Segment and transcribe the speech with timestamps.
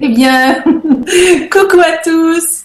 [0.00, 0.62] Eh bien,
[1.50, 2.64] coucou à tous.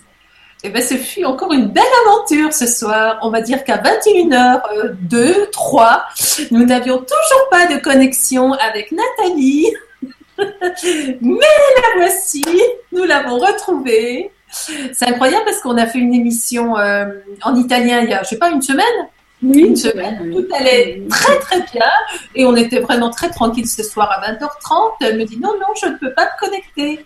[0.64, 3.18] Eh bien, ce fut encore une belle aventure ce soir.
[3.24, 6.06] On va dire qu'à 21h2, 3,
[6.52, 9.74] nous n'avions toujours pas de connexion avec Nathalie.
[10.38, 12.46] Mais la voici,
[12.92, 14.32] nous l'avons retrouvée.
[14.52, 17.06] C'est incroyable parce qu'on a fait une émission euh,
[17.42, 18.86] en italien il y a, je sais pas, une semaine
[19.44, 20.32] Oui, une semaine.
[20.32, 21.90] Tout allait très très bien
[22.36, 24.94] et on était vraiment très tranquille ce soir à 20h30.
[25.02, 27.06] Elle me dit non, non, je ne peux pas me connecter.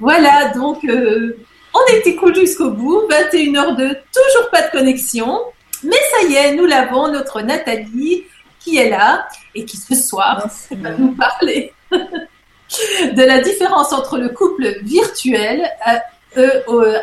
[0.00, 1.36] Voilà, donc euh,
[1.74, 3.02] on était cool jusqu'au bout.
[3.08, 5.40] 21h02, toujours pas de connexion.
[5.84, 8.24] Mais ça y est, nous l'avons, notre Nathalie
[8.58, 14.30] qui est là et qui ce soir va nous parler de la différence entre le
[14.30, 15.92] couple virtuel euh,
[16.38, 16.98] euh, euh,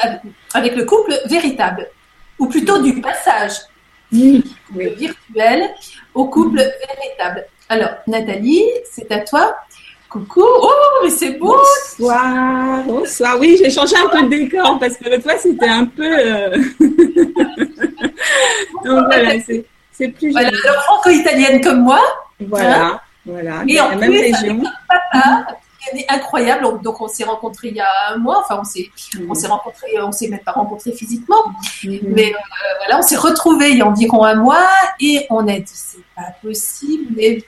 [0.54, 1.88] avec le couple véritable,
[2.38, 3.54] ou plutôt du passage
[4.14, 5.70] Oui, couple virtuel
[6.14, 7.46] au couple véritable.
[7.70, 9.56] Alors, Nathalie, c'est à toi.
[10.10, 10.44] Coucou.
[10.44, 10.72] Oh,
[11.04, 11.58] mais c'est beau.
[11.98, 13.40] Bonsoir, bonsoir.
[13.40, 16.06] Oui, j'ai changé un peu de décor parce que l'autre fois c'était un peu.
[16.06, 16.56] euh,
[18.86, 20.32] Donc voilà, c'est c'est plus.
[20.32, 22.00] Voilà, alors franco-italienne comme moi.
[22.40, 23.64] Voilà, voilà.
[23.68, 24.62] Et en même plus, région.
[24.88, 25.48] Papa,
[26.10, 26.82] incroyable.
[26.82, 28.40] Donc, on s'est rencontrés il y a un mois.
[28.44, 28.90] Enfin, on s'est,
[29.30, 31.44] on s'est rencontrés, on s'est même pas rencontrés physiquement.
[31.84, 32.00] Mhm.
[32.08, 32.38] Mais euh,
[32.80, 34.68] voilà, on s'est retrouvés il y a environ un mois
[35.00, 37.14] et on a dit c'est pas possible.
[37.16, 37.44] Mais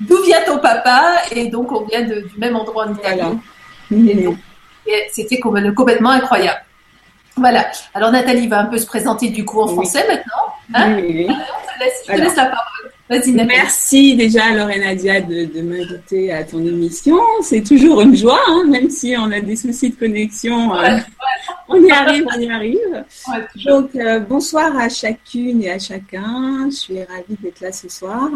[0.00, 1.16] d'où vient ton papa?
[1.32, 3.20] Et donc, on vient de- du même endroit en Italie.
[3.90, 4.36] Voilà.
[4.86, 6.60] Et c'était com- complètement incroyable.
[7.36, 7.66] Voilà.
[7.94, 9.72] Alors Nathalie va un peu se présenter du coup en Oui.
[9.74, 10.54] français maintenant.
[10.74, 10.94] Hein?
[10.96, 11.34] Oui, oui, oui.
[11.34, 12.24] Je te laisse, je te Alors.
[12.26, 12.64] laisse la parole.
[13.10, 17.18] Merci déjà Lorena Dia de, de m'inviter à ton émission.
[17.42, 20.74] C'est toujours une joie, hein, même si on a des soucis de connexion.
[20.74, 20.98] euh,
[21.68, 23.04] on y arrive, on y arrive.
[23.28, 23.64] Ouais.
[23.66, 26.68] Donc, euh, bonsoir à chacune et à chacun.
[26.70, 28.30] Je suis ravie d'être là ce soir.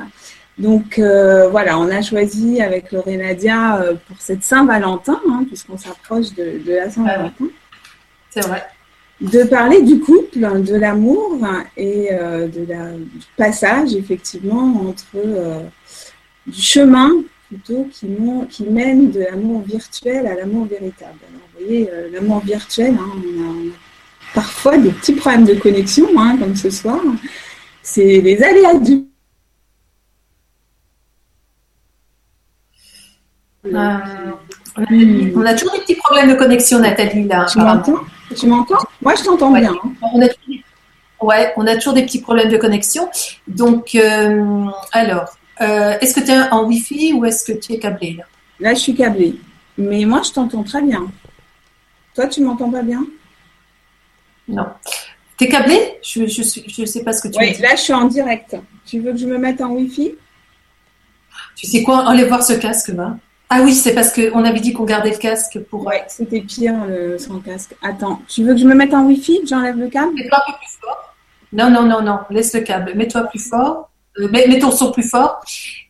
[0.59, 6.35] Donc, euh, voilà, on a choisi avec Lorena Dia pour cette Saint-Valentin, hein, puisqu'on s'approche
[6.35, 7.47] de, de la Saint-Valentin,
[8.31, 8.65] C'est vrai.
[9.21, 11.39] De parler du couple, de l'amour
[11.77, 15.61] et euh, de la, du passage, effectivement, entre euh,
[16.47, 17.11] du chemin
[17.49, 21.19] plutôt qui, mène de l'amour virtuel à l'amour véritable.
[21.29, 23.73] Alors, vous voyez, euh, l'amour virtuel, hein, on, a, on a
[24.35, 27.01] parfois des petits problèmes de connexion, hein, comme ce soir.
[27.83, 29.05] C'est les aléas du.
[33.65, 37.47] On a toujours des petits problèmes de connexion Nathalie là.
[37.51, 38.01] Tu m'entends?
[38.37, 38.77] Tu m'entends?
[39.03, 39.61] Moi, je t'entends Ouais.
[39.61, 39.73] bien.
[39.73, 39.93] hein.
[40.15, 40.27] On a,
[41.27, 43.09] ouais, on a toujours des petits problèmes de connexion.
[43.47, 45.29] Donc, euh, alors,
[45.61, 48.25] euh, est-ce que tu es en Wi-Fi ou est-ce que tu es câblé là?
[48.61, 49.37] Là, je suis câblée.
[49.77, 51.11] Mais moi, je t'entends très bien.
[52.15, 53.05] Toi, tu m'entends pas bien?
[54.49, 54.67] Non.
[55.39, 55.99] Tu es câblé?
[56.03, 57.63] Je ne je, suis- je sais pas ce que tu Oui, me dis.
[57.63, 58.57] là, je suis en direct.
[58.85, 60.15] Tu veux que je me mette en Wi-Fi?
[61.57, 62.09] Tu sais quoi?
[62.09, 63.17] Allez voir ce casque là.
[63.51, 65.87] Ah oui, c'est parce qu'on avait dit qu'on gardait le casque pour.
[65.87, 67.75] Ouais, c'était pire le, sans casque.
[67.83, 69.41] Attends, tu veux que je me mette en Wi-Fi?
[69.49, 70.13] J'enlève le câble?
[70.15, 71.15] Mets-toi un peu plus fort.
[71.53, 72.19] Non, non, non, non.
[72.29, 72.93] Laisse le câble.
[72.95, 73.89] Mets-toi plus fort.
[74.19, 75.41] Euh, mets, mets ton son plus fort.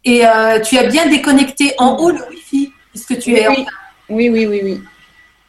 [0.05, 3.49] Et euh, tu as bien déconnecté en haut le Wi-Fi puisque tu es.
[3.49, 3.67] en- oui.
[4.31, 4.83] oui, oui, oui.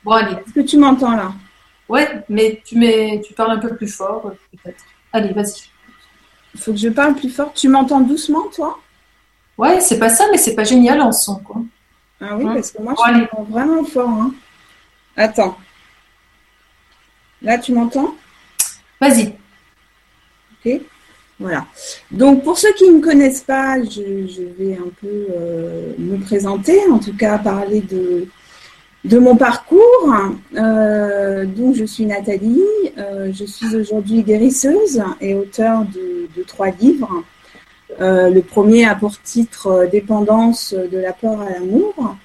[0.04, 0.32] Bon, allez.
[0.34, 1.32] Est-ce que tu m'entends là?
[1.88, 4.84] Ouais, mais tu mets, tu parles un peu plus fort euh, peut-être.
[5.14, 5.62] Allez, vas-y.
[6.56, 7.52] Il faut que je parle plus fort.
[7.54, 8.80] Tu m'entends doucement, toi?
[9.60, 11.58] Ouais, c'est pas ça, mais c'est pas génial en son quoi.
[12.22, 13.28] Ah oui, Hein parce que moi, je allez.
[13.28, 14.10] t'entends vraiment fort.
[14.10, 14.34] hein.
[15.16, 15.58] Attends.
[17.42, 18.16] Là, tu m'entends?
[19.00, 19.34] Vas-y.
[20.66, 20.82] Ok.
[21.40, 21.66] Voilà.
[22.12, 26.18] Donc, pour ceux qui ne me connaissent pas, je, je vais un peu euh, me
[26.18, 28.28] présenter, en tout cas parler de,
[29.06, 30.14] de mon parcours.
[30.56, 32.62] Euh, donc, je suis Nathalie,
[32.98, 37.24] euh, je suis aujourd'hui guérisseuse et auteure de, de trois livres.
[38.00, 42.16] Euh, le premier a pour titre euh, Dépendance de la peur à l'amour.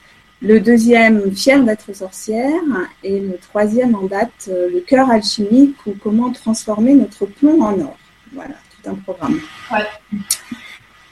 [0.44, 2.60] Le deuxième, Fière d'être sorcière.
[3.02, 7.80] Et le troisième en date, euh, Le cœur alchimique ou comment transformer notre plomb en
[7.80, 7.96] or.
[8.32, 9.40] Voilà, tout un programme.
[9.72, 10.18] Ouais.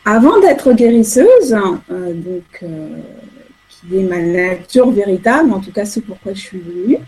[0.05, 1.57] Avant d'être guérisseuse,
[1.91, 2.99] euh, donc, euh,
[3.69, 6.99] qui est ma nature véritable, en tout cas ce pourquoi je suis venue,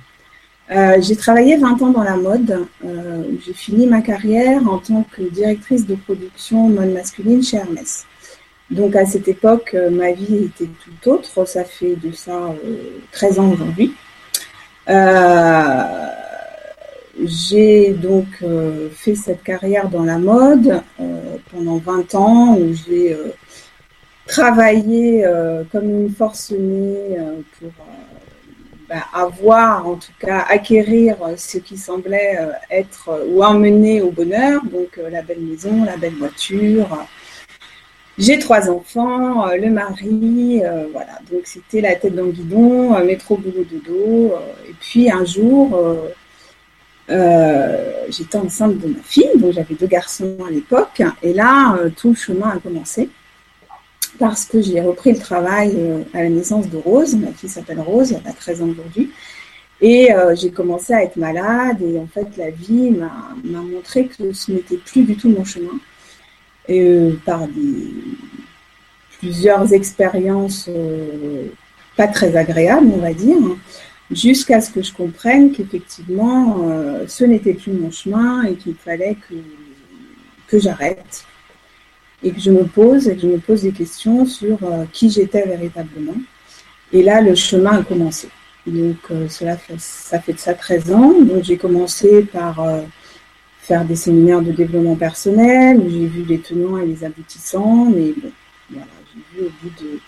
[0.71, 2.67] euh, j'ai travaillé 20 ans dans la mode.
[2.85, 8.07] Euh, j'ai fini ma carrière en tant que directrice de production mode masculine chez Hermès.
[8.71, 11.47] Donc à cette époque, euh, ma vie était tout autre.
[11.47, 13.95] Ça fait de ça euh, 13 ans aujourd'hui.
[17.23, 18.27] J'ai donc
[18.93, 20.83] fait cette carrière dans la mode
[21.53, 23.17] pendant 20 ans où j'ai
[24.27, 25.25] travaillé
[25.71, 27.17] comme une forcenée
[27.59, 27.71] pour
[28.89, 34.11] bah, avoir, en tout cas acquérir ce qui semblait euh, être euh, ou emmener au
[34.11, 37.07] bonheur, donc euh, la belle maison, la belle voiture,
[38.19, 41.19] j'ai trois enfants, le mari, voilà.
[41.33, 44.35] Donc c'était la tête dans le guidon, métro boulot dodo.
[44.69, 45.83] et puis un jour,
[47.09, 52.15] j'étais enceinte de ma fille, donc j'avais deux garçons à l'époque, et là tout le
[52.15, 53.09] chemin a commencé
[54.19, 55.77] parce que j'ai repris le travail
[56.13, 57.15] à la naissance de Rose.
[57.17, 59.11] Ma fille s'appelle Rose, elle a 13 ans aujourd'hui.
[59.81, 64.33] Et euh, j'ai commencé à être malade et en fait la vie m'a montré que
[64.33, 65.79] ce n'était plus du tout mon chemin.
[66.69, 67.43] Et euh, par
[69.19, 71.49] plusieurs expériences euh,
[71.97, 73.37] pas très agréables, on va dire,
[74.11, 76.67] jusqu'à ce que je comprenne qu'effectivement
[77.07, 79.35] ce n'était plus mon chemin et qu'il fallait que,
[80.49, 81.25] que j'arrête
[82.25, 84.59] et que je me pose et que je me pose des questions sur
[84.93, 86.17] qui j'étais véritablement.
[86.93, 88.29] Et là, le chemin a commencé.
[88.67, 91.21] Donc, euh, cela fait, ça fait de ça 13 ans.
[91.21, 92.83] Donc, j'ai commencé par euh,
[93.59, 97.87] faire des séminaires de développement personnel où j'ai vu les tenants et les aboutissants.
[97.87, 98.31] Mais bon,
[98.71, 99.99] voilà, j'ai vu au bout de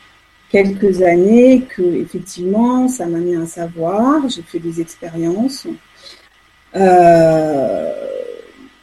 [0.49, 4.27] quelques années que, effectivement, ça m'a mis un savoir.
[4.29, 5.67] J'ai fait des expériences.
[6.75, 7.93] Euh,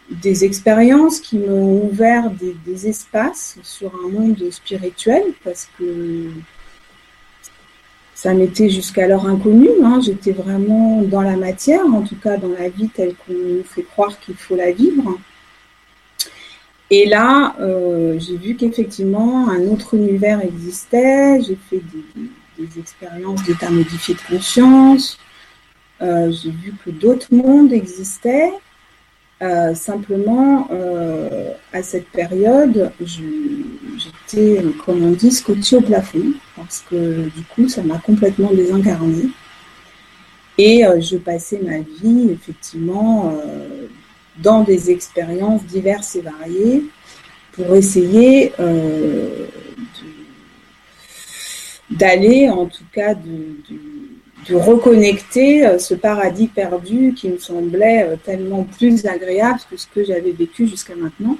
[0.09, 6.29] des expériences qui m'ont ouvert des, espaces sur un monde spirituel parce que
[8.13, 9.69] ça m'était jusqu'alors inconnu.
[9.83, 9.99] Hein.
[10.01, 13.83] J'étais vraiment dans la matière, en tout cas dans la vie telle qu'on nous fait
[13.83, 15.17] croire qu'il faut la vivre.
[16.89, 21.41] Et là, euh, j'ai vu qu'effectivement, un autre univers existait.
[21.41, 21.81] J'ai fait
[22.57, 25.17] des, expériences d'état modifié de conscience.
[26.01, 28.51] Euh, j'ai vu que d'autres mondes existaient.
[29.41, 37.29] Euh, simplement, euh, à cette période, j'étais, comme on dit, scotché au plafond, parce que
[37.29, 39.29] du coup, ça m'a complètement désincarné.
[40.57, 43.33] Et euh, je passais ma vie, effectivement,
[44.37, 46.83] dans des expériences diverses et variées
[47.51, 48.53] pour essayer
[51.89, 53.57] d'aller, en tout cas, de
[54.51, 60.03] reconnecter euh, ce paradis perdu qui me semblait euh, tellement plus agréable que ce que
[60.03, 61.37] j'avais vécu jusqu'à maintenant,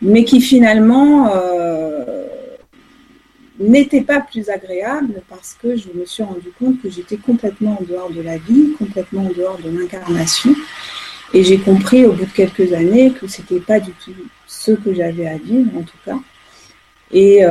[0.00, 2.26] mais qui finalement euh,
[3.58, 7.84] n'était pas plus agréable parce que je me suis rendu compte que j'étais complètement en
[7.84, 10.54] dehors de la vie, complètement en dehors de l'incarnation.
[11.32, 14.12] Et j'ai compris au bout de quelques années que c'était pas du tout
[14.46, 16.18] ce que j'avais à vivre, en tout cas.
[17.10, 17.44] Et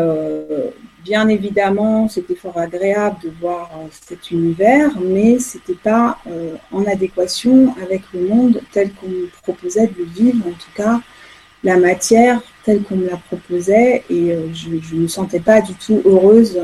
[1.04, 6.56] Bien évidemment, c'était fort agréable de voir euh, cet univers, mais ce n'était pas euh,
[6.72, 11.02] en adéquation avec le monde tel qu'on me proposait de le vivre, en tout cas
[11.66, 15.74] la matière telle qu'on me la proposait, et euh, je ne me sentais pas du
[15.74, 16.60] tout heureuse.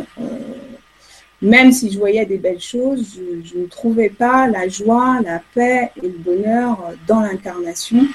[1.42, 5.92] même si je voyais des belles choses, je, ne trouvais pas la joie, la paix
[6.02, 6.78] et le bonheur
[7.08, 8.06] dans l'incarnation.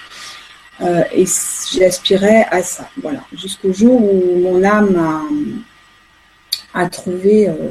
[0.81, 1.25] et
[1.73, 5.23] j'aspirais à ça, voilà, jusqu'au jour où mon âme a
[6.75, 7.71] à trouver euh,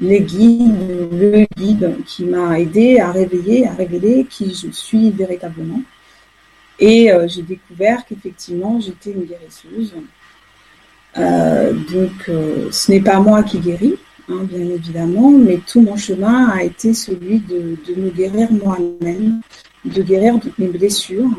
[0.00, 0.74] les guides,
[1.12, 5.82] le guide qui m'a aidé à réveiller, à révéler qui je suis véritablement.
[6.80, 9.94] Et euh, j'ai découvert qu'effectivement, j'étais une guérisseuse.
[11.18, 12.30] Euh, donc,
[12.72, 13.96] ce n'est pas moi qui guéris,
[14.30, 19.42] hein, bien évidemment, mais tout mon chemin a été celui de, de me guérir moi-même,
[19.84, 21.30] de guérir mes blessures,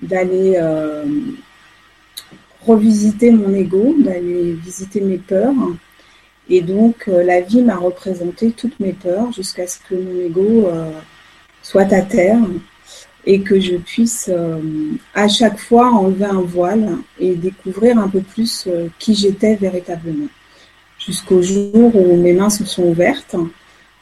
[0.00, 0.56] d'aller
[2.64, 5.54] revisiter mon ego, d'aller visiter mes peurs,
[6.50, 10.66] et donc, euh, la vie m'a représenté toutes mes peurs jusqu'à ce que mon ego
[10.66, 10.90] euh,
[11.62, 12.38] soit à terre
[13.26, 14.58] et que je puisse euh,
[15.14, 16.88] à chaque fois enlever un voile
[17.18, 18.66] et découvrir un peu plus
[18.98, 20.28] qui j'étais véritablement.
[20.98, 23.36] Jusqu'au jour où mes mains se sont ouvertes.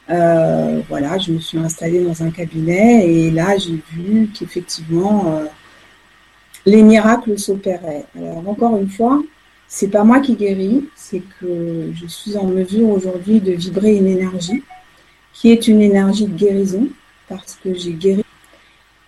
[0.07, 5.41] voilà, je me suis installée dans un cabinet et là j'ai vu qu'effectivement
[6.65, 8.05] les miracles s'opéraient.
[8.15, 9.21] Alors encore une fois,
[9.67, 14.07] c'est pas moi qui guéris, c'est que je suis en mesure aujourd'hui de vibrer une
[14.07, 14.63] énergie
[15.33, 16.87] qui est une énergie de guérison
[17.27, 18.23] parce que j'ai guéri.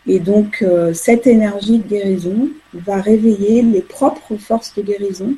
[0.06, 5.36] Et donc euh, cette énergie de guérison va réveiller les propres forces de guérison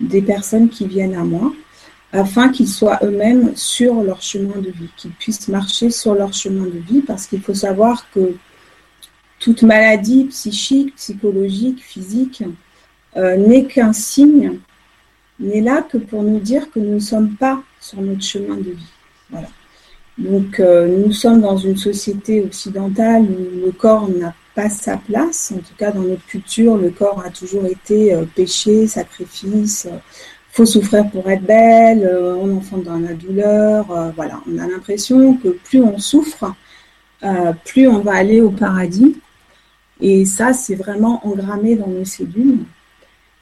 [0.00, 1.52] des personnes qui viennent à moi
[2.12, 6.64] afin qu'ils soient eux-mêmes sur leur chemin de vie, qu'ils puissent marcher sur leur chemin
[6.64, 8.36] de vie parce qu'il faut savoir que
[9.40, 12.44] toute maladie psychique, psychologique, physique,
[13.16, 14.58] euh, n'est qu'un signe,
[15.38, 18.70] n'est là que pour nous dire que nous ne sommes pas sur notre chemin de
[18.70, 18.92] vie.
[19.30, 19.48] Voilà.
[20.18, 25.52] Donc euh, nous sommes dans une société occidentale où le corps n'a pas sa place.
[25.54, 29.88] En tout cas, dans notre culture, le corps a toujours été euh, péché, sacrifice.
[30.50, 32.08] faut souffrir pour être belle,
[32.40, 33.86] on enfante dans la douleur.
[34.14, 36.54] voilà, on a l'impression que plus on souffre,
[37.64, 39.16] plus on va aller au paradis.
[40.00, 42.64] Et ça, c'est vraiment engrammé dans nos cellules.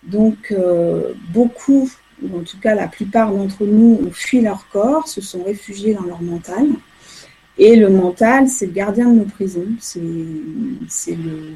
[0.03, 1.91] Donc, euh, beaucoup,
[2.23, 5.95] ou en tout cas la plupart d'entre nous, ont fui leur corps, se sont réfugiés
[5.95, 6.67] dans leur mental.
[7.59, 11.55] Et le mental, c'est le gardien de nos prisons, c'est le,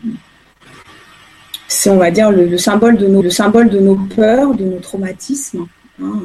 [1.89, 5.67] on va dire le, symbole de nos, le symbole de nos peurs, de nos traumatismes,
[6.03, 6.21] hein,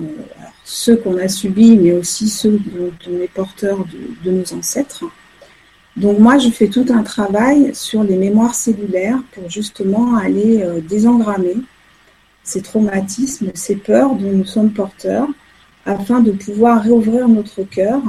[0.63, 5.05] ceux qu'on a subis, mais aussi ceux dont on est porteur de, de, nos ancêtres.
[5.97, 10.79] Donc moi, je fais tout un travail sur les mémoires cellulaires pour justement aller euh,
[10.81, 11.57] désengrammer
[12.51, 15.29] ces traumatismes, ces peurs dont nous sommes porteurs,
[15.85, 18.01] afin de pouvoir réouvrir notre cœur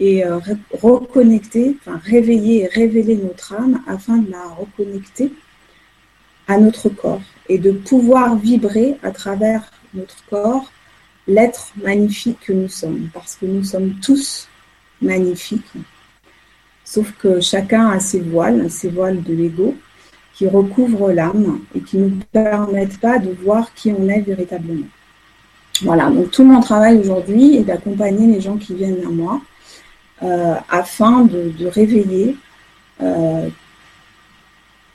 [0.00, 0.38] et euh,
[0.72, 5.32] reconnecter, enfin réveiller et révéler notre âme afin de la reconnecter
[6.48, 10.72] à notre corps et de pouvoir vibrer à travers notre corps
[11.28, 14.48] l'être magnifique que nous sommes, parce que nous sommes tous
[15.00, 15.74] magnifiques,
[16.84, 19.76] sauf que chacun a ses voiles, ses voiles de l'ego,
[20.40, 24.86] qui recouvrent l'âme et qui ne nous permettent pas de voir qui on est véritablement.
[25.82, 29.42] Voilà, donc tout mon travail aujourd'hui est d'accompagner les gens qui viennent à moi
[30.22, 32.38] euh, afin de, réveiller
[33.02, 33.50] euh,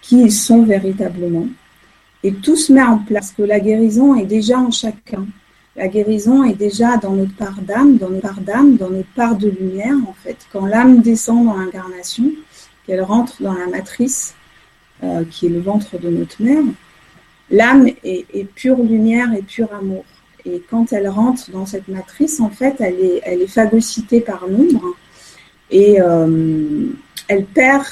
[0.01, 1.45] qui ils sont véritablement.
[2.23, 5.27] Et tout se met en place, que la guérison est déjà en chacun.
[5.75, 9.35] La guérison est déjà dans notre part d'âme, dans nos parts d'âme, dans nos parts
[9.35, 10.37] de lumière, en fait.
[10.51, 12.31] Quand l'âme descend dans l'incarnation,
[12.87, 14.33] qu'elle rentre dans la matrice,
[15.03, 16.63] euh, qui est le ventre de notre mère,
[17.49, 20.05] l'âme est, pure lumière et pur amour.
[20.45, 24.95] Et quand elle rentre dans cette matrice, en fait, elle est, elle phagocytée par l'ombre
[25.71, 26.87] et euh,
[27.27, 27.85] elle perd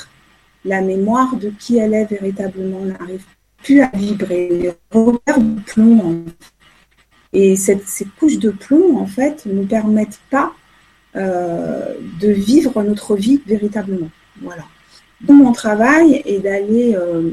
[0.63, 2.79] la mémoire de qui elle est véritablement.
[2.81, 3.23] On n'arrive
[3.63, 4.71] plus à vibrer.
[4.91, 6.25] repères de plomb.
[7.33, 7.79] Et ces
[8.19, 10.53] couches de plomb, en fait, ne permettent pas
[11.15, 14.09] euh, de vivre notre vie véritablement.
[14.41, 14.63] Voilà.
[15.27, 17.31] Mon travail est d'aller euh,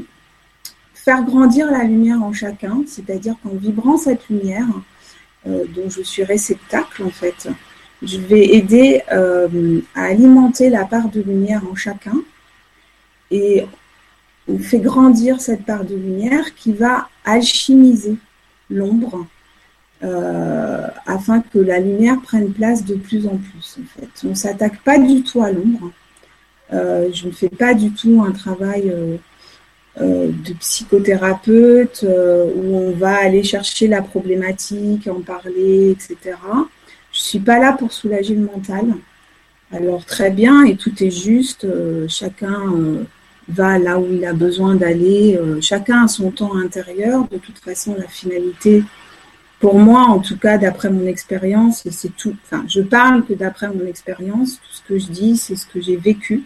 [0.93, 4.67] faire grandir la lumière en chacun, c'est-à-dire qu'en vibrant cette lumière,
[5.47, 7.49] euh, dont je suis réceptacle, en fait,
[8.01, 12.15] je vais aider à alimenter la part de lumière en chacun
[13.29, 13.65] et
[14.47, 18.15] on fait grandir cette part de lumière qui va alchimiser
[18.69, 19.25] l'ombre
[20.03, 23.77] euh, afin que la lumière prenne place de plus en plus.
[23.79, 24.09] En fait.
[24.25, 25.91] On ne s'attaque pas du tout à l'ombre.
[26.73, 29.17] Euh, je ne fais pas du tout un travail euh,
[30.31, 32.05] de psychothérapeute
[32.55, 36.17] où on va aller chercher la problématique, en parler, etc.
[37.11, 38.85] Je ne suis pas là pour soulager le mental.
[39.73, 41.65] Alors très bien, et tout est juste,
[42.07, 43.05] chacun
[43.47, 45.37] va là où il a besoin d'aller.
[45.37, 47.27] Euh, chacun a son temps intérieur.
[47.29, 48.83] De toute façon, la finalité,
[49.59, 52.35] pour moi, en tout cas, d'après mon expérience, c'est tout.
[52.45, 55.81] Enfin, je parle que d'après mon expérience, tout ce que je dis, c'est ce que
[55.81, 56.43] j'ai vécu.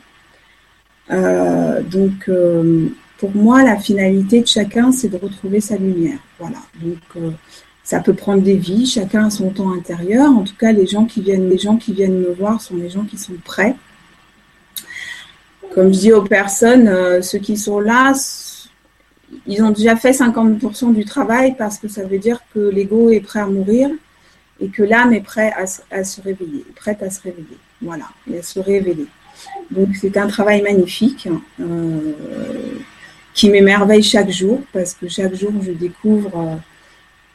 [1.12, 6.20] Euh, donc, euh, pour moi, la finalité de chacun, c'est de retrouver sa lumière.
[6.40, 6.58] Voilà.
[6.82, 7.34] Donc,
[7.84, 8.86] ça peut prendre des vies.
[8.86, 10.32] Chacun a son temps intérieur.
[10.32, 12.90] En tout cas, les gens qui viennent, les gens qui viennent me voir sont les
[12.90, 13.76] gens qui sont prêts
[15.76, 18.14] comme je dis aux personnes, euh, ceux qui sont là,
[19.46, 23.20] ils ont déjà fait 50% du travail parce que ça veut dire que l'ego est
[23.20, 23.90] prêt à mourir
[24.62, 25.54] et que l'âme est prête
[25.92, 29.06] à, se réveiller, prête à se réveiller, voilà, et à se révéler.
[29.72, 31.28] Donc c'est un travail magnifique
[31.60, 32.14] euh,
[33.34, 36.56] qui m'émerveille chaque jour parce que chaque jour je découvre euh,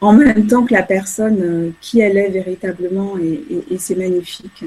[0.01, 4.65] en même temps que la personne qui elle est véritablement et, et c'est magnifique.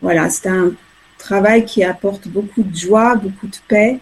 [0.00, 0.72] Voilà, c'est un
[1.18, 3.98] travail qui apporte beaucoup de joie, beaucoup de paix,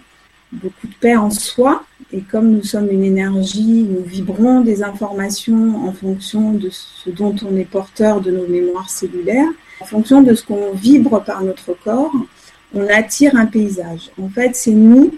[0.52, 1.84] beaucoup de paix en soi.
[2.12, 7.34] Et comme nous sommes une énergie, nous vibrons des informations en fonction de ce dont
[7.42, 9.48] on est porteur de nos mémoires cellulaires.
[9.80, 12.12] En fonction de ce qu'on vibre par notre corps,
[12.74, 14.10] on attire un paysage.
[14.20, 15.14] En fait, c'est nous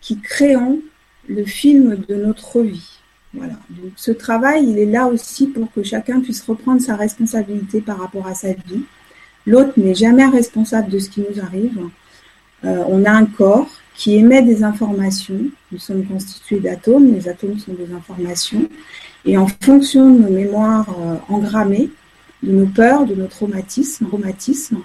[0.00, 0.80] qui créons
[1.28, 2.98] le film de notre vie.
[3.34, 3.54] Voilà.
[3.70, 7.98] Donc, ce travail, il est là aussi pour que chacun puisse reprendre sa responsabilité par
[7.98, 8.84] rapport à sa vie
[9.46, 11.78] L'autre n'est jamais responsable de ce qui nous arrive.
[12.64, 15.38] Euh, on a un corps qui émet des informations.
[15.70, 17.12] Nous sommes constitués d'atomes.
[17.14, 18.68] Les atomes sont des informations.
[19.24, 21.90] Et en fonction de nos mémoires euh, engrammées,
[22.42, 24.78] de nos peurs, de nos traumatismes, traumatismes,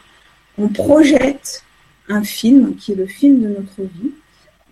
[0.58, 1.64] on projette
[2.10, 4.12] un film qui est le film de notre vie,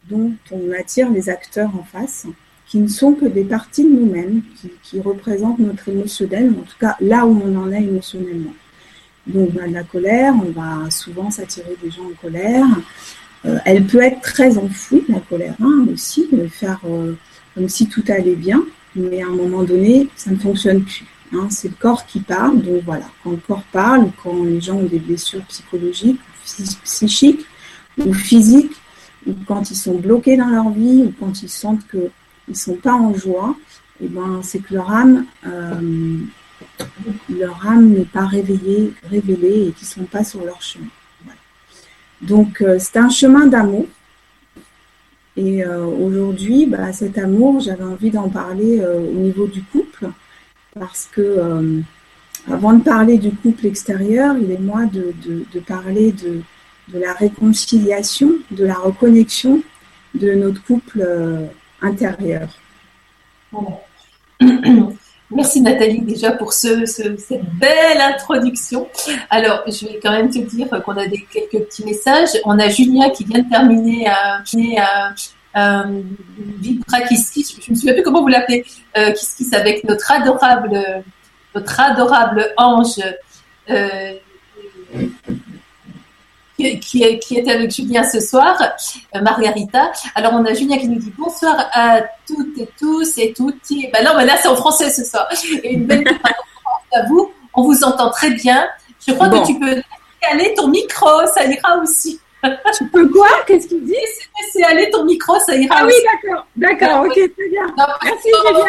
[0.10, 2.26] dont on attire les acteurs en face,
[2.68, 4.42] qui ne sont que des parties de nous-mêmes,
[4.84, 8.54] qui, représentent notre émotionnel, en tout cas là où on en est émotionnellement.
[9.26, 12.66] Donc, on a de la colère, on va souvent s'attirer des gens en colère.
[13.46, 17.14] Euh, elle peut être très enfouie, la colère, hein, aussi, faire euh,
[17.56, 18.64] comme si tout allait bien,
[18.96, 21.06] mais à un moment donné, ça ne fonctionne plus.
[21.34, 21.48] Hein.
[21.52, 24.86] c'est le corps qui parle, donc voilà, quand le corps parle, quand les gens ont
[24.86, 26.20] des blessures psychologiques,
[26.84, 27.46] psychiques
[27.98, 28.76] ou physiques,
[29.28, 32.12] ou quand ils sont bloqués dans leur vie, ou quand ils sentent qu'ils
[32.48, 33.56] ne sont pas en joie,
[34.02, 36.18] eh ben, c'est que leur âme, euh,
[37.30, 40.88] leur âme n'est pas réveillée, révélée et qu'ils ne sont pas sur leur chemin.
[42.22, 43.86] Donc, euh, c'est un chemin d'amour.
[45.38, 50.10] Et euh, aujourd'hui, bah, cet amour, j'avais envie d'en parler au niveau du couple,
[50.74, 51.82] parce que
[52.52, 55.14] avant de parler du couple extérieur, il est moi de,
[55.60, 56.42] parler de,
[56.94, 59.62] la réconciliation, de la reconnexion
[60.16, 61.06] de notre couple
[61.82, 62.50] intérieur.
[65.32, 68.88] Merci Nathalie déjà pour ce, cette belle introduction.
[69.30, 72.30] Alors, je vais quand même te dire qu'on a quelques petits messages.
[72.46, 74.44] On a Julien qui vient de terminer un,
[75.54, 75.92] un,
[76.60, 78.66] Vibra Kiss Kiss, je ne me souviens plus comment vous l'appelez,
[78.98, 81.04] euh, Kiss Kiss avec notre adorable,
[81.56, 83.02] notre adorable ange
[83.70, 84.14] euh,
[86.58, 88.58] qui, est, qui est avec Julien ce soir,
[89.16, 89.92] euh, Margarita.
[90.16, 93.56] Alors, on a Julien qui nous dit bonsoir à toutes et tous et toutes.
[93.94, 95.28] Ben non, mais là, c'est en français ce soir.
[95.64, 96.04] Et une belle
[96.94, 97.32] à vous.
[97.54, 98.68] On vous entend très bien.
[99.08, 99.82] Je crois que tu peux
[100.32, 102.20] aller ton micro, ça ira aussi.
[102.78, 103.28] Tu peux quoi?
[103.48, 103.96] Qu'est-ce qu'il dit?
[104.52, 105.96] C'est aller ton micro, ça ira ah aussi.
[106.06, 106.46] Ah oui, d'accord.
[106.56, 107.64] D'accord, ok, très bien.
[108.04, 108.66] Merci, Julien.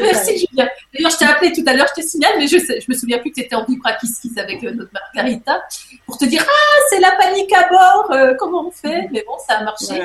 [0.00, 0.68] Merci Julien.
[0.92, 3.18] D'ailleurs, je t'ai appelé tout à l'heure, je te signale, mais je ne me souviens
[3.18, 5.62] plus que tu étais en vibra kiss avec euh, notre Margarita
[6.06, 9.08] pour te dire Ah, c'est la panique à bord, euh, comment on fait?
[9.12, 10.02] Mais bon, ça a marché.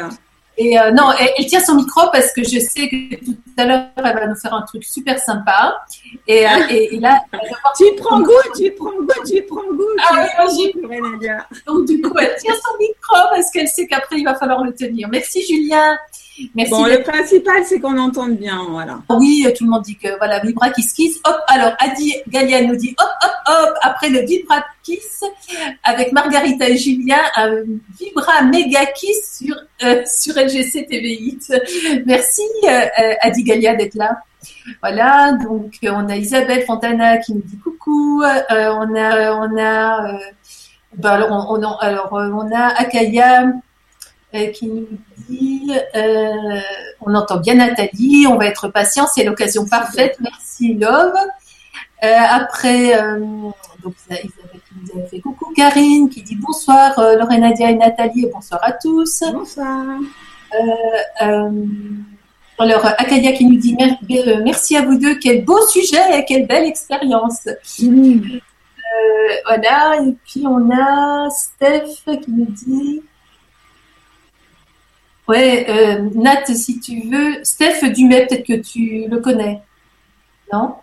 [0.58, 3.88] Et euh, non, elle, tient son micro parce que je sais que tout à l'heure,
[3.98, 5.78] elle va nous faire un truc super sympa.
[6.28, 7.20] Et, là,
[7.78, 9.84] tu prends goût, tu prends goût, tu prends goût.
[10.02, 10.74] Ah oui,
[11.68, 14.74] Donc, du coup, elle tient son micro parce qu'elle sait qu'après, il va falloir le
[14.74, 15.10] tenir.
[15.10, 15.98] Merci, Julien.
[16.54, 19.00] Merci bon, le principal, c'est qu'on entende bien, voilà.
[19.10, 21.20] Oui, tout le monde dit que voilà, Vibra Kiss Kiss.
[21.26, 23.74] Hop, alors Adi Galia nous dit hop, hop, hop.
[23.82, 25.24] Après le Vibra Kiss
[25.84, 27.64] avec Margarita et Julien, un
[28.00, 31.38] Vibra Mega Kiss sur euh, sur LGC TV
[32.06, 34.20] Merci euh, Adi Galia d'être là.
[34.82, 38.22] Voilà, donc on a Isabelle Fontana qui nous dit coucou.
[38.24, 40.20] Euh, on a on a
[40.98, 43.52] ben, alors, on, on, alors on a Akaya
[44.34, 44.88] euh, qui nous
[45.30, 46.60] euh,
[47.02, 50.18] on entend bien Nathalie, on va être patient, c'est l'occasion parfaite.
[50.20, 51.14] Merci Love.
[52.04, 52.92] Euh, après,
[53.84, 58.26] donc Isabelle qui nous a fait coucou Karine qui dit bonsoir Lorena Nadia et Nathalie
[58.26, 59.24] et bonsoir à tous.
[59.32, 59.86] Bonsoir.
[62.60, 63.78] alors, Akadia qui nous dit
[64.44, 67.48] merci à vous deux, quel beau sujet et quelle belle expérience.
[69.46, 73.02] voilà, et puis on a Steph qui nous dit
[75.28, 79.62] Ouais, euh, Nat, si tu veux, Steph Dumais, peut-être que tu le connais,
[80.54, 80.76] non?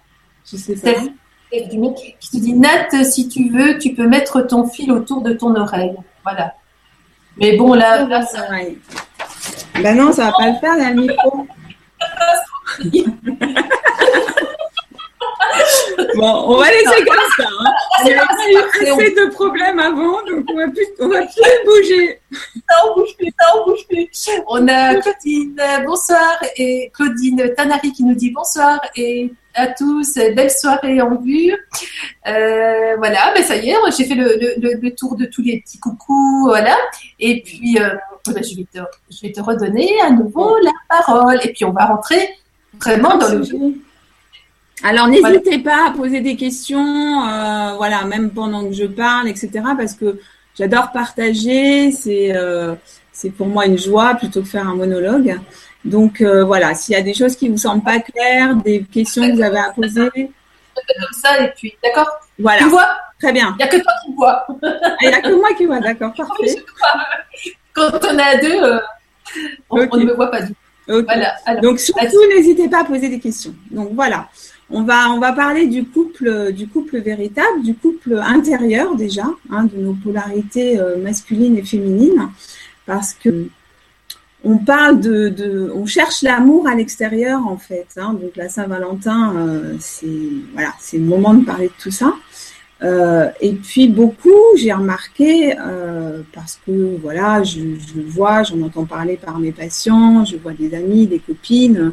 [0.51, 0.95] Je sais pas.
[0.95, 5.23] Steph, Dumais, qui te dit Nat, si tu veux, tu peux mettre ton fil autour
[5.23, 5.95] de ton oreille.
[6.25, 6.55] Voilà.
[7.37, 8.47] Mais bon, là, là ça.
[9.81, 11.47] Ben non, ça va pas le faire, là, le micro.
[16.15, 17.49] Bon, on va laisser comme ça.
[17.49, 17.73] Hein.
[18.05, 21.65] Il y a eu assez de problèmes avant, donc on va plus, on va plus
[21.65, 22.21] bouger.
[22.69, 24.29] Ça, on bouge plus, ça, on bouge plus.
[24.47, 30.51] On a Claudine, bonsoir, et Claudine Tanari qui nous dit bonsoir et à tous, belle
[30.51, 31.53] soirée en vue.
[32.27, 35.61] Euh, voilà, ben ça y est, j'ai fait le, le, le, tour de tous les
[35.61, 36.77] petits coucous, voilà.
[37.19, 37.95] Et puis, euh,
[38.27, 38.79] ben je, vais te,
[39.11, 41.39] je vais te redonner à nouveau la parole.
[41.45, 42.31] Et puis, on va rentrer
[42.81, 43.75] vraiment dans le jeu.
[44.83, 49.51] Alors n'hésitez pas à poser des questions, euh, voilà, même pendant que je parle, etc.
[49.77, 50.19] Parce que
[50.59, 52.75] j'adore partager, c'est euh,
[53.13, 55.39] c'est pour moi une joie plutôt que faire un monologue.
[55.85, 59.23] Donc euh, voilà, s'il y a des choses qui vous semblent pas claires, des questions
[59.29, 60.11] que vous avez à poser.
[60.15, 62.09] Comme ça et puis, d'accord.
[62.39, 62.63] Voilà.
[62.63, 62.89] Tu vois?
[63.21, 63.55] Très bien.
[63.59, 64.47] Il n'y a que toi qui vois.
[64.63, 66.57] Ah, il n'y a que moi qui vois, d'accord, parfait.
[67.73, 68.81] Quand on est à deux,
[69.71, 71.05] on, ne me voit pas du tout.
[71.05, 71.35] Voilà.
[71.61, 73.55] Donc surtout, n'hésitez pas à poser des questions.
[73.71, 74.29] Donc voilà.
[74.75, 79.93] On va, parler du couple, du couple véritable, du couple intérieur déjà, hein, de nos
[79.93, 82.31] polarités euh, masculines et féminines,
[82.87, 83.49] parce que
[84.45, 87.87] on parle de, on cherche l'amour à l'extérieur en fait.
[87.99, 88.15] Hein.
[88.15, 90.07] donc la Saint-Valentin, euh, c'est
[90.55, 92.15] voilà, c'est le moment de parler de tout ça.
[92.83, 95.55] Euh, et puis beaucoup, j'ai remarqué
[96.33, 100.75] parce que voilà, je, je vois, j'en entends parler par mes patients, je vois des
[100.75, 101.93] amis, des copines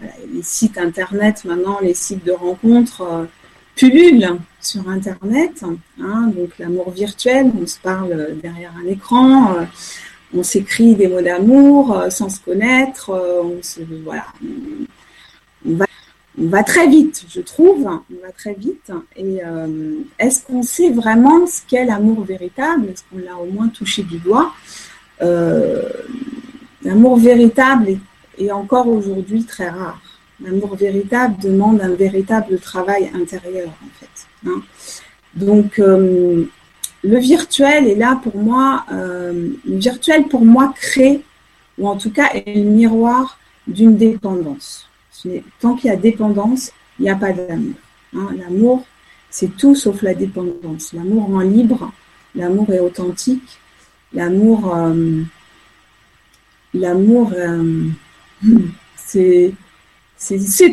[0.00, 3.24] les sites internet maintenant, les sites de rencontres euh,
[3.76, 5.64] pullulent sur internet.
[6.00, 9.64] Hein, donc l'amour virtuel, on se parle derrière un écran, euh,
[10.34, 13.12] on s'écrit des mots d'amour euh, sans se connaître,
[14.04, 14.26] voilà,
[15.64, 15.86] on, va,
[16.38, 18.92] on va très vite, je trouve, on va très vite.
[19.16, 19.38] Et
[20.18, 24.18] est-ce qu'on sait vraiment ce qu'est l'amour véritable Est-ce qu'on l'a au moins touché du
[24.18, 24.52] doigt?
[26.82, 27.98] L'amour véritable est
[28.38, 30.00] et encore aujourd'hui très rare.
[30.42, 34.26] L'amour véritable demande un véritable travail intérieur, en fait.
[34.46, 34.62] Hein.
[35.34, 36.44] Donc, euh,
[37.02, 41.22] le virtuel est là pour moi, euh, le virtuel pour moi crée,
[41.78, 44.88] ou en tout cas est le miroir d'une dépendance.
[45.60, 47.74] Tant qu'il y a dépendance, il n'y a pas d'amour.
[48.14, 48.28] Hein.
[48.38, 48.86] L'amour,
[49.30, 50.92] c'est tout sauf la dépendance.
[50.92, 51.92] L'amour rend libre,
[52.34, 53.58] l'amour est authentique,
[54.12, 55.22] l'amour, euh,
[56.74, 57.32] l'amour,
[59.04, 59.54] c'est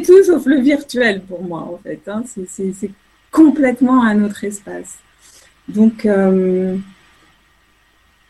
[0.05, 2.01] tout sauf le virtuel pour moi, en fait.
[2.07, 2.23] Hein.
[2.47, 2.91] C'est
[3.31, 4.97] complètement un autre espace.
[5.67, 6.77] Donc, euh,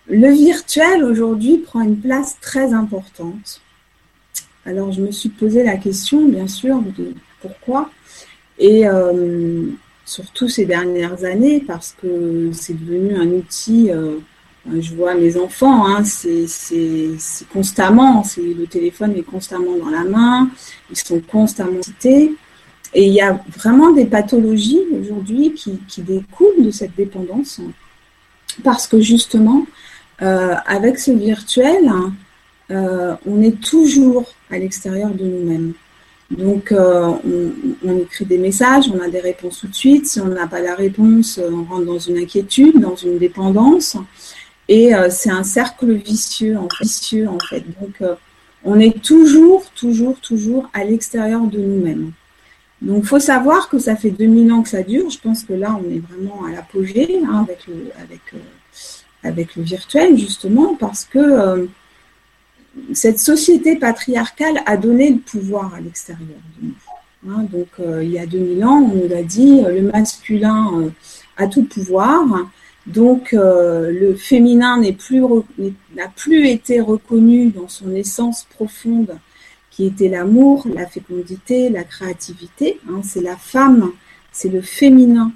[0.08, 3.62] le virtuel aujourd'hui prend une place très importante.
[4.66, 7.90] Alors, je me suis posé la question, bien sûr, de pourquoi.
[8.60, 9.66] Et euh,
[10.06, 14.18] surtout ces dernières années, parce que c'est devenu un outil euh,
[14.72, 16.46] je vois mes enfants, hein, c'est
[17.52, 20.50] constamment, le téléphone est constamment dans la main,
[20.90, 22.34] ils sont constamment cités.
[22.94, 27.60] Et il y a vraiment des pathologies aujourd'hui qui, découlent de cette dépendance,
[28.64, 29.66] parce que justement,
[30.22, 31.92] euh, avec ce virtuel,
[32.72, 35.74] euh, on est toujours à l'extérieur de nous-mêmes.
[36.30, 37.52] Donc, euh, on,
[37.84, 40.08] on, écrit des messages, on a des réponses tout de suite.
[40.08, 43.98] Si on n'a pas la réponse, on rentre dans une inquiétude, dans une dépendance.
[44.68, 47.64] Et euh, c'est un cercle vicieux en, fait, vicieux, en fait.
[47.82, 48.16] Donc, euh,
[48.64, 52.12] on est toujours, toujours, toujours à l'extérieur de nous-mêmes.
[52.82, 55.10] Donc, il faut savoir que ça fait 2000 ans que ça dure.
[55.10, 58.38] Je pense que là, on est vraiment à l'apogée hein, avec, le, avec, euh,
[59.24, 61.70] avec le virtuel, justement, parce que
[62.94, 66.74] cette société patriarcale a donné le pouvoir à l'extérieur de nous.
[67.30, 67.46] Hein.
[67.50, 70.92] donc, il y a 2000 ans, on nous a dit le masculin
[71.38, 72.26] a tout pouvoir
[72.86, 75.24] donc euh, le féminin n'a plus,
[76.16, 79.18] plus été reconnu dans son essence profonde,
[79.72, 82.80] qui était l'amour, la fécondité, la créativité.
[82.90, 83.02] Hein.
[83.04, 83.92] c'est la femme,
[84.32, 85.32] c'est le féminin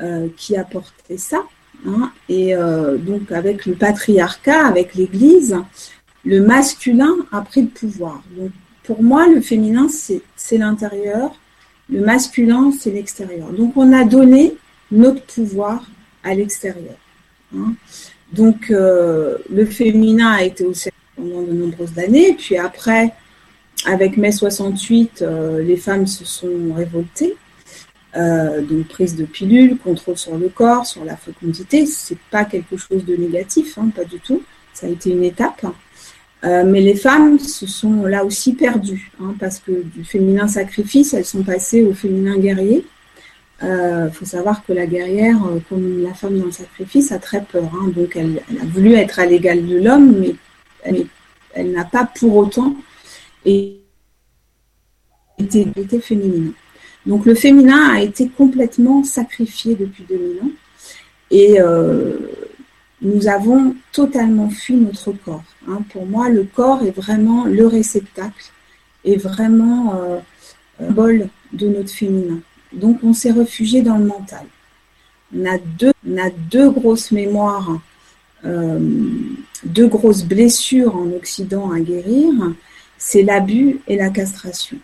[0.00, 1.42] euh, qui apportait ça.
[1.86, 2.12] Hein.
[2.28, 5.56] et euh, donc avec le patriarcat, avec l'Église,
[6.26, 8.22] le masculin a pris le pouvoir.
[8.36, 8.50] Donc
[8.82, 11.34] pour moi, le féminin, c'est l'intérieur,
[11.88, 13.50] le masculin, c'est l'extérieur.
[13.52, 14.56] Donc on a donné
[14.90, 15.84] notre pouvoir
[16.22, 16.96] à l'extérieur.
[17.56, 17.74] Hein.
[18.32, 22.34] Donc, euh, le féminin a été aussi pendant de nombreuses années.
[22.38, 23.12] Puis après,
[23.86, 27.36] avec mai 68, euh, les femmes se sont révoltées.
[28.16, 31.86] Euh, donc, prise de pilule, contrôle sur le corps, sur la fécondité.
[31.86, 34.42] C'est pas quelque chose de négatif, hein, pas du tout.
[34.72, 35.66] Ça a été une étape.
[36.42, 41.26] mais les femmes se sont là aussi perdues, hein, parce que du féminin sacrifice, elles
[41.26, 42.86] sont passées au féminin guerrier.
[43.62, 47.18] Il euh, faut savoir que la guerrière, euh, comme la femme dans le sacrifice, a
[47.18, 47.70] très peur.
[47.74, 47.88] Hein.
[47.94, 50.34] donc elle, a voulu être à l'égal de l'homme, mais
[51.52, 52.74] elle, n'a pas pour autant
[53.44, 53.82] été,
[56.00, 56.52] féminine.
[57.04, 60.50] Donc le féminin a été complètement sacrifié depuis 2000 ans.
[61.30, 62.16] Et euh,
[63.02, 65.44] nous avons totalement fui notre corps.
[65.68, 65.82] Hein.
[65.92, 68.52] Pour moi, le corps est vraiment le réceptacle,
[69.04, 70.22] est vraiment
[70.80, 72.40] un bol de notre féminin.
[72.72, 74.46] Donc on s'est réfugié dans le mental.
[75.36, 75.58] On a
[76.50, 77.80] deux, grosses mémoires,
[78.44, 78.78] euh,
[79.64, 82.32] deux grosses blessures en Occident à guérir,
[82.98, 84.78] c'est l'abus et la castration.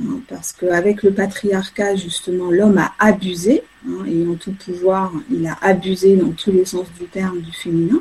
[0.00, 5.56] Hein, parce qu'avec le patriarcat, justement, l'homme a abusé, hein, ayant tout pouvoir, il a
[5.60, 8.00] abusé dans tous les sens du terme du féminin,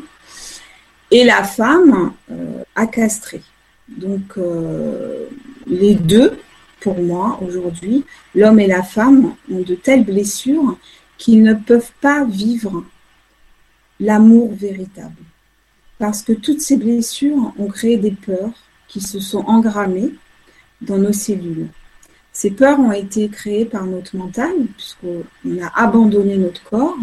[1.11, 3.41] et la femme euh, a castré.
[3.89, 5.25] Donc euh,
[5.67, 6.37] les deux
[6.81, 8.03] pour moi aujourd'hui,
[8.35, 10.77] l'homme et la femme ont de telles blessures
[11.17, 12.83] qu'ils ne peuvent pas vivre
[13.99, 15.23] l'amour véritable.
[15.99, 18.53] Parce que toutes ces blessures ont créé des peurs
[18.87, 20.13] qui se sont engrammées
[20.81, 21.67] dans nos cellules.
[22.33, 25.23] Ces peurs ont été créées par notre mental, puisqu'on
[25.61, 26.97] a abandonné notre corps,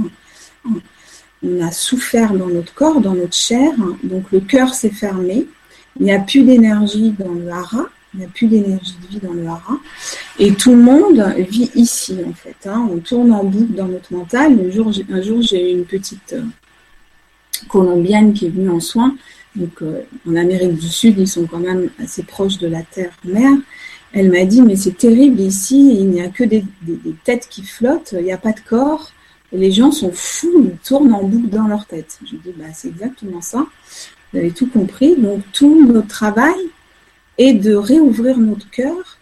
[1.43, 5.47] on a souffert dans notre corps, dans notre chair, donc le cœur s'est fermé,
[6.01, 9.21] il n'y a plus d'énergie dans le hara, il n'y a plus d'énergie de vie
[9.21, 9.79] dans le hara.
[10.39, 12.57] Et tout le monde vit ici, en fait.
[12.67, 12.89] Hein.
[12.91, 14.59] On tourne en boucle dans notre mental.
[14.59, 16.43] Un jour, j'ai eu une petite euh,
[17.69, 19.15] colombienne qui est venue en soins.
[19.57, 23.53] Donc, euh, en Amérique du Sud, ils sont quand même assez proches de la terre-mère.
[24.13, 26.65] Elle m'a dit, mais c'est terrible ici, il n'y a que des,
[27.25, 29.13] têtes qui flottent, il n'y a pas de corps.
[29.53, 32.19] Les gens sont fous, ils tournent en boucle dans leur tête.
[32.25, 33.67] Je dis, bah, c'est exactement ça.
[34.33, 35.17] Vous avez tout compris.
[35.17, 36.57] Donc, tout notre travail,
[37.39, 39.19] et de réouvrir notre cœur,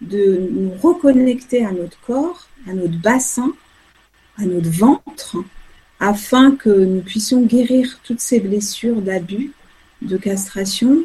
[0.00, 3.52] de nous reconnecter à notre corps, à notre bassin,
[4.36, 5.36] à notre ventre,
[6.00, 9.52] afin que nous puissions guérir toutes ces blessures d'abus,
[10.02, 10.98] de castration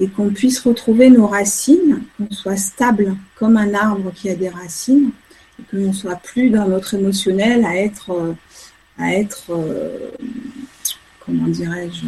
[0.00, 4.48] et qu'on puisse retrouver nos racines, qu'on soit stable comme un arbre qui a des
[4.48, 5.10] racines,
[5.58, 8.32] et que l'on soit plus dans notre émotionnel à être, euh,
[8.98, 10.10] à être euh,
[11.20, 12.06] comment dirais-je,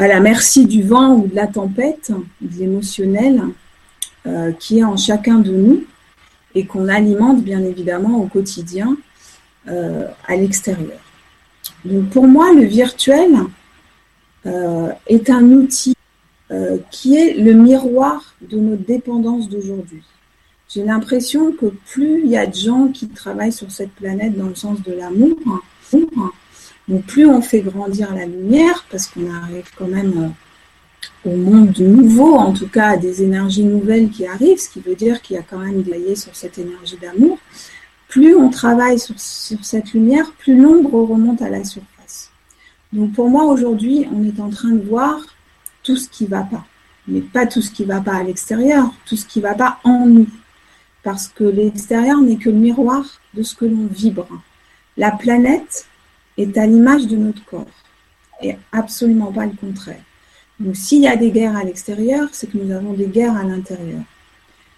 [0.00, 2.10] à la merci du vent ou de la tempête,
[2.40, 3.42] de l'émotionnel
[4.26, 5.84] euh, qui est en chacun de nous
[6.56, 8.96] et qu'on alimente bien évidemment au quotidien
[9.66, 10.98] à l'extérieur.
[11.84, 13.30] Donc pour moi, le virtuel
[14.44, 15.94] est un outil
[16.52, 20.02] euh, qui est le miroir de notre dépendance d'aujourd'hui.
[20.68, 24.48] J'ai l'impression que plus il y a de gens qui travaillent sur cette planète dans
[24.48, 25.36] le sens de l'amour,
[26.98, 30.34] plus on fait grandir la lumière, parce qu'on arrive quand même
[31.24, 34.80] euh, au monde nouveau, en tout cas à des énergies nouvelles qui arrivent, ce qui
[34.80, 37.38] veut dire qu'il y a quand même des sur cette énergie d'amour,
[38.08, 42.30] plus on travaille sur, sur cette lumière, plus l'ombre remonte à la surface.
[42.92, 45.20] Donc pour moi aujourd'hui, on est en train de voir
[45.82, 46.64] tout ce qui ne va pas.
[47.06, 49.54] Mais pas tout ce qui ne va pas à l'extérieur, tout ce qui ne va
[49.54, 50.26] pas en nous.
[51.02, 54.28] Parce que l'extérieur n'est que le miroir de ce que l'on vibre.
[54.96, 55.86] La planète
[56.42, 57.66] est à l'image de notre corps
[58.42, 60.02] et absolument pas le contraire.
[60.58, 63.44] Donc s'il y a des guerres à l'extérieur, c'est que nous avons des guerres à
[63.44, 64.02] l'intérieur.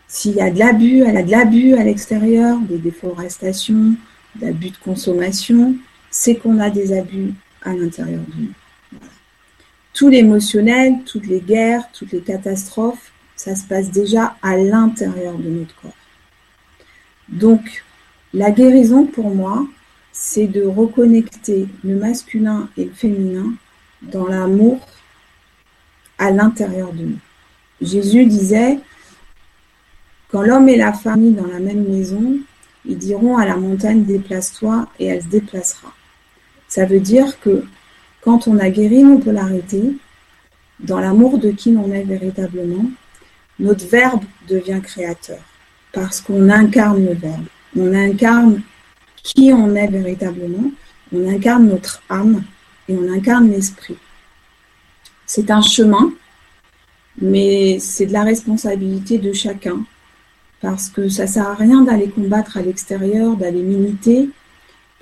[0.08, 3.94] S'il y a de l'abus, elle a de l'abus à l'extérieur, des déforestations,
[4.36, 5.74] d'abus de consommation,
[6.10, 8.52] c'est qu'on a des abus à l'intérieur de nous
[9.92, 15.48] tout l'émotionnel, toutes les guerres, toutes les catastrophes, ça se passe déjà à l'intérieur de
[15.48, 15.90] notre corps.
[17.28, 17.84] Donc,
[18.32, 19.66] la guérison pour moi,
[20.12, 23.54] c'est de reconnecter le masculin et le féminin
[24.02, 24.86] dans l'amour
[26.18, 27.18] à l'intérieur de nous.
[27.80, 28.78] Jésus disait,
[30.30, 32.38] quand l'homme et la sont dans la même maison,
[32.84, 35.92] ils diront à la montagne déplace-toi et elle se déplacera.
[36.68, 37.64] Ça veut dire que
[38.20, 39.96] quand on a guéri nos polarités,
[40.80, 42.86] dans l'amour de qui l'on est véritablement,
[43.58, 45.38] notre verbe devient créateur
[45.92, 47.44] parce qu'on incarne le verbe.
[47.76, 48.62] On incarne
[49.22, 50.70] qui on est véritablement,
[51.12, 52.42] on incarne notre âme
[52.88, 53.96] et on incarne l'esprit.
[55.26, 56.12] C'est un chemin,
[57.20, 59.84] mais c'est de la responsabilité de chacun
[60.60, 64.30] parce que ça sert à rien d'aller combattre à l'extérieur, d'aller militer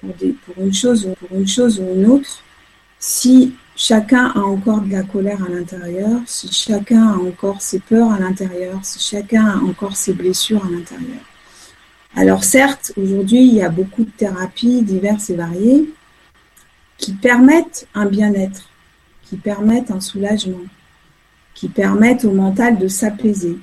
[0.01, 2.43] pour, une pour une chose ou une autre
[3.01, 8.13] si chacun a encore de la colère à l'intérieur, si chacun a encore ses peurs
[8.13, 11.23] à l'intérieur, si chacun a encore ses blessures à l'intérieur.
[12.17, 15.89] Alors certes, aujourd'hui, il y a beaucoup de thérapies diverses et variées
[16.99, 18.69] qui permettent un bien-être,
[19.23, 20.65] qui permettent un soulagement,
[21.55, 23.59] qui permettent au mental de s'apaiser.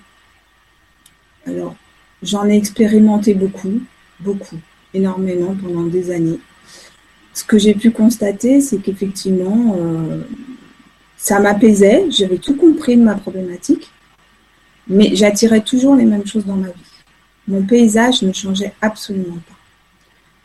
[1.46, 1.76] Alors,
[2.24, 3.82] j'en ai expérimenté beaucoup,
[4.20, 4.60] beaucoup,
[4.94, 6.40] énormément pendant des années
[7.38, 10.24] ce que j'ai pu constater, c'est qu'effectivement, euh,
[11.18, 13.92] ça m'apaisait, j'avais tout compris de ma problématique,
[14.88, 16.87] mais j'attirais toujours les mêmes choses dans ma vie.
[17.48, 19.56] Mon paysage ne changeait absolument pas.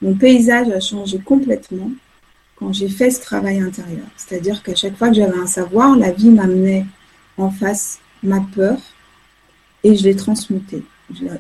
[0.03, 1.91] Mon paysage a changé complètement
[2.57, 4.07] quand j'ai fait ce travail intérieur.
[4.17, 6.87] C'est-à-dire qu'à chaque fois que j'avais un savoir, la vie m'amenait
[7.37, 8.79] en face ma peur
[9.85, 10.83] et je l'ai transmutée.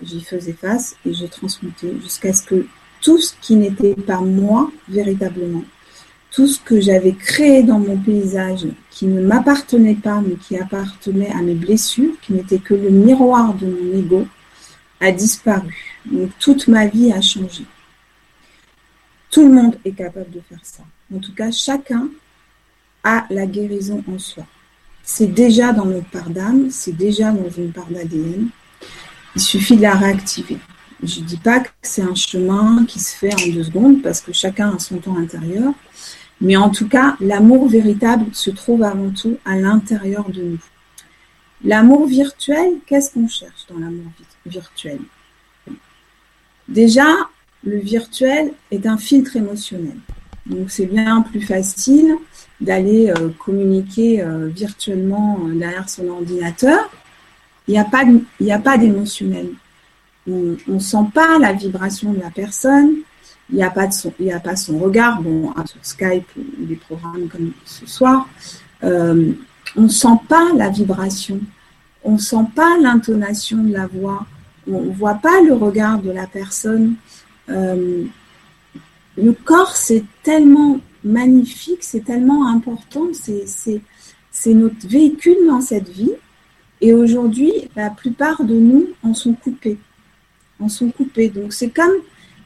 [0.02, 2.66] J'y faisais face et je l'ai transmutée jusqu'à ce que
[3.00, 5.64] tout ce qui n'était pas moi véritablement,
[6.30, 11.32] tout ce que j'avais créé dans mon paysage qui ne m'appartenait pas, mais qui appartenait
[11.32, 14.26] à mes blessures, qui n'était que le miroir de mon ego,
[15.10, 15.74] disparu.
[16.38, 17.64] Toute ma vie a changé.
[19.30, 20.82] Tout le monde est capable de faire ça.
[21.14, 22.08] En tout cas, chacun
[23.02, 24.44] a la guérison en soi.
[25.02, 28.48] C'est déjà dans notre part d'âme, c'est déjà dans une part d'ADN.
[29.34, 30.58] Il suffit de la réactiver.
[31.02, 34.20] Je ne dis pas que c'est un chemin qui se fait en deux secondes parce
[34.20, 35.72] que chacun a son temps intérieur,
[36.40, 40.58] mais en tout cas, l'amour véritable se trouve avant tout à l'intérieur de nous.
[41.64, 44.10] L'amour virtuel, qu'est-ce qu'on cherche dans l'amour
[44.46, 44.98] virtuel?
[46.68, 47.06] Déjà,
[47.64, 49.96] le virtuel est un filtre émotionnel.
[50.46, 52.16] Donc c'est bien plus facile
[52.60, 56.90] d'aller euh, communiquer euh, virtuellement euh, derrière son ordinateur.
[57.68, 57.72] Il
[58.40, 59.50] n'y a pas d'émotionnel.
[60.28, 62.96] On ne sent pas la vibration de la personne,
[63.50, 63.90] il n'y a, pas
[64.56, 68.28] son, regard, bon, sur Skype ou des programmes comme ce soir,
[69.76, 71.40] on ne sent pas la vibration,
[72.04, 74.26] on ne sent pas l'intonation de la voix,
[74.70, 76.94] on ne voit pas le regard de la personne.
[77.48, 78.04] Euh,
[79.16, 86.12] le corps, c'est tellement magnifique, c'est tellement important, c'est notre véhicule dans cette vie.
[86.80, 89.78] Et aujourd'hui, la plupart de nous en sont coupés
[90.68, 91.28] sont coupés.
[91.28, 91.92] Donc c'est comme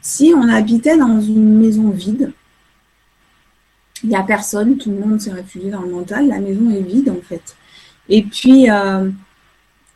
[0.01, 2.31] si on habitait dans une maison vide.
[4.03, 6.81] Il n'y a personne, tout le monde s'est réfugié dans le mental, la maison est
[6.81, 7.55] vide en fait.
[8.09, 9.09] Et puis, euh,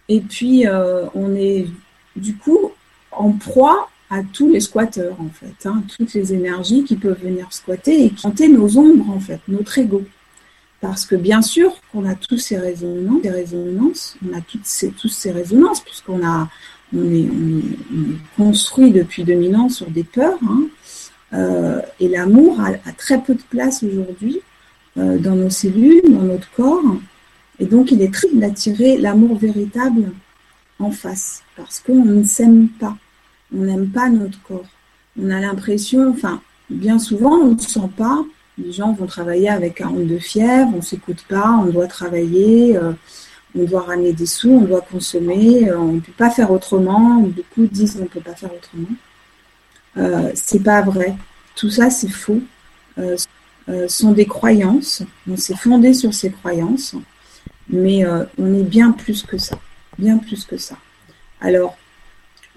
[0.10, 1.68] euh, on est
[2.16, 2.72] du coup
[3.12, 7.48] en proie à tous les squatteurs, en fait, hein, toutes les énergies qui peuvent venir
[7.52, 10.04] squatter et qui hanter nos ombres, en fait, notre ego.
[10.82, 15.08] Parce que bien sûr qu'on a tous ces résonances, résonances, on a toutes ces, tous
[15.08, 16.50] ces résonances, puisqu'on a,
[16.94, 17.30] on est,
[18.36, 20.64] construit depuis 2000 ans sur des peurs, hein,
[21.34, 24.40] et l'amour a, très peu de place aujourd'hui
[24.98, 26.98] euh, dans nos cellules, dans notre corps,
[27.60, 30.12] et donc il est très d'attirer l'amour véritable
[30.80, 32.98] en face, parce qu'on ne s'aime pas
[33.56, 34.66] on n'aime pas notre corps.
[35.20, 38.24] On a l'impression, enfin, bien souvent, on ne sent pas.
[38.58, 41.88] Les gens vont travailler avec un honte de fièvre, on ne s'écoute pas, on doit
[41.88, 42.94] travailler, euh,
[43.58, 47.22] on doit ramener des sous, on doit consommer, euh, on ne peut pas faire autrement.
[47.22, 48.88] Beaucoup disent on ne peut pas faire autrement.
[49.98, 51.16] Euh, c'est pas vrai.
[51.56, 52.42] Tout ça, c'est faux.
[52.98, 53.18] Euh,
[53.88, 55.04] sont des croyances.
[55.30, 56.96] On s'est fondé sur ces croyances,
[57.70, 58.04] mais
[58.38, 59.58] on est bien plus que ça.
[59.98, 60.76] Bien plus que ça.
[61.40, 61.78] Alors,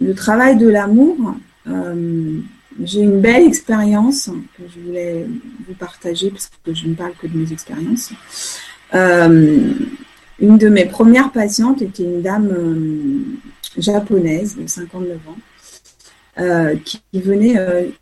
[0.01, 1.35] le travail de l'amour,
[1.69, 2.41] euh,
[2.83, 5.27] j'ai une belle expérience que je voulais
[5.67, 8.13] vous partager parce que je ne parle que de mes expériences.
[8.95, 9.73] Euh,
[10.41, 15.39] une de mes premières patientes était une dame euh, japonaise de 59 ans
[16.37, 17.93] qui, venait,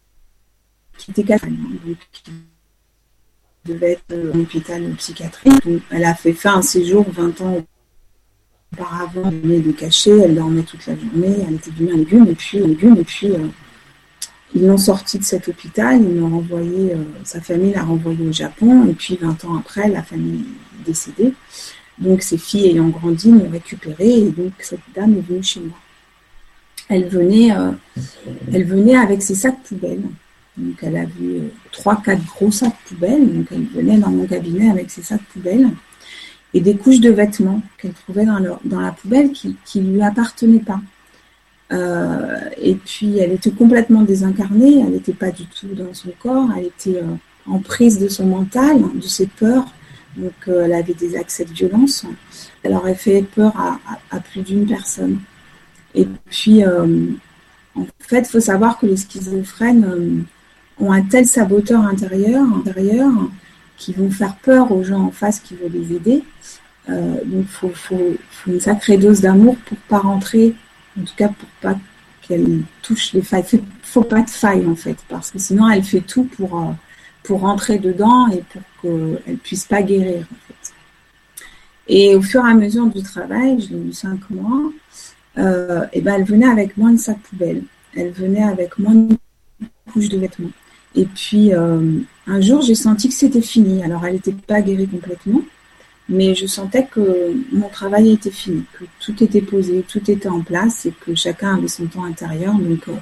[0.98, 2.32] qui était catholique, qui
[3.64, 5.62] devait être en hôpital psychiatrique.
[5.90, 7.64] Elle a fait fin un séjour 20 ans
[8.72, 12.26] Auparavant, elle venait de cacher, elle dormait toute la journée, elle était devenue un légume,
[12.30, 13.46] et puis, légume, et puis euh,
[14.54, 18.32] ils l'ont sortie de cet hôpital, ils l'ont renvoyé, euh, sa famille l'a renvoyée au
[18.32, 20.46] Japon, et puis 20 ans après, la famille
[20.80, 21.34] est décédée.
[21.98, 25.76] Donc ses filles ayant grandi l'ont récupérée, et donc cette dame est venue chez moi.
[26.92, 27.72] Elle venait, euh,
[28.52, 30.02] elle venait avec ses sacs poubelles.
[30.56, 33.32] Donc elle avait trois, quatre gros sacs poubelles.
[33.32, 35.68] Donc elle venait dans mon cabinet avec ses sacs poubelles
[36.54, 40.80] et des couches de vêtements qu'elle trouvait dans, la poubelle qui ne lui appartenaient pas.
[41.72, 46.48] Euh, et puis elle était complètement désincarnée, elle n'était pas du tout dans son corps,
[46.56, 47.14] elle était euh,
[47.46, 49.66] en prise de son mental, de ses peurs,
[50.16, 52.04] donc euh, elle avait des accès de violence.
[52.62, 53.54] Elle aurait fait peur
[54.10, 55.20] à, plus d'une personne.
[55.94, 60.24] Et puis, en fait, il faut savoir que les schizophrènes
[60.78, 63.10] ont un tel saboteur intérieur, intérieur
[63.76, 66.22] qui vont faire peur aux gens en face qui veulent les aider.
[66.88, 70.54] Euh, donc, il faut, une sacrée dose d'amour pour pas rentrer,
[70.98, 71.76] en tout cas pour pas
[72.22, 73.44] qu'elle touche les failles.
[73.52, 76.72] Il faut pas de failles en fait, parce que sinon elle fait tout pour, euh,
[77.24, 80.26] pour rentrer dedans et pour qu'elle puisse pas guérir.
[81.88, 84.72] Et au fur et à mesure du travail, je eu cinq mois,
[85.38, 87.62] euh, et ben elle venait avec moins de sac poubelle.
[87.96, 89.16] Elle venait avec moins de
[89.92, 90.50] couches de vêtements.
[90.94, 93.82] Et puis, euh, un jour, j'ai senti que c'était fini.
[93.82, 95.42] Alors, elle n'était pas guérie complètement,
[96.08, 100.40] mais je sentais que mon travail était fini, que tout était posé, tout était en
[100.42, 102.54] place et que chacun avait son temps intérieur.
[102.54, 102.92] Donc, euh,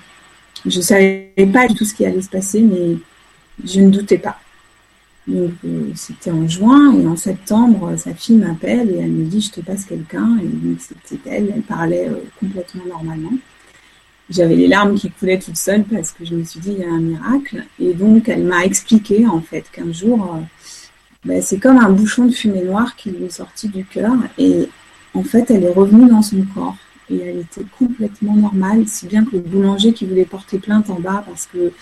[0.67, 2.97] je ne savais pas du tout ce qui allait se passer, mais
[3.65, 4.39] je ne doutais pas.
[5.31, 9.41] Donc, euh, c'était en juin et en septembre, sa fille m'appelle et elle me dit
[9.41, 10.39] Je te passe quelqu'un.
[10.43, 13.33] Et donc, c'était elle, elle parlait complètement normalement
[14.31, 16.85] j'avais les larmes qui coulaient toutes seules parce que je me suis dit, il y
[16.85, 17.65] a un miracle.
[17.81, 20.41] Et donc, elle m'a expliqué, en fait, qu'un jour, euh,
[21.25, 24.13] ben, c'est comme un bouchon de fumée noire qui lui est sorti du cœur.
[24.39, 24.69] Et
[25.15, 26.77] en fait, elle est revenue dans son corps.
[27.11, 31.01] Et elle était complètement normale, si bien que le boulanger qui voulait porter plainte en
[31.01, 31.73] bas parce que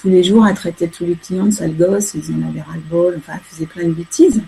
[0.00, 3.16] tous les jours, elle traitait tous les clients de sale gosse, ils en avaient ras-le-bol,
[3.18, 4.42] enfin, elle faisait plein de bêtises.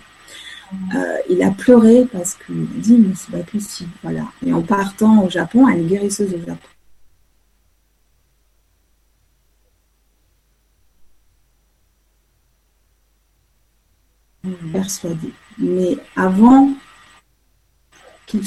[0.95, 3.91] Euh, il a pleuré parce qu'il a dit, mais c'est pas possible.
[4.03, 4.23] Voilà.
[4.45, 6.67] Et en partant au Japon, elle est guérisseuse au Japon.
[14.71, 15.33] persuadé.
[15.57, 16.71] Mais avant
[18.25, 18.41] qu'il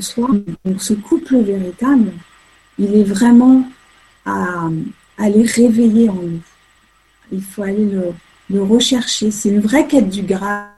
[0.00, 0.28] soit,
[0.64, 2.12] donc ce couple véritable,
[2.78, 3.64] il est vraiment
[4.26, 4.68] à,
[5.18, 6.40] aller réveiller en nous.
[7.32, 7.86] Il faut aller
[8.50, 9.30] le, rechercher.
[9.30, 10.70] C'est une vraie quête du Graal.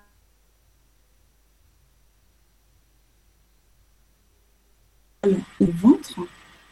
[5.25, 6.21] Le ventre,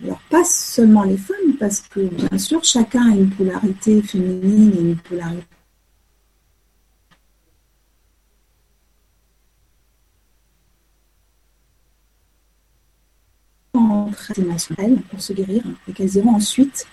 [0.02, 4.80] alors pas seulement les femmes, parce que bien sûr chacun a une polarité féminine et
[4.80, 5.55] une polarité
[15.10, 16.86] pour se guérir et qu'elles iront ensuite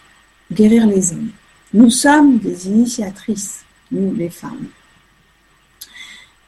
[0.51, 1.29] guérir les hommes.
[1.73, 4.67] Nous sommes des initiatrices, nous les femmes.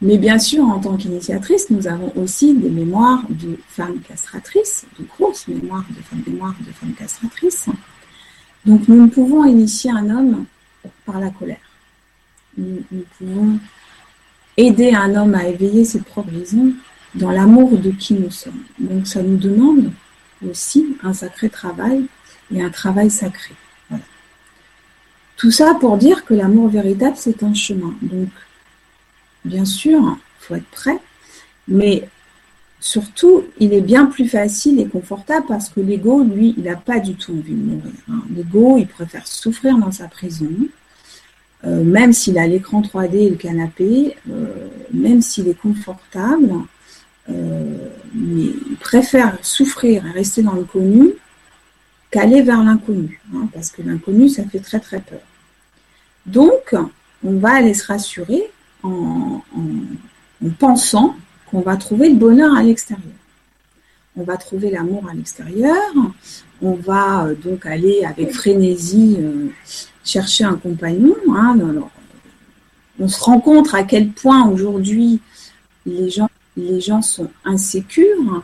[0.01, 5.05] Mais bien sûr, en tant qu'initiatrices, nous avons aussi des mémoires de femmes castratrices, de
[5.05, 7.67] grosses mémoires de femmes, mémoires de femmes castratrices.
[8.65, 10.45] Donc nous ne pouvons initier un homme
[11.05, 11.57] par la colère.
[12.57, 12.83] Nous,
[13.17, 13.59] pouvons
[14.57, 16.73] aider un homme à éveiller ses propres raisons
[17.15, 18.63] dans l'amour de qui nous sommes.
[18.79, 19.91] Donc ça nous demande
[20.49, 22.05] aussi un sacré travail
[22.53, 23.53] et un travail sacré.
[25.37, 27.93] Tout ça pour dire que l'amour véritable, c'est un chemin.
[28.01, 28.29] Donc,
[29.43, 30.97] bien sûr, il faut être prêt,
[31.67, 32.07] mais
[32.79, 36.99] surtout, il est bien plus facile et confortable parce que l'ego, lui, il n'a pas
[36.99, 37.91] du tout envie de mourir.
[38.09, 38.21] Hein.
[38.33, 40.51] L'ego, il préfère souffrir dans sa prison,
[41.65, 46.49] euh, même s'il a l'écran 3D et le canapé, euh, même s'il est confortable,
[47.27, 51.13] mais il préfère souffrir et rester dans le connu
[52.11, 55.19] qu'aller vers l'inconnu, hein, parce que l'inconnu, ça fait très très peur.
[56.25, 56.75] Donc,
[57.23, 58.43] on va aller se rassurer
[58.83, 59.41] en,
[60.45, 61.15] en pensant
[61.47, 63.13] qu'on va trouver le bonheur à l'extérieur.
[64.17, 65.93] On va trouver l'amour à l'extérieur,
[66.61, 69.49] on va euh, donc aller avec frénésie euh,
[70.05, 71.15] chercher un compagnon.
[71.35, 71.57] Hein,
[72.97, 75.19] on se rend compte à quel point aujourd'hui
[75.85, 78.43] les gens, les gens sont insécures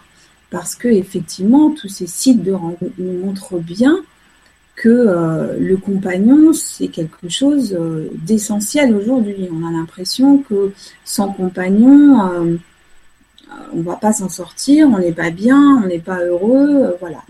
[0.49, 3.97] parce que effectivement tous ces sites de rencontres nous montrent bien
[4.75, 7.77] que euh, le compagnon c'est quelque chose
[8.13, 9.47] d'essentiel aujourd'hui.
[9.51, 10.73] On a l'impression que
[11.05, 12.59] sans compagnon
[13.73, 17.23] on va pas s'en sortir, on n'est pas bien, on n'est pas heureux, euh, voilà.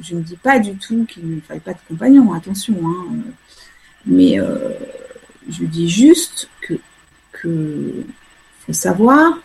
[0.00, 3.06] je ne dis pas du tout qu'il ne faille pas de compagnon, attention, hein.
[4.06, 4.70] mais euh,
[5.48, 6.74] je dis juste que,
[8.66, 9.38] faut savoir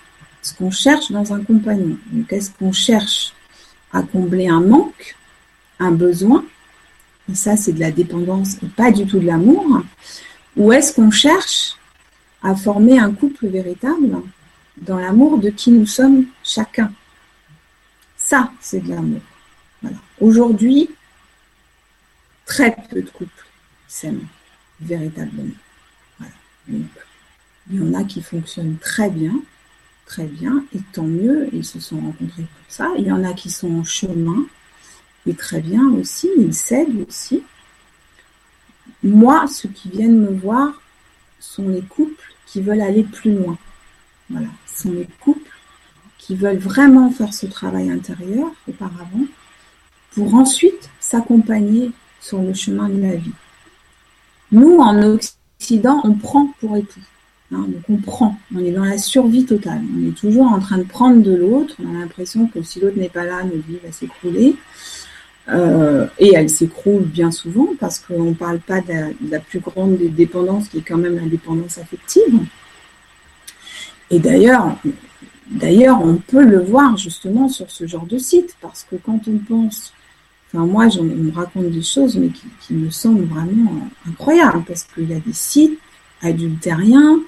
[0.50, 1.98] ce qu'on cherche dans un compagnon.
[2.12, 3.34] Donc, est-ce qu'on cherche
[3.94, 5.16] à combler un manque,
[5.80, 6.44] un besoin,
[7.34, 9.84] ça c'est de la dépendance et pas du tout de l'amour,
[10.58, 11.76] ou est-ce qu'on cherche
[12.42, 14.22] à former un couple véritable
[14.78, 16.92] dans l'amour de qui nous sommes chacun?
[18.18, 19.22] Ça, c'est de l'amour.
[20.20, 20.90] Aujourd'hui,
[22.46, 23.46] très peu de couples
[23.88, 24.28] s'aiment
[24.82, 25.54] véritablement.
[26.68, 26.86] il
[27.72, 29.34] y en a qui fonctionnent très bien,
[30.10, 32.90] très bien, et tant mieux, ils se sont rencontrés pour ça.
[32.98, 34.48] Il y en a qui sont en chemin,
[35.28, 37.44] et très bien aussi, ils s'aident aussi.
[39.04, 40.82] Moi, ceux qui viennent me voir
[41.40, 43.58] sont les couples qui veulent aller plus loin.
[44.32, 45.52] Voilà, sont les couples
[46.18, 49.26] qui veulent vraiment faire ce travail intérieur auparavant
[50.16, 53.32] pour ensuite s'accompagner sur le chemin de la vie.
[54.52, 57.00] Nous, en Occident, on prend pour époux.
[57.52, 59.82] Hein, donc on prend, on est dans la survie totale.
[59.98, 61.76] On est toujours en train de prendre de l'autre.
[61.84, 64.56] On a l'impression que si l'autre n'est pas là, notre vie va s'écrouler.
[65.52, 69.98] Euh, et elle s'écroule bien souvent parce qu'on ne parle pas de la, plus grande
[69.98, 72.40] des dépendances qui est quand même la dépendance affective.
[74.12, 74.78] Et d'ailleurs,
[76.04, 79.94] on peut le voir justement sur ce genre de site, parce que quand on pense,
[80.48, 85.10] enfin moi, on me raconte des choses, mais qui, me semblent vraiment incroyables, parce qu'il
[85.10, 85.80] y a des sites
[86.22, 87.20] adultériens,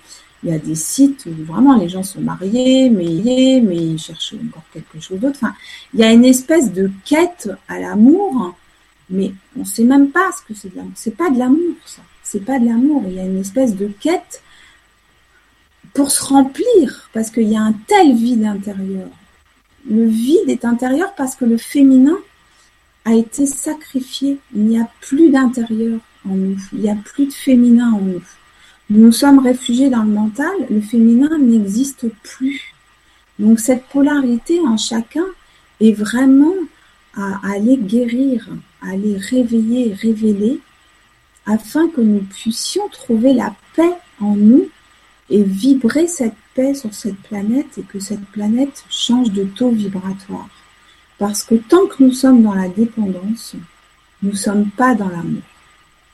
[0.43, 4.33] il y a des sites où vraiment les gens sont mariés, mais, mais ils cherchent
[4.33, 5.37] encore quelque chose d'autre.
[5.41, 5.53] Enfin,
[5.93, 8.55] il y a une espèce de quête à l'amour,
[9.09, 10.93] mais on ne sait même pas ce que c'est de l'amour.
[10.95, 12.01] C'est pas de l'amour, ça.
[12.23, 13.03] C'est pas de l'amour.
[13.07, 14.41] Il y a une espèce de quête
[15.93, 19.09] pour se remplir, parce qu'il y a un tel vide intérieur.
[19.89, 22.17] Le vide est intérieur parce que le féminin
[23.05, 24.37] a été sacrifié.
[24.55, 26.57] Il n'y a plus d'intérieur en nous.
[26.73, 28.21] Il n'y a plus de féminin en nous.
[28.93, 30.51] Nous sommes réfugiés dans le mental.
[30.69, 32.73] Le féminin n'existe plus.
[33.39, 35.23] Donc cette polarité en chacun
[35.79, 36.53] est vraiment
[37.15, 38.49] à aller guérir,
[38.81, 40.59] à aller réveiller, révéler,
[41.45, 44.67] afin que nous puissions trouver la paix en nous
[45.29, 50.49] et vibrer cette paix sur cette planète et que cette planète change de taux vibratoire.
[51.17, 53.55] Parce que tant que nous sommes dans la dépendance,
[54.21, 55.43] nous ne sommes pas dans l'amour.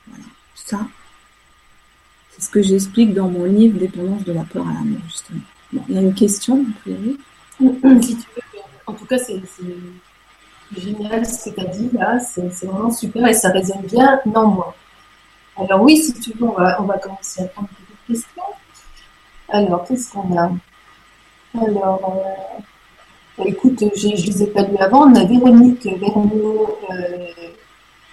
[0.06, 0.24] Voilà,
[0.54, 0.86] ça,
[2.38, 5.40] c'est ce que j'explique dans mon livre Dépendance de la peur à l'amour, justement.
[5.72, 7.18] Bon, il y a une question, a priori
[8.02, 9.42] Si tu veux, en tout cas, c'est
[10.76, 14.48] génial ce que tu as dit là, c'est vraiment super et ça résonne bien non
[14.48, 14.74] moi.
[15.56, 17.68] Alors oui, si tu veux, on va, on va commencer à prendre
[18.06, 18.42] quelques questions.
[19.48, 20.52] Alors, qu'est-ce qu'on a?
[21.60, 22.22] Alors,
[23.38, 25.10] euh, écoute, je ne les ai pas lus avant.
[25.10, 27.26] On a Véronique Verneau euh,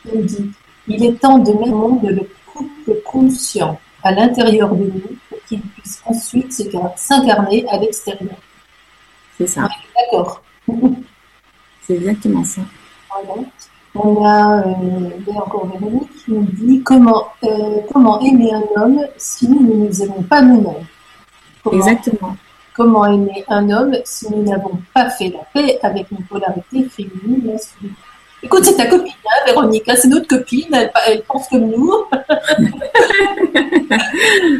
[0.09, 0.51] qui dit
[0.87, 5.43] Il est temps de mettre au monde le couple conscient à l'intérieur de nous pour
[5.47, 6.53] qu'il puisse ensuite
[6.95, 8.35] s'incarner à l'extérieur.
[9.35, 9.67] C'est ça.
[9.99, 10.41] D'accord.
[11.81, 12.61] C'est exactement ça.
[13.95, 19.47] On a euh, encore Véronique qui nous dit comment, euh, comment aimer un homme si
[19.47, 20.85] nous ne nous aimons pas nous-mêmes.
[21.71, 22.35] Exactement.
[22.75, 27.53] Comment aimer un homme si nous n'avons pas fait la paix avec une polarité féminine
[27.53, 27.93] masculine
[28.45, 30.67] Écoute, c'est ta copine, hein, Véronique, hein, c'est notre copine,
[31.07, 31.91] elle, pense comme nous.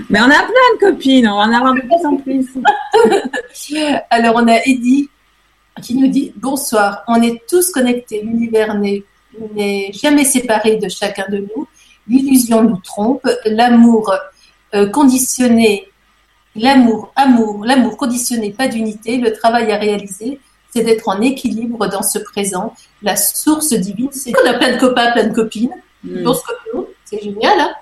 [0.10, 2.48] Mais on a plein de copines, on va en avoir de plus en plus.
[4.10, 5.08] Alors, on a Eddie
[5.84, 9.04] qui nous dit Bonsoir, on est tous connectés, l'univers n'est
[9.94, 11.68] jamais séparé de chacun de nous.
[12.08, 14.16] L'illusion nous trompe, l'amour
[14.74, 15.90] euh, conditionné,
[16.56, 20.40] l'amour, amour, l'amour conditionné, pas d'unité, le travail à réaliser,
[20.76, 22.74] c'est d'être en équilibre dans ce présent.
[23.02, 25.72] La source divine, c'est qu'on a plein de copains, plein de copines.
[26.04, 26.30] Mm.
[27.06, 27.60] C'est génial.
[27.60, 27.74] Hein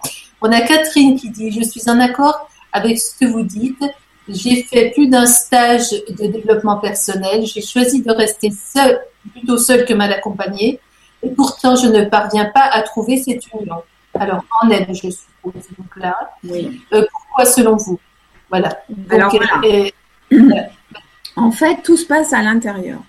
[0.41, 3.83] On a Catherine qui dit, je suis en accord avec ce que vous dites.
[4.29, 7.45] J'ai fait plus d'un stage de développement personnel.
[7.45, 10.79] J'ai choisi de rester seule, plutôt seule que mal accompagnée.
[11.23, 13.81] Et pourtant, je ne parviens pas à trouver cette union.
[14.13, 15.67] Alors, en elle, je suppose.
[15.77, 16.81] Donc là, oui.
[16.93, 17.99] Euh, pourquoi selon vous?
[18.49, 18.77] Voilà.
[19.09, 19.33] Alors,
[21.35, 22.99] en fait, tout se passe à l'intérieur.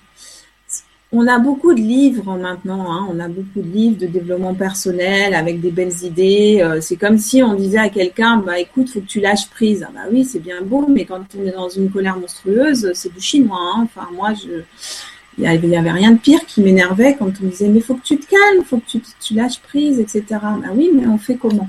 [1.17, 3.07] On a beaucoup de livres maintenant, hein.
[3.09, 6.61] on a beaucoup de livres de développement personnel avec des belles idées.
[6.61, 9.87] Euh, c'est comme si on disait à quelqu'un, bah écoute, faut que tu lâches prise.
[9.87, 13.15] Ah, bah oui, c'est bien beau, mais quand on est dans une colère monstrueuse, c'est
[13.15, 13.61] du chinois.
[13.61, 13.85] Hein.
[13.85, 14.33] Enfin, moi,
[15.39, 18.19] il n'y avait rien de pire qui m'énervait quand on disait, mais faut que tu
[18.19, 20.25] te calmes, faut que tu, tu lâches prise, etc.
[20.31, 21.69] Bah oui, mais on fait comment?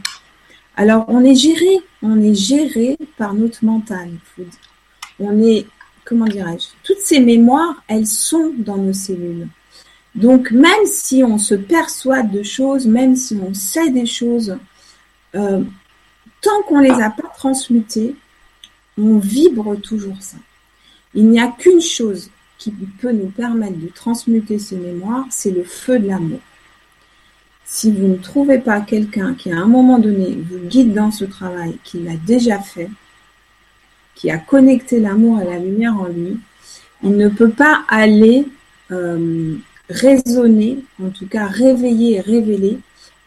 [0.76, 4.10] Alors, on est géré, on est géré par notre mental.
[5.20, 5.68] On est
[6.06, 9.48] comment dirais-je, toutes ces mémoires, elles sont dans nos cellules.
[10.14, 14.58] Donc même si on se perçoit de choses, même si on sait des choses,
[15.36, 15.62] euh,
[16.42, 18.16] tant qu'on ne les a pas transmutées,
[18.98, 20.38] on vibre toujours ça.
[21.14, 25.64] Il n'y a qu'une chose qui peut nous permettre de transmuter ces mémoires, c'est le
[25.64, 26.40] feu de l'amour.
[27.66, 31.26] Si vous ne trouvez pas quelqu'un qui à un moment donné vous guide dans ce
[31.26, 32.90] travail, qui l'a déjà fait,
[34.16, 36.38] qui a connecté l'amour et la lumière en lui,
[37.04, 38.48] il ne peut pas aller
[38.92, 39.56] euh,
[39.90, 42.80] raisonner, en tout cas réveiller et révéler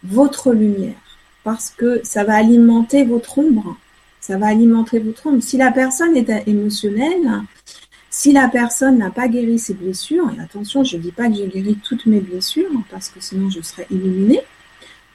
[0.02, 0.96] votre lumière,
[1.44, 3.76] parce que ça va alimenter votre ombre.
[4.20, 5.42] Ça va alimenter votre ombre.
[5.42, 7.42] Si la personne est émotionnelle,
[8.10, 11.34] si la personne n'a pas guéri ses blessures, et attention, je ne dis pas que
[11.34, 14.40] j'ai guéri toutes mes blessures, parce que sinon je serais illuminée,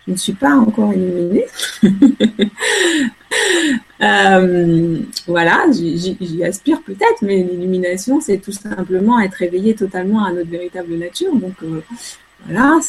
[0.08, 1.46] je ne suis pas encore illuminée.
[4.02, 10.50] Euh, voilà, j'y aspire peut-être, mais l'illumination, c'est tout simplement être éveillé totalement à notre
[10.50, 11.34] véritable nature.
[11.36, 11.82] Donc euh,
[12.46, 12.80] voilà,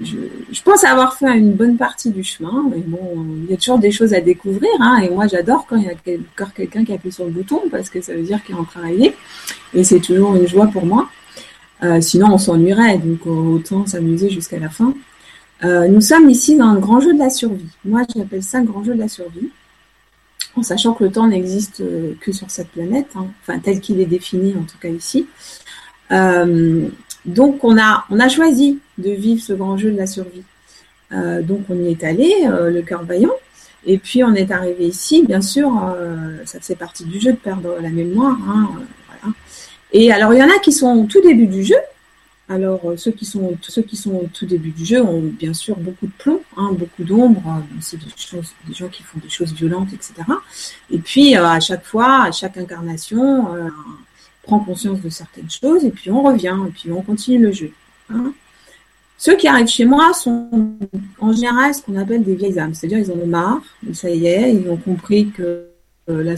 [0.00, 2.64] je, pense avoir fait une bonne partie du chemin.
[2.70, 4.70] Mais bon, il y a toujours des choses à découvrir.
[4.80, 7.62] Hein, et moi, j'adore quand il y a encore quelqu'un qui appuie sur le bouton
[7.70, 9.14] parce que ça veut dire qu'il est en travaillé.
[9.74, 11.08] Et c'est toujours une joie pour moi.
[11.82, 12.98] Euh, sinon, on s'ennuierait.
[12.98, 14.94] Donc autant s'amuser jusqu'à la fin.
[15.64, 17.68] Euh, nous sommes ici dans le grand jeu de la survie.
[17.84, 19.50] Moi, j'appelle ça le grand jeu de la survie,
[20.56, 23.26] en sachant que le temps n'existe euh, que sur cette planète, hein.
[23.42, 25.26] enfin tel qu'il est défini en tout cas ici.
[26.10, 26.88] Euh,
[27.24, 30.42] donc, on a, on a choisi de vivre ce grand jeu de la survie.
[31.12, 33.36] donc, on y est allé, le cœur vaillant.
[33.86, 35.70] Et puis, on est arrivé ici, bien sûr,
[36.44, 38.36] ça fait partie du jeu de perdre la mémoire.
[38.48, 38.70] Hein,
[39.06, 39.34] voilà.
[39.92, 41.76] Et alors, il y en a qui sont au tout début du jeu,
[42.48, 45.54] alors, euh, ceux qui, sont, ceux qui sont au tout début du jeu ont bien
[45.54, 49.52] sûr beaucoup de plomb, hein, beaucoup d'ombre, euh, c'est des, gens qui font des choses
[49.54, 50.14] violentes, etc.
[50.90, 53.70] Et puis, euh, à chaque fois, à chaque incarnation, on
[54.42, 57.72] prend conscience de certaines choses, et puis on revient, et puis on continue le jeu.
[58.10, 58.34] Hein.
[59.16, 60.76] Ceux qui arrivent chez moi sont
[61.20, 63.62] en général ce qu'on appelle des vieilles âmes, c'est-à-dire ils en ont marre,
[63.92, 65.68] ça y est, ils ont compris que
[66.08, 66.36] la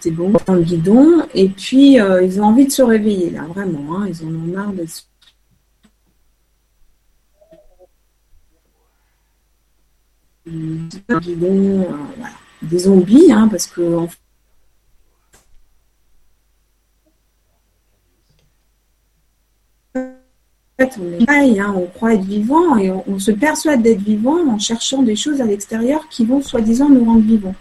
[0.00, 1.26] c'était bon dans le guidon.
[1.34, 3.98] Et puis, euh, ils ont envie de se réveiller, là, vraiment.
[3.98, 5.04] Hein, ils en ont marre d'être
[11.20, 11.86] guidon, euh,
[12.16, 12.32] voilà.
[12.62, 14.08] des zombies, hein, parce que en
[20.78, 24.00] fait, on est pareil, hein, on croit être vivant et on, on se persuade d'être
[24.00, 27.54] vivant en cherchant des choses à l'extérieur qui vont soi-disant nous rendre vivants.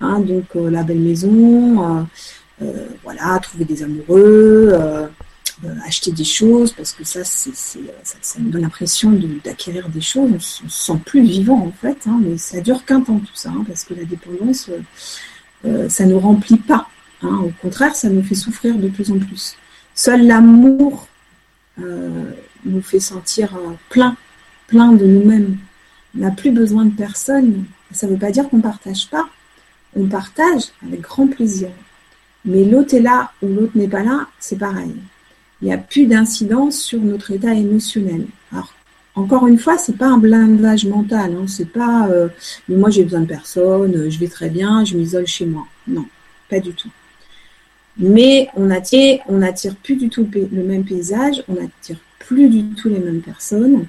[0.00, 2.02] Hein, donc euh, la belle maison, euh,
[2.62, 4.74] euh, voilà, trouver des amoureux,
[5.86, 7.50] acheter des choses, parce que ça, ça,
[8.20, 10.30] ça, me donne l'impression d'acquérir des choses.
[10.34, 13.50] On se sent plus vivant en fait, hein, mais ça dure qu'un temps tout ça,
[13.50, 14.70] hein, parce que la dépendance,
[15.88, 16.88] ça ne remplit pas.
[17.22, 19.56] au contraire, ça nous fait souffrir de plus en plus.
[19.94, 21.08] Seul l'amour
[21.78, 24.14] nous fait sentir plein,
[24.66, 25.56] plein de nous-mêmes.
[26.14, 27.64] On n'a plus besoin de personne.
[27.92, 29.28] Ça ne veut pas dire qu'on ne partage pas
[29.96, 31.70] on partage avec grand plaisir.
[32.44, 34.94] Mais l'autre est là ou l'autre n'est pas là, c'est pareil.
[35.60, 38.26] Il n'y a plus d'incidence sur notre état émotionnel.
[38.52, 38.72] Alors,
[39.14, 41.34] encore une fois, c'est pas un blindage mental.
[41.34, 41.46] Hein.
[41.48, 42.28] C'est pas, euh,
[42.68, 45.66] mais moi j'ai besoin de personne, je vais très bien, je m'isole chez moi.
[45.88, 46.04] Non,
[46.50, 46.90] pas du tout.
[47.98, 52.74] Mais on attire, on attire plus du tout le même paysage, on attire plus du
[52.74, 53.86] tout les mêmes personnes.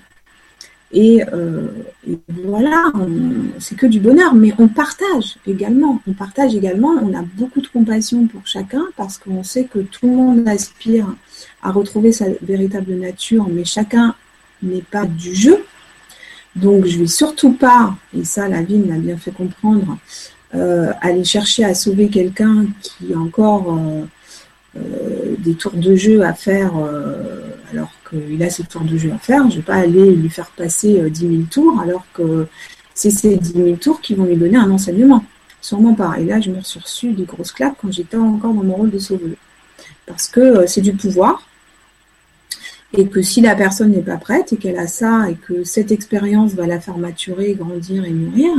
[0.91, 1.67] Et, euh,
[2.29, 2.91] voilà,
[3.59, 6.01] c'est que du bonheur, mais on partage également.
[6.07, 10.07] On partage également, on a beaucoup de compassion pour chacun parce qu'on sait que tout
[10.07, 11.13] le monde aspire
[11.61, 14.15] à retrouver sa véritable nature, mais chacun
[14.63, 15.63] n'est pas du jeu.
[16.55, 19.97] Donc je ne vais surtout pas, et ça la vie m'a bien fait comprendre,
[20.55, 24.05] euh, aller chercher à sauver quelqu'un qui a encore euh,
[24.77, 26.73] euh, des tours de jeu à faire
[27.71, 29.43] alors qu'il a ses tours de jeu à faire.
[29.49, 32.47] Je ne vais pas aller lui faire passer 10 000 tours alors que
[32.93, 35.23] c'est ces 10 000 tours qui vont lui donner un enseignement.
[35.61, 36.15] Sûrement pas.
[36.19, 38.91] Et là, je me suis reçu des grosses claques quand j'étais encore dans mon rôle
[38.91, 39.35] de sauveuse.
[40.05, 41.47] Parce que c'est du pouvoir.
[42.93, 45.91] Et que si la personne n'est pas prête et qu'elle a ça et que cette
[45.91, 48.53] expérience va la faire maturer, grandir et mûrir,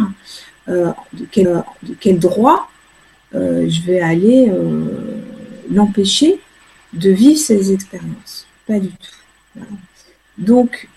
[0.68, 1.26] euh, de,
[1.98, 2.68] quel, droit
[3.34, 4.84] euh, je vais aller euh,
[5.70, 6.40] l'empêcher
[6.92, 8.47] de vivre ces expériences.
[8.68, 9.64] Pas du tout.
[10.36, 10.88] Donc,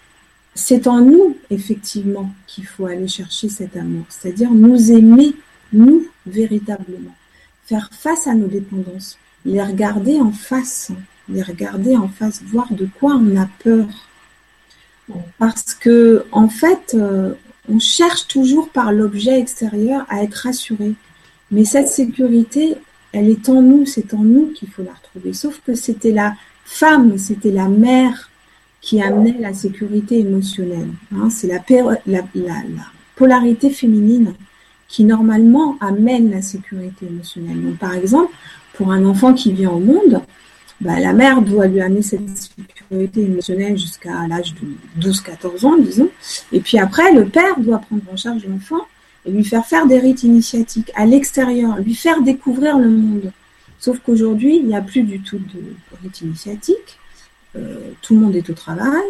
[0.54, 5.34] c'est en nous, effectivement, qu'il faut aller chercher cet amour, c'est-à-dire nous aimer,
[5.74, 7.16] nous, véritablement.
[7.66, 10.92] Faire face à nos dépendances, les regarder en face,
[11.30, 13.88] les regarder en face, voir de quoi on a peur.
[15.40, 16.96] Parce que, en fait,
[17.70, 20.94] on cherche toujours par l'objet extérieur à être rassuré.
[21.52, 22.76] Mais cette sécurité,
[23.14, 25.34] elle est en nous, c'est en nous qu'il faut la retrouver.
[25.34, 26.36] Sauf que c'était la
[26.72, 28.30] femme, c'était la mère
[28.80, 30.90] qui amenait la sécurité émotionnelle.
[31.14, 31.30] Hein.
[31.30, 31.60] c'est la,
[33.16, 34.34] polarité féminine
[34.88, 37.62] qui normalement amène la sécurité émotionnelle.
[37.62, 38.34] Donc par exemple,
[38.74, 40.22] pour un enfant qui vient au monde,
[40.80, 46.10] bah, la mère doit lui amener cette sécurité émotionnelle jusqu'à l'âge de 12-14 ans, disons.
[46.52, 48.88] Et puis après, le père doit prendre en charge l'enfant
[49.26, 53.32] et lui faire faire des rites initiatiques à l'extérieur, lui faire découvrir le monde.
[53.82, 57.00] Sauf qu'aujourd'hui, il n'y a plus du tout de rites initiatiques.
[57.58, 59.10] Euh, tout le monde est au travail.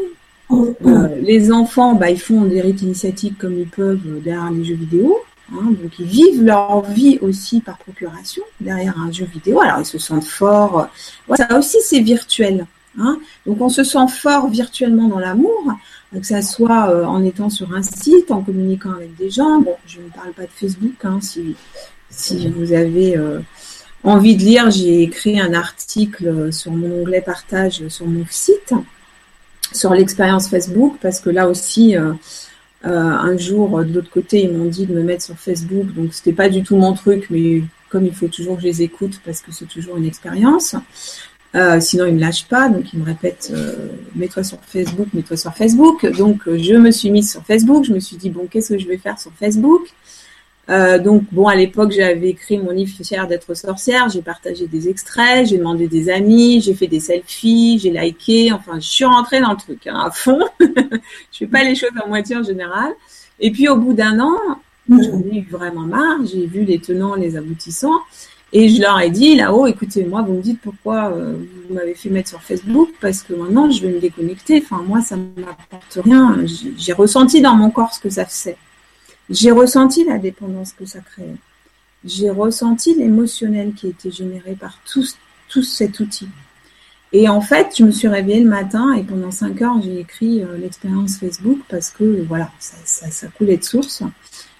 [0.49, 4.75] Euh, les enfants, bah, ils font des rites initiatiques comme ils peuvent derrière les jeux
[4.75, 5.19] vidéo.
[5.53, 9.59] Hein, donc ils vivent leur vie aussi par procuration derrière un jeu vidéo.
[9.59, 10.87] Alors ils se sentent forts.
[11.35, 12.65] ça aussi c'est virtuel.
[12.97, 13.19] Hein.
[13.45, 15.73] Donc on se sent fort virtuellement dans l'amour,
[16.13, 19.59] que ça soit euh, en étant sur un site, en communiquant avec des gens.
[19.59, 20.95] Bon, je ne parle pas de Facebook.
[21.03, 21.55] Hein, si,
[22.09, 23.39] si vous avez euh,
[24.03, 28.73] envie de lire, j'ai écrit un article sur mon onglet partage sur mon site
[29.73, 32.13] sur l'expérience Facebook parce que là aussi euh,
[32.85, 36.13] euh, un jour, de l'autre côté, ils m'ont dit de me mettre sur Facebook, donc
[36.13, 39.21] c'était pas du tout mon truc, mais comme il faut toujours que je les écoute
[39.23, 40.75] parce que c'est toujours une expérience.
[41.53, 43.75] Euh, sinon, ils me lâchent pas, donc ils me répètent euh,
[44.15, 46.05] mets-toi sur Facebook, mets-toi sur Facebook.
[46.17, 47.83] Donc, je me suis mise sur Facebook.
[47.83, 49.81] Je me suis dit bon, qu'est-ce que je vais faire sur Facebook?
[50.71, 54.07] Euh, donc bon, à l'époque, j'avais écrit mon livre Fière d'être sorcière.
[54.09, 58.53] J'ai partagé des extraits, j'ai demandé des amis, j'ai fait des selfies, j'ai liké.
[58.53, 60.39] Enfin, je suis rentrée dans le truc hein, à fond.
[60.59, 62.93] je fais pas les choses à moitié en général.
[63.39, 64.37] Et puis au bout d'un an,
[64.89, 66.25] j'en ai eu vraiment marre.
[66.25, 67.99] J'ai vu les tenants, les aboutissants.
[68.53, 71.35] Et je leur ai dit là-haut, écoutez, moi, vous me dites pourquoi euh,
[71.67, 74.61] vous m'avez fait mettre sur Facebook, parce que maintenant, je vais me déconnecter.
[74.61, 76.37] Enfin, moi, ça ne m'apporte rien.
[76.77, 78.57] J'ai ressenti dans mon corps ce que ça faisait.
[79.31, 81.35] J'ai ressenti la dépendance que ça créait.
[82.03, 85.05] J'ai ressenti l'émotionnel qui était généré par tout,
[85.63, 86.27] cet outil.
[87.13, 90.43] Et en fait, je me suis réveillée le matin et pendant cinq heures, j'ai écrit
[90.43, 94.03] euh, l'expérience Facebook parce que voilà, ça, ça, coulait de source.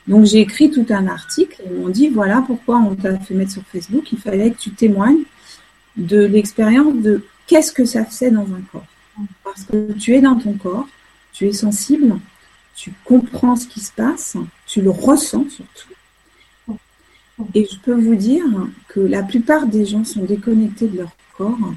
[0.08, 3.34] Donc j'ai écrit tout un article et ils m'ont dit voilà pourquoi on t'a fait
[3.34, 4.12] mettre sur Facebook.
[4.12, 5.24] Il fallait que tu témoignes
[5.98, 8.86] de l'expérience de qu'est-ce que ça fait dans un corps.
[9.44, 10.88] Parce que tu es dans ton corps,
[11.34, 12.16] tu es sensible,
[12.76, 14.38] tu comprends ce qui se passe,
[14.72, 16.78] tu le ressens surtout.
[17.54, 18.46] Et je peux vous dire
[18.88, 21.74] que la plupart des gens sont déconnectés de leur corps,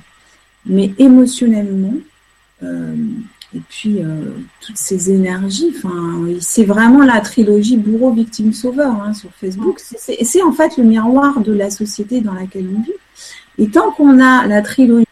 [0.64, 1.94] mais émotionnellement,
[2.62, 2.94] euh,
[3.52, 4.30] et puis euh,
[4.60, 5.74] toutes ces énergies,
[6.40, 9.80] c'est vraiment la trilogie bourreau, victime, sauveur hein, sur Facebook.
[9.80, 12.92] C'est en fait le miroir de la société dans laquelle on vit.
[13.58, 15.06] Et tant qu'on a la trilogie,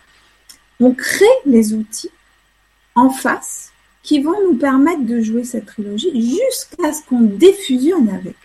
[0.78, 2.10] on crée les outils
[2.94, 3.71] en face
[4.02, 8.36] qui vont nous permettre de jouer cette trilogie jusqu'à ce qu'on défusionne avec.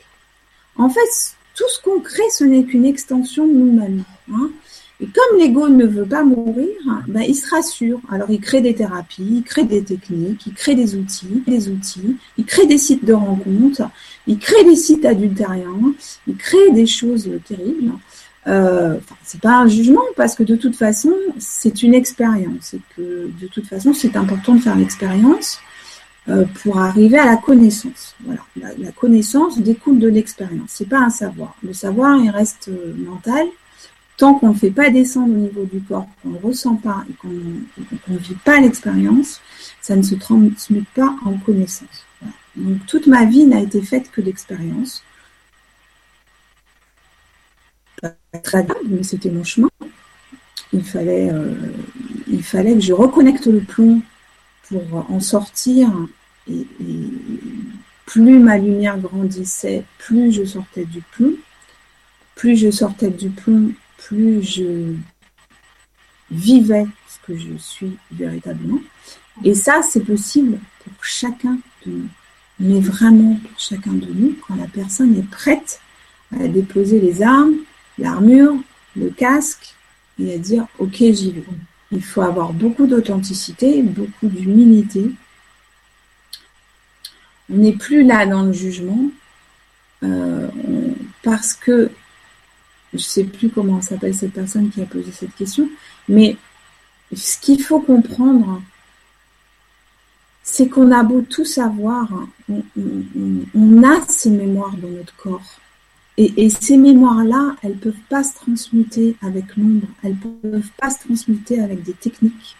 [0.76, 4.03] En fait, tout ce qu'on crée, ce n'est qu'une extension de nous-mêmes.
[4.32, 4.51] Hein.
[4.99, 6.70] Et comme l'ego ne veut pas mourir,
[7.08, 7.99] ben, il se rassure.
[8.10, 12.18] Alors il crée des thérapies, il crée des techniques, il crée des outils, des outils,
[12.38, 13.84] il crée des sites de rencontres,
[14.26, 15.93] il crée des sites adultériens,
[16.28, 17.91] il crée des choses terribles.
[18.48, 23.68] Euh, c'est pas un jugement parce que de toute façon, c'est une expérience de toute
[23.68, 25.60] façon, c'est important de faire l'expérience
[26.30, 28.16] euh, pour arriver à la connaissance.
[28.56, 30.70] La, connaissance découle de l'expérience.
[30.70, 31.56] C'est pas un savoir.
[31.64, 33.45] Le savoir, il reste euh, mental
[34.18, 37.14] tant qu'on ne fait pas descendre au niveau du corps, qu'on ne ressent pas et
[37.14, 39.41] qu'on ne vit pas l'expérience,
[39.80, 42.06] ça ne se transmet pas en connaissance.
[42.56, 45.04] Donc toute ma vie n'a été faite que d'expérience.
[48.43, 49.70] Très bien, mais c'était mon chemin.
[50.74, 51.54] Il fallait, euh,
[52.28, 54.02] il fallait que je reconnecte le plomb
[54.68, 55.89] pour en sortir.
[56.50, 56.66] et
[58.08, 61.34] plus ma lumière grandissait, plus je sortais du plomb.
[62.36, 64.93] Plus je sortais du plomb, plus je
[66.32, 68.80] vivais ce que je suis véritablement.
[69.43, 72.10] Et ça, c'est possible pour chacun de nous.
[72.60, 75.82] Mais vraiment pour chacun de nous, quand la personne est prête
[76.34, 77.56] à déposer les armes,
[77.98, 78.56] l'armure,
[78.95, 79.76] le casque,
[80.20, 81.43] et à dire, OK, j'y vais.
[81.91, 85.12] Il faut avoir beaucoup d'authenticité, beaucoup d'humilité.
[87.50, 89.10] On n'est plus là dans le jugement,
[90.04, 90.50] euh,
[91.24, 91.89] parce que
[92.93, 95.70] je ne sais plus comment s'appelle cette personne qui a posé cette question,
[96.10, 96.36] mais
[97.16, 98.62] ce qu'il faut comprendre,
[100.43, 102.08] c'est qu'on a beau tout savoir,
[102.50, 105.60] on, a ces mémoires dans notre corps.
[106.20, 110.89] Et, ces mémoires-là, elles ne peuvent pas se transmuter avec l'ombre, elles ne peuvent pas
[110.89, 112.55] se transmuter avec des techniques,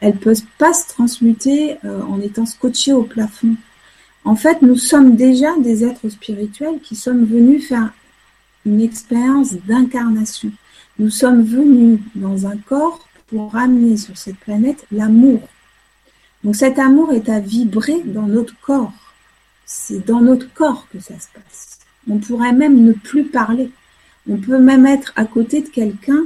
[0.00, 3.54] elles ne peuvent pas se transmuter euh, en étant scotchées au plafond.
[4.24, 7.92] En fait, nous sommes déjà des êtres spirituels qui sommes venus faire
[8.66, 10.50] une expérience d'incarnation.
[10.98, 15.40] Nous sommes venus dans un corps pour amener sur cette planète l'amour.
[16.42, 18.92] Donc cet amour est à vibrer dans notre corps.
[19.64, 21.81] C'est dans notre corps que ça se passe.
[22.08, 23.70] On pourrait même ne plus parler.
[24.28, 26.24] On peut même être à côté de quelqu'un,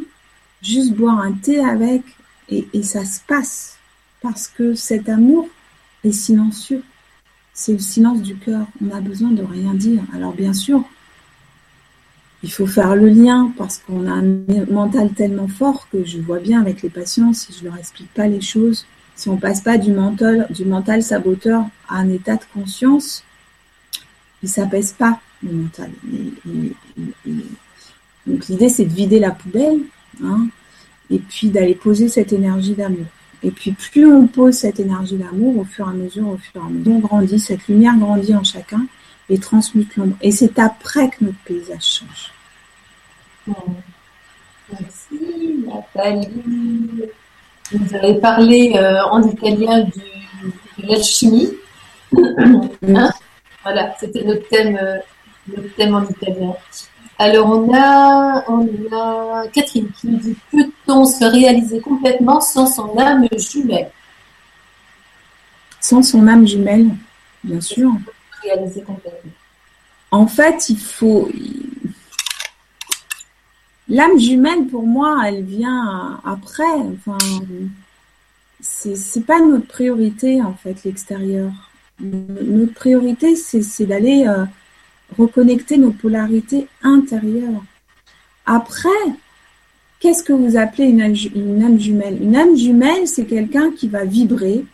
[0.63, 2.03] juste boire un thé avec,
[2.49, 3.79] et, ça se passe.
[4.21, 5.49] Parce que cet amour
[6.05, 6.83] est silencieux.
[7.53, 8.67] C'est le silence du cœur.
[8.85, 10.03] On a besoin de rien dire.
[10.15, 10.85] Alors bien sûr,
[12.43, 16.39] il faut faire le lien parce qu'on a un mental tellement fort que je vois
[16.39, 19.79] bien avec les patients, si je leur explique pas les choses, si on passe pas
[19.79, 23.25] du mental, du mental saboteur à un état de conscience,
[24.43, 25.91] il s'apaise pas le mental.
[28.27, 29.81] donc l'idée c'est de vider la poubelle,
[30.23, 30.47] hein,
[31.11, 33.07] et puis d'aller poser cette énergie d'amour.
[33.43, 36.63] Et puis plus on pose cette énergie d'amour, au fur et à mesure, au fur
[36.63, 38.87] et à mesure, on grandit, cette lumière grandit en chacun
[39.29, 40.17] et transmute l'ombre.
[40.23, 42.33] Et c'est après que notre paysage change.
[44.73, 46.29] Merci Nathalie.
[47.73, 51.51] Vous avez parlé euh, en italien du, de l'alchimie.
[52.87, 53.11] Hein?
[53.67, 54.99] Voilà, c'était notre thème, euh,
[55.49, 56.55] notre thème en italien.
[57.19, 62.97] Alors on a, on a Catherine qui nous dit peut-on se réaliser complètement sans son
[62.97, 63.91] âme jumelle?
[65.81, 66.91] Sans son âme jumelle,
[67.43, 67.91] bien sûr.
[68.45, 69.33] Réaliser complètement?
[70.13, 71.29] En fait, il faut.
[73.89, 76.63] L'âme jumelle, pour moi, elle vient après.
[76.95, 77.19] Enfin,
[78.61, 81.51] c'est pas notre priorité, en fait, l'extérieur.
[82.01, 84.45] Notre priorité, c'est d'aller euh,
[85.19, 87.65] reconnecter nos polarités intérieures.
[88.45, 88.89] Après,
[90.01, 92.23] qu'est-ce que vous appelez une âme, jumelle?
[92.23, 94.65] Une âme jumelle, c'est quelqu'un qui va vibrer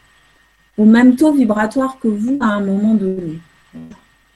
[0.77, 3.39] au même taux vibratoire que vous à un moment donné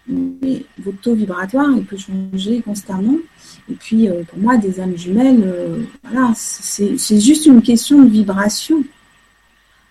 [0.08, 3.16] votre taux vibratoire, il peut changer constamment.
[3.70, 8.08] Et puis, euh, pour moi, des âmes jumelles, euh, voilà, c'est juste une question de
[8.08, 8.84] vibration.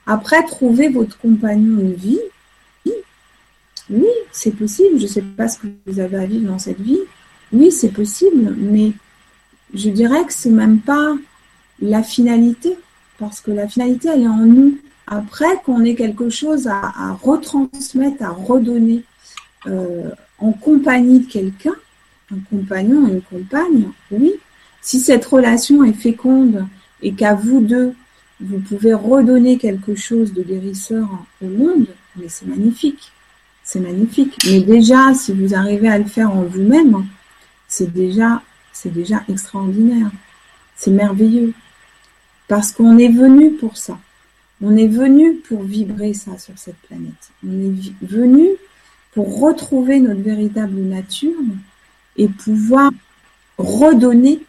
[0.05, 2.19] Après, trouver votre compagnon de vie,
[3.89, 4.97] oui, c'est possible.
[4.97, 6.99] Je ne sais pas ce que vous avez à vivre dans cette vie.
[7.53, 8.91] Oui, c'est possible, mais
[9.73, 11.15] je dirais que c'est même pas
[11.81, 12.77] la finalité,
[13.19, 14.77] parce que la finalité, elle est en nous.
[15.07, 19.03] Après, qu'on ait quelque chose à, retransmettre, à redonner.
[19.67, 21.75] Euh, en compagnie de quelqu'un,
[22.31, 24.33] un compagnon, une compagne, oui.
[24.81, 26.67] Si cette relation est féconde
[27.01, 27.93] et qu'à vous deux,
[28.39, 31.07] vous pouvez redonner quelque chose de guérisseur
[31.41, 33.11] au monde, mais c'est magnifique.
[33.65, 34.37] C'est magnifique.
[34.45, 37.07] Mais déjà, si vous arrivez à le faire en vous-même,
[37.67, 38.41] c'est déjà,
[39.27, 40.11] extraordinaire.
[40.77, 41.51] C'est merveilleux.
[42.47, 43.97] Parce qu'on est venu pour ça.
[44.61, 47.31] On est venu pour vibrer ça sur cette planète.
[47.45, 48.49] On est venu
[49.13, 51.33] pour retrouver notre véritable nature
[52.17, 52.91] et pouvoir
[53.57, 54.41] redonner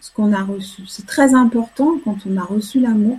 [0.00, 0.82] ce qu'on a reçu.
[0.86, 3.18] C'est très important quand on a reçu l'amour,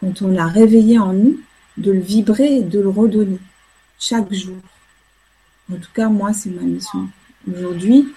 [0.00, 1.40] quand on l'a réveillé en nous,
[1.78, 3.38] de le vibrer et de le redonner
[3.98, 4.56] chaque jour.
[5.72, 7.08] En tout cas, moi, c'est ma mission.
[7.52, 8.08] Aujourd'hui,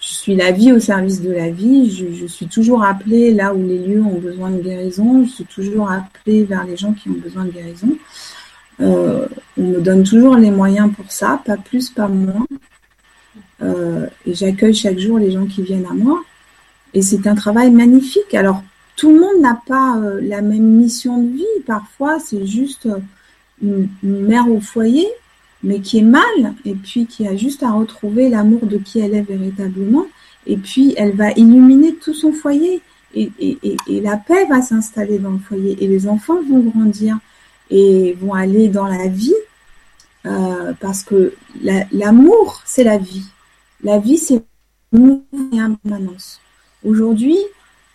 [0.00, 1.90] je suis la vie au service de la vie.
[1.90, 5.24] Je, suis toujours appelée là où les lieux ont besoin de guérison.
[5.24, 7.96] Je suis toujours appelée vers les gens qui ont besoin de guérison.
[8.80, 9.26] Euh,
[9.56, 12.46] on me donne toujours les moyens pour ça, pas plus, pas moins.
[13.62, 16.22] Euh, et j'accueille chaque jour les gens qui viennent à moi.
[16.92, 18.34] Et c'est un travail magnifique.
[18.34, 18.62] Alors,
[18.96, 21.44] tout le monde n'a pas euh, la même mission de vie.
[21.66, 22.88] Parfois, c'est juste
[23.62, 25.06] une, mère au foyer,
[25.66, 29.14] mais qui est mal, et puis qui a juste à retrouver l'amour de qui elle
[29.14, 30.06] est véritablement.
[30.46, 32.80] Et puis, elle va illuminer tout son foyer.
[33.16, 33.32] Et,
[33.88, 35.76] la paix va s'installer dans le foyer.
[35.82, 37.18] Et les enfants vont grandir
[37.68, 39.34] et vont aller dans la vie.
[40.24, 41.34] Euh, parce que
[41.92, 43.26] l'amour, c'est la vie.
[43.82, 44.44] La vie, c'est
[44.92, 46.40] l'amour et permanence.
[46.84, 47.38] Aujourd'hui,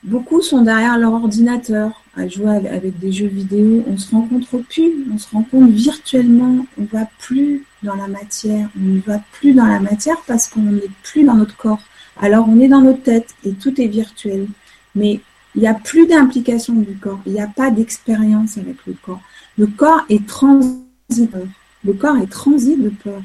[0.04, 3.84] beaucoup sont derrière leur ordinateur à jouer avec des jeux vidéo.
[3.88, 6.66] On se rencontre plus, on se rencontre virtuellement.
[6.80, 8.70] On va plus dans la matière.
[8.78, 11.82] On ne va plus dans la matière parce qu'on n'est plus dans notre corps.
[12.22, 14.48] Alors on est dans notre tête et tout est virtuel.
[14.96, 15.22] Mais
[15.56, 17.20] il n'y a plus d'implication du corps.
[17.26, 19.22] Il n'y a pas d'expérience avec le corps.
[19.58, 21.48] Le corps est transiteur.
[21.84, 23.22] Le corps est transit de peur.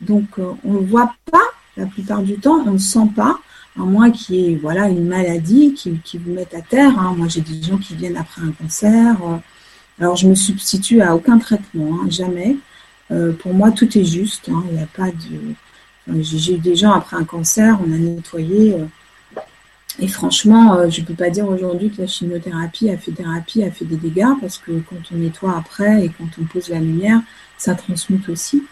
[0.00, 1.38] Donc euh, on ne voit pas
[1.76, 3.38] la plupart du temps, on ne sent pas
[3.78, 6.98] à moins qu'il voilà, une maladie qui, qui vous mette à terre.
[6.98, 7.14] Hein.
[7.16, 9.16] Moi, j'ai des gens qui viennent après un cancer.
[9.24, 9.36] Euh.
[9.98, 12.56] Alors, je me substitue à aucun traitement, hein, jamais.
[13.10, 14.48] Euh, pour moi, tout est juste.
[14.48, 14.64] Hein.
[14.96, 16.22] Pas de.
[16.22, 18.74] j'ai eu des gens après un cancer, on a nettoyé.
[18.74, 18.86] Euh.
[19.98, 24.34] et franchement, je ne peux pas dire aujourd'hui que la chimiothérapie a fait des dégâts,
[24.40, 27.20] parce que quand on nettoie après et quand on pose la lumière,
[27.56, 28.64] ça transmute aussi.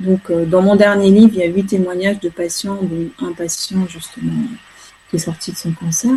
[0.00, 3.32] Donc, euh, dans mon dernier livre, il y a huit témoignages de patients, dont un
[3.32, 4.32] patient justement
[5.10, 6.12] qui est sorti de son cancer.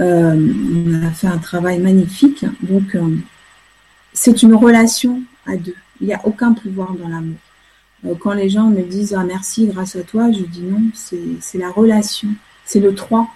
[0.00, 2.44] Euh, on a fait un travail magnifique.
[2.62, 3.16] Donc, euh,
[4.12, 5.74] c'est une relation à deux.
[6.00, 7.38] Il n'y a aucun pouvoir dans l'amour.
[8.18, 11.70] quand les gens me disent ah, merci grâce à toi, je dis non, c'est la
[11.70, 12.28] relation,
[12.64, 13.28] c'est le trois.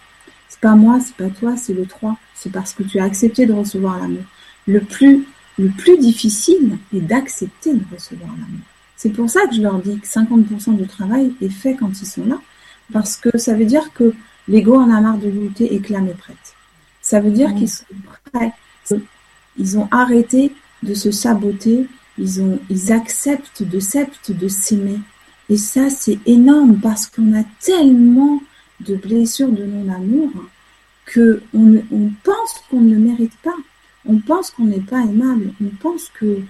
[0.48, 2.16] C'est pas moi, c'est pas toi, c'est le trois.
[2.34, 4.24] C'est parce que tu as accepté de recevoir l'amour.
[4.66, 5.24] Le plus,
[5.58, 8.64] le plus difficile est d'accepter de recevoir l'amour.
[8.96, 12.06] C'est pour ça que je leur dis que 50% du travail est fait quand ils
[12.06, 12.40] sont là,
[12.92, 14.14] parce que ça veut dire que
[14.48, 16.54] l'ego en a marre de lutter et clame est prête.
[17.02, 17.84] Ça veut dire qu'ils sont
[18.32, 18.52] prêts.
[19.58, 21.86] Ils ont arrêté de se saboter.
[22.18, 24.98] Ils, ont, ils acceptent de s'acceptent de s'aimer.
[25.48, 28.42] Et ça, c'est énorme parce qu'on a tellement
[28.80, 30.30] de blessures de non-amour
[31.04, 33.54] que on, on pense qu'on ne le mérite pas.
[34.08, 35.52] On pense qu'on n'est pas aimable.
[35.62, 36.40] On pense que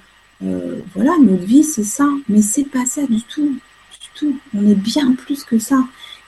[0.45, 2.09] euh, voilà, notre vie, c'est ça.
[2.29, 3.57] Mais c'est pas ça du tout.
[4.01, 4.37] Du tout.
[4.55, 5.85] On est bien plus que ça.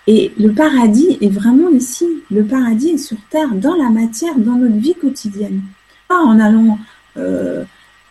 [0.07, 2.07] Et le paradis est vraiment ici.
[2.31, 5.63] Le paradis est sur Terre, dans la matière, dans notre vie quotidienne.
[6.09, 6.79] Pas en allant.
[7.17, 7.65] Euh,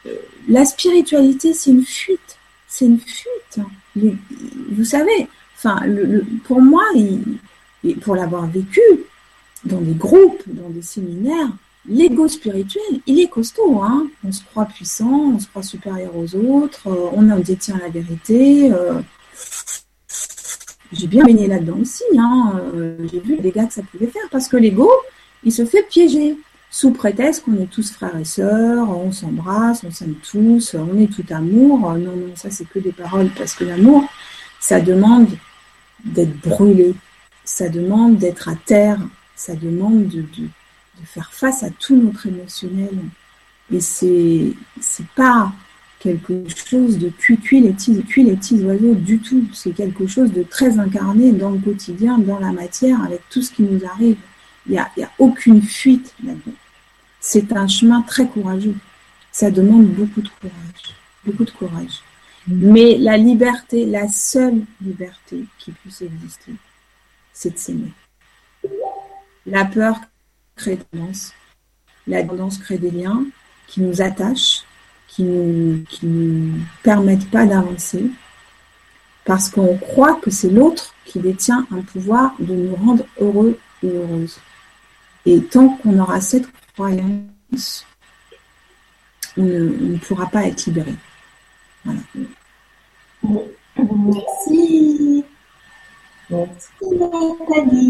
[0.06, 0.16] euh,
[0.48, 2.38] la spiritualité, c'est une fuite.
[2.68, 3.60] C'est une fuite.
[3.96, 5.28] vous savez,
[5.58, 5.80] enfin,
[6.44, 6.84] pour moi,
[7.84, 8.82] et pour l'avoir vécu
[9.64, 11.50] dans des groupes, dans des séminaires,
[11.88, 13.82] l'ego spirituel, il est costaud.
[13.82, 17.78] Hein on se croit puissant, on se croit supérieur aux autres, euh, on en détient
[17.78, 18.72] la vérité.
[18.72, 19.02] Euh.
[20.92, 22.04] J'ai bien baigné là-dedans aussi.
[22.18, 24.90] Hein euh, J'ai vu les dégâts que ça pouvait faire parce que l'ego,
[25.44, 26.38] il se fait piéger
[26.70, 31.08] sous prétexte qu'on est tous frères et sœurs, on s'embrasse, on s'aime tous, on est
[31.08, 31.80] tout amour.
[31.94, 34.04] Non, non, ça c'est que des paroles parce que l'amour,
[34.60, 35.30] ça demande
[36.04, 36.94] d'être brûlé,
[37.44, 39.00] ça demande d'être à terre,
[39.36, 40.50] ça demande de, de
[41.00, 42.98] de faire face à tout notre émotionnel.
[43.72, 45.52] Et c'est c'est pas
[46.00, 49.46] quelque chose de cuit cuit les petits cuit les petits oiseaux du tout.
[49.54, 53.52] C'est quelque chose de très incarné dans le quotidien, dans la matière, avec tout ce
[53.52, 54.18] qui nous arrive.
[54.68, 56.58] Il n'y a, y a aucune fuite là-dedans.
[57.20, 58.76] C'est un chemin très courageux.
[59.32, 60.96] Ça demande beaucoup de courage,
[61.26, 62.02] beaucoup de courage.
[62.48, 62.72] Mm.
[62.72, 66.54] Mais la liberté, la seule liberté qui puisse exister,
[67.34, 67.92] c'est de s'aimer.
[69.46, 70.00] La peur
[70.58, 71.00] crée des
[72.08, 73.24] La tendance crée des liens
[73.68, 74.64] qui nous attachent,
[75.08, 78.10] qui ne nous, permettent pas d'avancer,
[79.24, 83.88] parce qu'on croit que c'est l'autre qui détient un pouvoir de nous rendre heureux ou
[83.88, 84.40] heureuses.
[85.26, 87.86] Et tant qu'on aura cette croyance,
[89.38, 90.96] on ne, pourra pas être libéré.
[91.84, 92.00] Voilà.
[93.24, 95.24] Merci.
[96.30, 96.68] Merci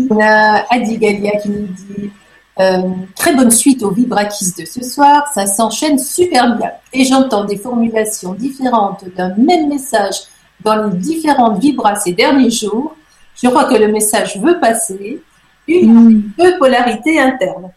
[0.09, 2.11] On a Adi Galia qui nous dit
[2.59, 2.81] euh,
[3.15, 6.71] très bonne suite au Vibrakis de ce soir, ça s'enchaîne super bien.
[6.91, 10.15] Et j'entends des formulations différentes d'un même message
[10.61, 12.95] dans les différentes vibras ces derniers jours.
[13.35, 15.21] Je crois que le message veut passer.
[15.67, 16.57] Une mm.
[16.57, 17.71] polarité interne.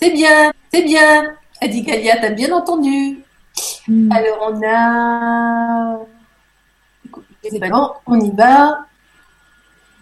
[0.00, 1.34] C'est bien, c'est bien.
[1.60, 3.18] A dit Galia, t'as bien entendu.
[3.86, 4.10] Mm.
[4.10, 5.98] Alors on a.
[8.06, 8.86] On y va.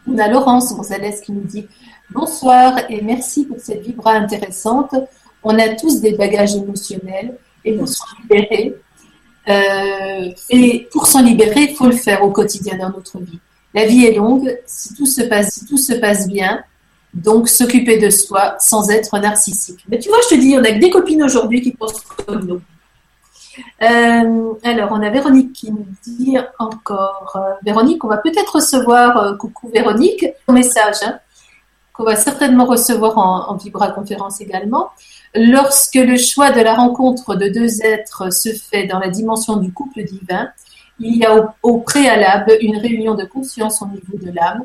[0.08, 1.66] On a Laurence Gonzalez qui nous dit
[2.10, 4.94] Bonsoir et merci pour cette vibra intéressante.
[5.42, 8.74] On a tous des bagages émotionnels et pour s'en libérer,
[9.48, 13.40] euh, et pour s'en libérer, il faut le faire au quotidien dans notre vie.
[13.74, 14.56] La vie est longue.
[14.66, 16.62] Si tout se passe, si tout se passe bien,
[17.14, 19.82] Donc, s'occuper de soi sans être narcissique.
[19.88, 22.44] Mais tu vois, je te dis, on a que des copines aujourd'hui qui pensent comme
[22.44, 22.60] nous.
[23.82, 29.38] Euh, alors, on a Véronique qui nous dit encore, euh, Véronique, on va peut-être recevoir,
[29.38, 31.18] coucou Véronique, ton message, hein,
[31.96, 34.90] qu'on va certainement recevoir en, en vibra-conférence également.
[35.34, 39.72] Lorsque le choix de la rencontre de deux êtres se fait dans la dimension du
[39.72, 40.48] couple divin,
[40.98, 44.62] il y a au préalable une réunion de conscience au niveau de l'âme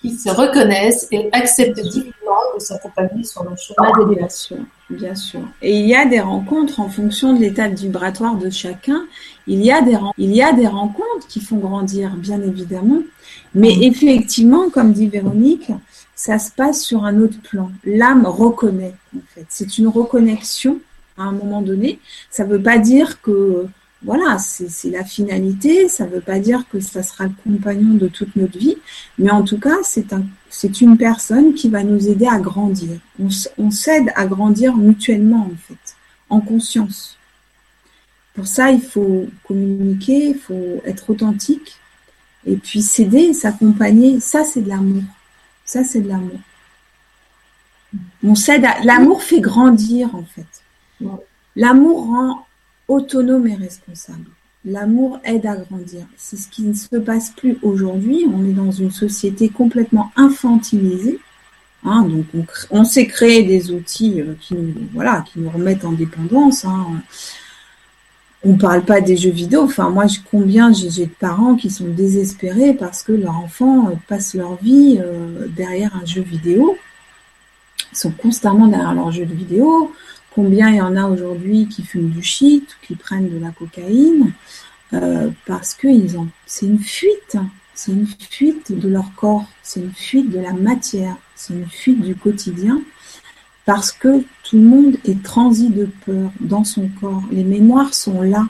[0.00, 2.14] qui se reconnaissent et acceptent divinement
[2.54, 4.58] de s'accompagner sur le chemin d'élévation.
[4.90, 5.40] Bien sûr.
[5.60, 9.06] Et il y a des rencontres en fonction de l'état vibratoire de chacun.
[9.48, 13.00] Il y, a des, il y a des rencontres qui font grandir, bien évidemment.
[13.54, 15.72] Mais effectivement, comme dit Véronique,
[16.18, 17.70] ça se passe sur un autre plan.
[17.84, 19.46] L'âme reconnaît, en fait.
[19.48, 20.80] C'est une reconnexion
[21.16, 22.00] à un moment donné.
[22.28, 23.66] Ça ne veut pas dire que
[24.02, 25.88] voilà, c'est la finalité.
[25.88, 28.76] Ça ne veut pas dire que ça sera le compagnon de toute notre vie,
[29.16, 32.98] mais en tout cas, c'est une personne qui va nous aider à grandir.
[33.22, 35.96] On, on s'aide à grandir mutuellement, en fait,
[36.30, 37.16] en conscience.
[38.34, 41.76] Pour ça, il faut communiquer, il faut être authentique,
[42.44, 44.18] et puis s'aider, s'accompagner.
[44.18, 45.04] Ça, c'est de l'amour.
[45.68, 46.40] Ça, c'est de l'amour.
[48.24, 48.66] On s'aide.
[48.84, 51.10] L'amour fait grandir, en fait.
[51.56, 52.46] L'amour rend
[52.88, 54.30] autonome et responsable.
[54.64, 56.06] L'amour aide à grandir.
[56.16, 58.24] C'est ce qui ne se passe plus aujourd'hui.
[58.32, 61.18] On est dans une société complètement infantilisée.
[61.84, 65.92] Hein, donc on, s'est créé des outils euh, qui nous, voilà, qui nous remettent en
[65.92, 66.64] dépendance.
[66.64, 67.02] Hein.
[68.44, 69.62] On parle pas des jeux vidéo.
[69.62, 74.34] Enfin, moi, combien j'ai de parents qui sont désespérés parce que leur enfant euh, passe
[74.34, 76.76] leur vie euh, derrière un jeu vidéo.
[77.92, 79.92] Ils sont constamment derrière leur jeu de vidéo.
[80.34, 83.50] Combien il y en a aujourd'hui qui fument du shit ou qui prennent de la
[83.50, 84.32] cocaïne
[84.92, 87.36] euh, parce que ont, c'est une fuite,
[87.74, 92.00] c'est une fuite de leur corps, c'est une fuite de la matière, c'est une fuite
[92.00, 92.80] du quotidien
[93.68, 97.24] parce que tout le monde est transi de peur dans son corps.
[97.30, 98.46] Les mémoires sont là.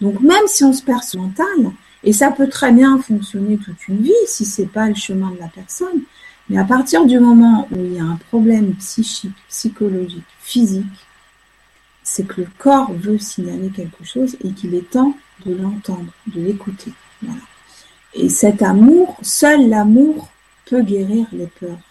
[0.00, 1.72] Donc même si on se perd mental,
[2.04, 5.40] et ça peut très bien fonctionner toute une vie si c'est pas le chemin de
[5.40, 6.02] la personne,
[6.48, 10.86] mais à partir du moment où il y a un problème psychique, psychologique, physique,
[12.04, 15.16] c'est que le corps veut signaler quelque chose et qu'il est temps
[15.46, 16.92] de l'entendre, de l'écouter.
[18.14, 20.28] Et cet amour, seul l'amour
[20.64, 21.89] peut guérir les peurs.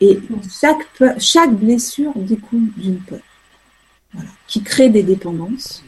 [0.00, 0.86] Et chaque,
[1.18, 3.20] chaque blessure découle d'une peur,
[4.46, 5.84] qui crée des dépendances.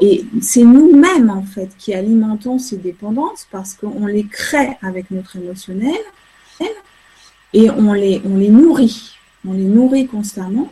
[0.00, 5.36] Et c'est nous-mêmes, en fait, qui alimentons ces dépendances parce qu'on les crée avec notre
[5.36, 5.98] émotionnel
[7.52, 9.16] et on les, on les nourrit.
[9.46, 10.70] On les nourrit constamment.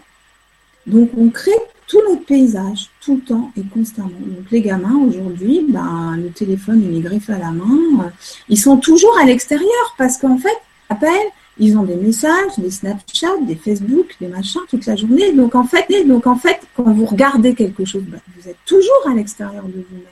[0.87, 4.11] Donc, on crée tout notre paysage, tout le temps et constamment.
[4.21, 8.11] Donc les gamins aujourd'hui, ben, le téléphone il est griffé à la main,
[8.49, 10.57] ils sont toujours à l'extérieur parce qu'en fait,
[10.89, 15.33] appellent, ils ont des messages, des Snapchat, des Facebook, des machins toute la journée.
[15.33, 19.09] Donc en fait, donc en fait, quand vous regardez quelque chose, ben, vous êtes toujours
[19.09, 20.03] à l'extérieur de vous-même.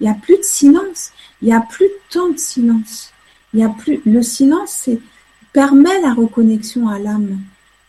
[0.00, 3.12] Il n'y a plus de silence, il n'y a plus temps de silence.
[3.54, 4.88] Il y a plus le silence,
[5.52, 7.38] permet la reconnexion à l'âme,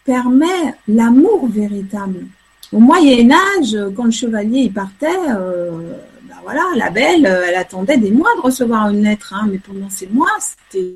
[0.06, 2.26] permet l'amour véritable.
[2.72, 5.93] Au Moyen Âge, quand le chevalier il partait, euh,
[6.24, 9.60] ben voilà, la belle, euh, elle attendait des mois de recevoir une lettre, hein, mais
[9.60, 10.95] pendant ces mois, c'était,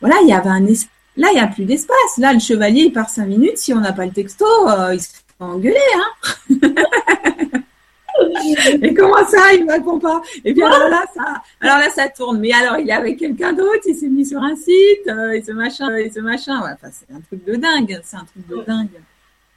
[0.00, 0.93] voilà, il y avait un espace.
[1.16, 2.18] Là, il n'y a plus d'espace.
[2.18, 3.58] Là, le chevalier, il part cinq minutes.
[3.58, 6.10] Si on n'a pas le texto, euh, il se fait engueuler, hein.
[8.82, 10.22] Et comment ça, il ne répond pas?
[10.44, 12.38] Et bien alors là, ça, alors là, ça tourne.
[12.38, 15.52] Mais alors, il est avec quelqu'un d'autre, il s'est mis sur un site, et ce
[15.52, 16.58] machin, et ce machin.
[16.58, 18.00] enfin, c'est un truc de dingue.
[18.04, 19.00] C'est un truc de dingue.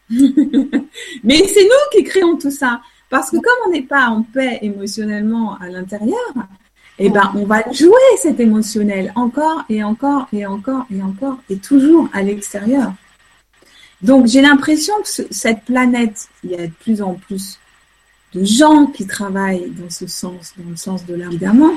[1.24, 2.82] Mais c'est nous qui créons tout ça.
[3.10, 6.34] Parce que comme on n'est pas en paix émotionnellement à l'intérieur,
[7.00, 11.58] eh ben, on va jouer cet émotionnel encore et encore et encore et encore et
[11.58, 12.94] toujours à l'extérieur.
[14.02, 17.60] Donc, j'ai l'impression que cette planète, il y a de plus en plus
[18.34, 21.74] de gens qui travaillent dans ce sens, dans le sens de l'art, évidemment.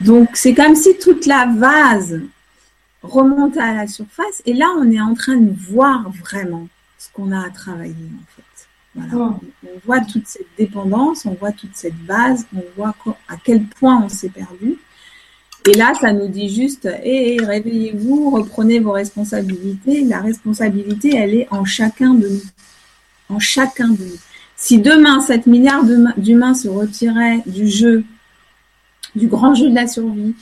[0.00, 2.20] Donc, c'est comme si toute la vase
[3.02, 6.68] remontait à la surface et là, on est en train de voir vraiment
[6.98, 8.51] ce qu'on a à travailler en fait.
[8.94, 9.38] Voilà.
[9.64, 12.94] On voit toute cette dépendance, on voit toute cette base, on voit
[13.28, 14.78] à quel point on s'est perdu.
[15.70, 20.04] Et là, ça nous dit juste, hé, réveillez-vous, reprenez vos responsabilités.
[20.04, 22.42] La responsabilité, elle est en chacun de nous.
[23.28, 24.18] En chacun de nous.
[24.56, 25.84] Si demain, 7 milliards
[26.16, 28.04] d'humains se retiraient du jeu,
[29.14, 30.34] du grand jeu de la survie,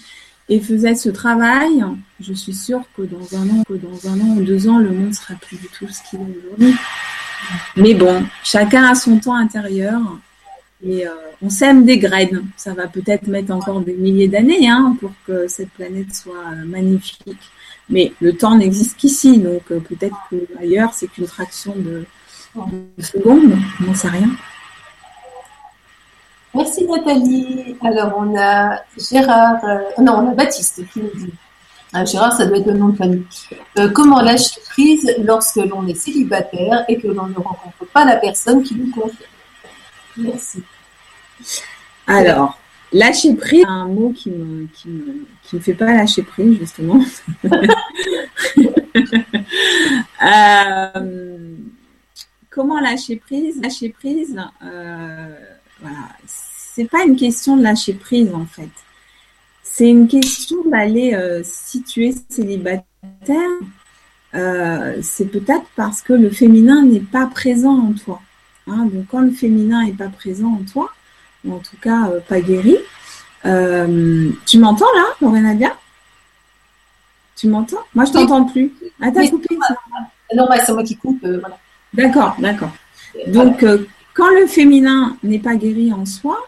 [0.48, 1.84] et faisait ce travail,
[2.18, 4.90] je suis sûre que dans un an, que dans un an ou deux ans, le
[4.90, 6.74] monde sera plus du tout ce qu'il est aujourd'hui.
[7.76, 10.00] Mais bon, chacun a son temps intérieur
[10.84, 11.10] Et euh,
[11.42, 12.44] on sème des graines.
[12.56, 16.64] Ça va peut-être mettre encore des milliers d'années hein, pour que cette planète soit euh,
[16.64, 17.38] magnifique.
[17.88, 22.04] Mais le temps n'existe qu'ici, donc euh, peut-être qu'ailleurs c'est qu'une fraction de,
[22.96, 23.56] de seconde.
[23.80, 24.30] On n'en sait rien.
[26.54, 27.76] Merci Nathalie.
[27.82, 29.60] Alors on a Gérard,
[29.98, 31.32] non on a Baptiste qui nous dit.
[31.92, 33.24] Ah, Gérard, ça doit être le nom de famille.
[33.94, 38.62] comment lâcher prise lorsque l'on est célibataire et que l'on ne rencontre pas la personne
[38.62, 39.16] qui nous convient?
[40.16, 40.62] Merci.
[42.06, 42.58] Alors,
[42.92, 47.00] lâcher prise, un mot qui me, qui me, qui me fait pas lâcher prise, justement.
[50.22, 51.56] Euh,
[52.50, 53.60] comment lâcher prise?
[53.62, 55.34] Lâcher prise, euh,
[55.80, 58.68] voilà, c'est pas une question de lâcher prise en fait.
[59.72, 62.84] C'est une question d'aller, euh, si tu es célibataire,
[64.34, 68.20] euh, c'est peut-être parce que le féminin n'est pas présent en toi.
[68.66, 68.86] Hein.
[68.86, 70.90] donc quand le féminin n'est pas présent en toi,
[71.44, 72.76] ou en tout cas euh, pas guéri,
[73.44, 75.76] tu m'entends là, Lorena Nadia
[77.36, 77.84] Tu m'entends?
[77.94, 78.72] Moi je t'entends plus.
[79.00, 79.56] Ah t'as coupé
[80.34, 81.24] Non, c'est moi qui coupe.
[81.94, 82.72] D'accord, d'accord.
[83.28, 83.64] Donc
[84.14, 86.44] quand le féminin n'est pas guéri en soi,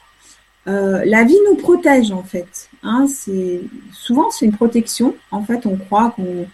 [0.67, 2.69] la vie nous protège en fait.
[2.83, 3.07] Hein.
[3.09, 3.61] c'est
[3.93, 5.15] souvent c'est une protection.
[5.31, 6.47] En fait, on croit qu'on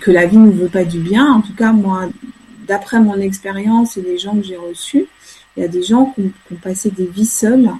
[0.00, 1.32] que la vie ne veut pas du bien.
[1.32, 2.08] En tout cas, moi,
[2.66, 5.06] d'après mon expérience et les gens que j'ai reçus,
[5.56, 7.70] il y a des gens qui ont, passé des vies seules,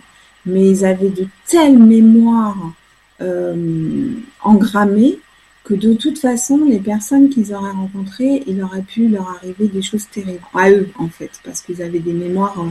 [0.44, 2.72] mais ils avaient de telles mémoires
[3.20, 4.10] euh,
[4.42, 5.18] engrammées
[5.64, 9.82] que de toute façon, les personnes qu'ils auraient rencontrées, il aurait pu leur arriver des
[9.82, 12.70] choses terribles à eux, en fait, parce qu'ils avaient des mémoires euh,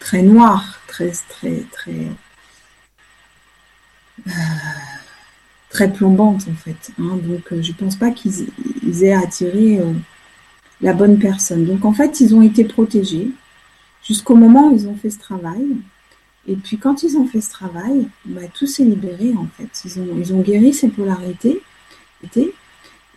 [0.00, 2.08] très noires, très, très, très,
[4.26, 4.30] euh,
[5.70, 6.92] très plombantes, en fait.
[6.98, 7.18] Hein.
[7.22, 8.48] Donc, je ne pense pas qu'ils
[9.02, 9.80] aient attiré
[10.80, 11.64] la bonne personne.
[11.64, 13.30] Donc en fait, ils ont été protégés
[14.06, 15.64] jusqu'au moment où ils ont fait ce travail.
[16.48, 19.68] Et puis quand ils ont fait ce travail, bah, tout s'est libéré en fait.
[19.84, 21.60] Ils ont, ils ont guéri ces polarités.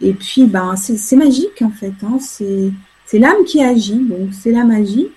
[0.02, 1.94] Et puis bah, c'est magique en fait.
[2.04, 2.20] Hein.
[2.20, 5.08] C'est l'âme qui agit, donc c'est la magie.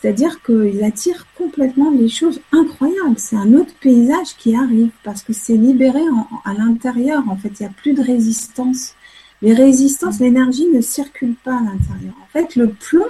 [0.00, 3.16] C'est-à-dire qu'ils attirent complètement des choses incroyables.
[3.16, 6.02] C'est un autre paysage qui arrive parce que c'est libéré
[6.44, 7.22] à l'intérieur.
[7.28, 8.94] En fait, il n'y a plus de résistance.
[9.40, 12.14] Les résistances, l'énergie ne circule pas à l'intérieur.
[12.22, 13.06] En fait, le plomb,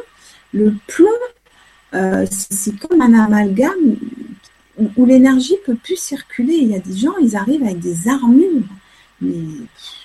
[0.52, 1.06] le plomb,
[1.94, 3.96] euh, c'est comme un amalgame
[4.96, 6.54] où, l'énergie peut plus circuler.
[6.54, 8.62] Il y a des gens, ils arrivent avec des armures,
[9.20, 9.34] mais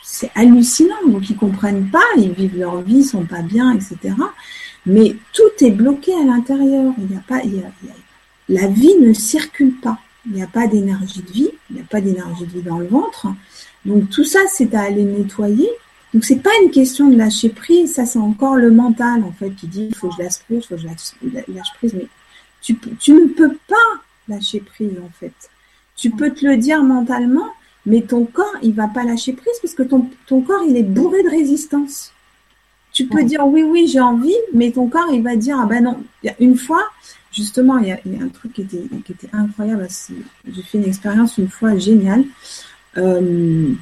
[0.03, 1.07] c'est hallucinant.
[1.07, 4.15] Donc ils comprennent pas, ils vivent leur vie, ils sont pas bien, etc.
[4.86, 6.93] Mais tout est bloqué à l'intérieur.
[6.97, 7.41] Il n'y a pas,
[8.49, 9.99] la vie ne circule pas.
[10.25, 12.77] Il n'y a pas d'énergie de vie, il n'y a pas d'énergie de vie dans
[12.77, 13.27] le ventre.
[13.86, 15.69] Donc tout ça, c'est à aller nettoyer
[16.13, 19.51] donc c'est pas une question de lâcher prise, ça c'est encore le mental en fait
[19.51, 22.07] qui dit il faut que je lâche prise, il faut que je lâche, prise, mais
[22.61, 23.75] tu, ne peux pas
[24.27, 25.34] lâcher prise en fait.
[25.95, 27.47] Tu peux te le dire mentalement,
[27.86, 31.23] mais ton corps il va pas lâcher prise parce que ton corps il est bourré
[31.23, 32.11] de résistance.
[32.93, 35.83] Tu peux dire oui oui j'ai envie, mais ton corps il va dire ah ben
[35.83, 36.03] non.
[36.23, 36.83] Il y a une fois
[37.31, 39.87] justement il y a, un truc qui était qui était incroyable.
[40.47, 42.25] J'ai fait une expérience une fois géniale.
[42.97, 43.73] Euh,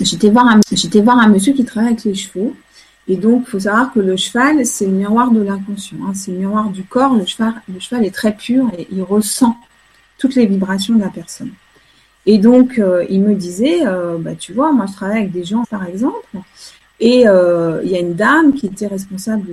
[0.00, 0.60] j'étais voir, un,
[1.02, 2.54] voir un monsieur qui travaille avec les chevaux.
[3.06, 5.98] Et donc, il faut savoir que le cheval, c'est le miroir de l'inconscient.
[6.06, 6.12] Hein.
[6.14, 7.14] c'est le miroir du corps.
[7.14, 9.56] Le cheval, le cheval est très pur et il ressent
[10.18, 11.50] toutes les vibrations de la personne.
[12.26, 15.44] Et donc, euh, il me disait, euh, bah, tu vois, moi, je travaille avec des
[15.44, 16.26] gens, par exemple,
[17.00, 19.46] et euh, il y a une dame qui était responsable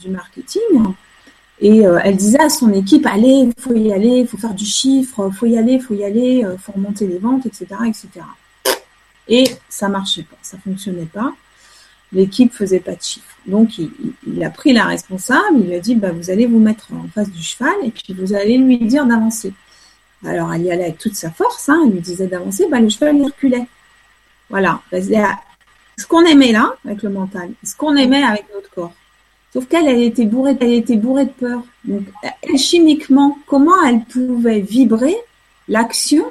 [0.00, 0.60] du marketing.
[1.62, 4.64] Et elle disait à son équipe, allez, il faut y aller, il faut faire du
[4.64, 7.66] chiffre, il faut y aller, il faut y aller, il faut remonter les ventes, etc.,
[7.86, 8.24] etc.
[9.30, 11.32] Et ça marchait pas, ça fonctionnait pas.
[12.12, 13.36] L'équipe faisait pas de chiffres.
[13.46, 16.92] Donc il, a pris la responsable, il lui a dit bah, vous allez vous mettre
[16.92, 19.54] en face du cheval et puis vous allez lui dire d'avancer.
[20.26, 22.88] Alors elle y allait avec toute sa force, hein, elle lui disait d'avancer, bah, le
[22.88, 23.66] cheval il reculait.
[24.50, 24.82] Voilà.
[26.00, 28.94] Ce qu'on aimait là, avec le mental, ce qu'on aimait avec notre corps.
[29.52, 31.62] Sauf qu'elle, elle était bourrée, elle était bourrée de peur.
[31.84, 32.04] Donc,
[32.56, 35.14] chimiquement, comment elle pouvait vibrer
[35.68, 36.24] l'action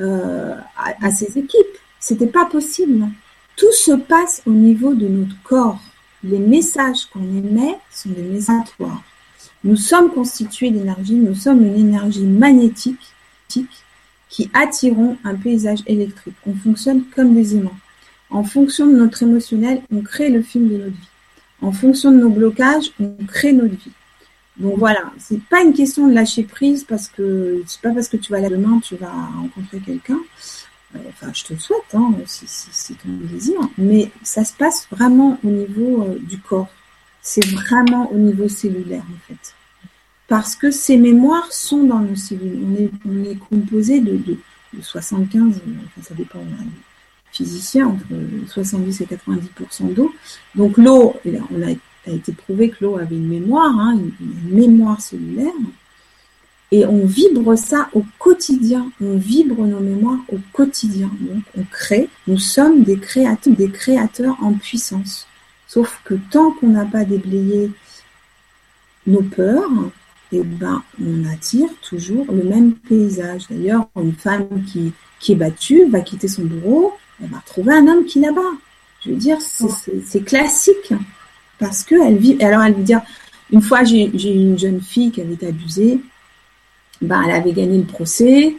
[0.00, 0.54] euh,
[1.02, 1.76] à, ses équipes?
[2.00, 3.08] C'était pas possible.
[3.56, 5.80] Tout se passe au niveau de notre corps.
[6.24, 8.68] Les messages qu'on émet sont des messages.
[9.64, 13.12] Nous sommes constitués d'énergie, nous sommes une énergie magnétique
[13.48, 16.36] qui attirons un paysage électrique.
[16.46, 17.76] On fonctionne comme des aimants.
[18.30, 21.08] En fonction de notre émotionnel, on crée le film de notre vie.
[21.60, 23.92] En fonction de nos blocages, on crée notre vie.
[24.58, 28.16] Donc voilà, c'est pas une question de lâcher prise parce que c'est pas parce que
[28.16, 30.18] tu vas là demain tu vas rencontrer quelqu'un.
[30.96, 34.88] Euh, enfin, je te le souhaite, hein, si, c'est ton désir, mais ça se passe
[34.90, 36.68] vraiment au niveau euh, du corps.
[37.20, 39.54] C'est vraiment au niveau cellulaire, en fait.
[40.28, 42.58] parce que ces mémoires sont dans nos cellules.
[42.64, 44.38] On est, on composé de, de,
[44.80, 46.54] 75, enfin ça dépend des
[47.38, 48.04] physiciens, entre
[48.48, 50.12] 70 et 90% d'eau.
[50.54, 51.70] Donc l'eau, on a,
[52.12, 55.52] été prouvé que l'eau avait une mémoire, hein, une, mémoire cellulaire.
[56.70, 58.90] Et on vibre ça au quotidien.
[59.00, 61.10] On vibre nos mémoires au quotidien.
[61.20, 62.08] Donc on crée.
[62.26, 65.26] Nous sommes des créateurs, des créateurs en puissance.
[65.66, 67.70] Sauf que tant qu'on n'a pas déblayé
[69.06, 69.70] nos peurs,
[70.32, 73.46] eh ben, on attire toujours le même paysage.
[73.48, 74.92] D'ailleurs, une femme qui
[75.28, 78.40] est battue va quitter son bureau, elle va trouver un homme qui la bat.
[79.04, 80.92] Je veux dire, c'est classique.
[81.58, 82.40] Parce qu'elle vit.
[82.42, 83.00] Alors, elle veut dire,
[83.50, 86.00] une fois, j'ai eu une jeune fille qui avait été abusée.
[87.00, 88.56] Ben, elle avait gagné le procès.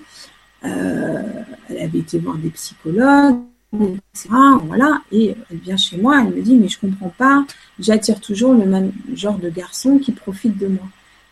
[0.66, 1.22] Euh,
[1.70, 3.40] elle avait été voir des psychologues,
[3.74, 4.30] etc.
[4.66, 5.02] Voilà.
[5.12, 7.46] Et elle vient chez moi, elle me dit, mais je comprends pas.
[7.80, 10.88] J'attire toujours le même genre de garçon qui profite de moi.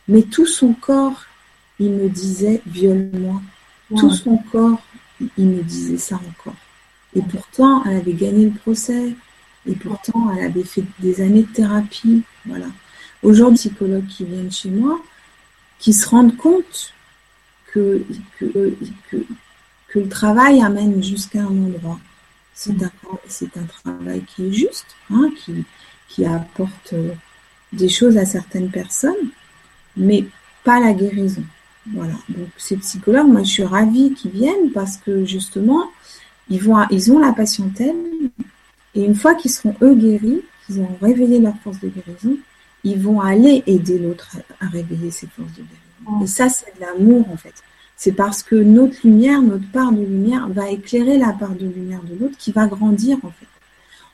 [0.08, 1.26] Mais tout son corps,
[1.80, 3.42] il me disait, viole-moi.
[3.98, 4.82] Tout son corps,
[5.38, 6.56] il me disait ça encore.
[7.18, 9.14] Et pourtant, elle avait gagné le procès.
[9.68, 12.24] Et pourtant, elle avait fait des années de thérapie.
[12.46, 12.68] Voilà.
[13.24, 15.00] Aujourd'hui, psychologues qui viennent chez moi,
[15.80, 16.94] qui se rendent compte
[17.74, 18.04] que,
[18.40, 18.76] que,
[19.10, 22.00] que, le travail amène jusqu'à un endroit.
[22.54, 22.92] C'est un,
[23.56, 25.66] un, travail qui est juste, hein, qui,
[26.08, 27.14] qui apporte euh,
[27.74, 29.32] des choses à certaines personnes,
[29.96, 30.24] mais
[30.64, 31.44] pas la guérison.
[31.94, 32.14] Voilà.
[32.30, 35.90] Donc ces psychologues, moi je suis ravie qu'ils viennent parce que justement,
[36.50, 37.96] ils, vont, ils ont la patientèle
[38.96, 42.38] et une fois qu'ils seront eux guéris, qu'ils ont réveillé leur force de guérison,
[42.84, 46.24] ils vont aller aider l'autre à, réveiller ses forces de guérison.
[46.24, 47.54] Et ça, c'est de l'amour en fait.
[47.96, 52.02] C'est parce que notre lumière, notre part de lumière va éclairer la part de lumière
[52.04, 53.48] de l'autre qui va grandir en fait.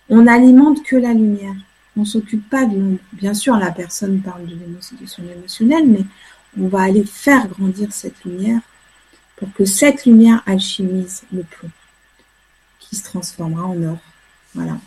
[0.10, 1.56] On n'alimente que la lumière.
[1.96, 3.00] On s'occupe pas de l'ombre.
[3.14, 6.04] Bien sûr, la personne parle de, de son émotionnel, mais
[6.60, 8.62] on va aller faire grandir cette lumière
[9.36, 11.70] pour que cette lumière alchimise le plomb
[12.94, 13.98] qui se transformera en or.
[14.54, 14.78] Voilà.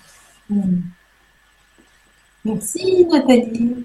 [2.45, 3.85] Merci Nathalie.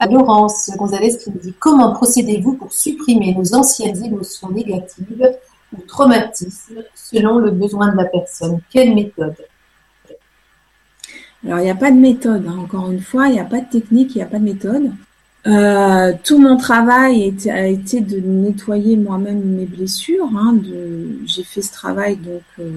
[0.00, 5.30] À Laurence Gonzalez qui nous dit comment procédez-vous pour supprimer nos anciennes émotions négatives
[5.72, 8.60] ou traumatismes selon le besoin de la personne?
[8.70, 9.36] Quelle méthode?
[11.46, 12.58] Alors, il n'y a pas de méthode, hein.
[12.58, 14.90] encore une fois, il n'y a pas de technique, il n'y a pas de méthode.
[15.46, 20.30] Euh, tout mon travail a été, de nettoyer moi-même mes blessures.
[20.34, 20.58] Hein,
[21.26, 22.70] j'ai fait ce travail donc euh,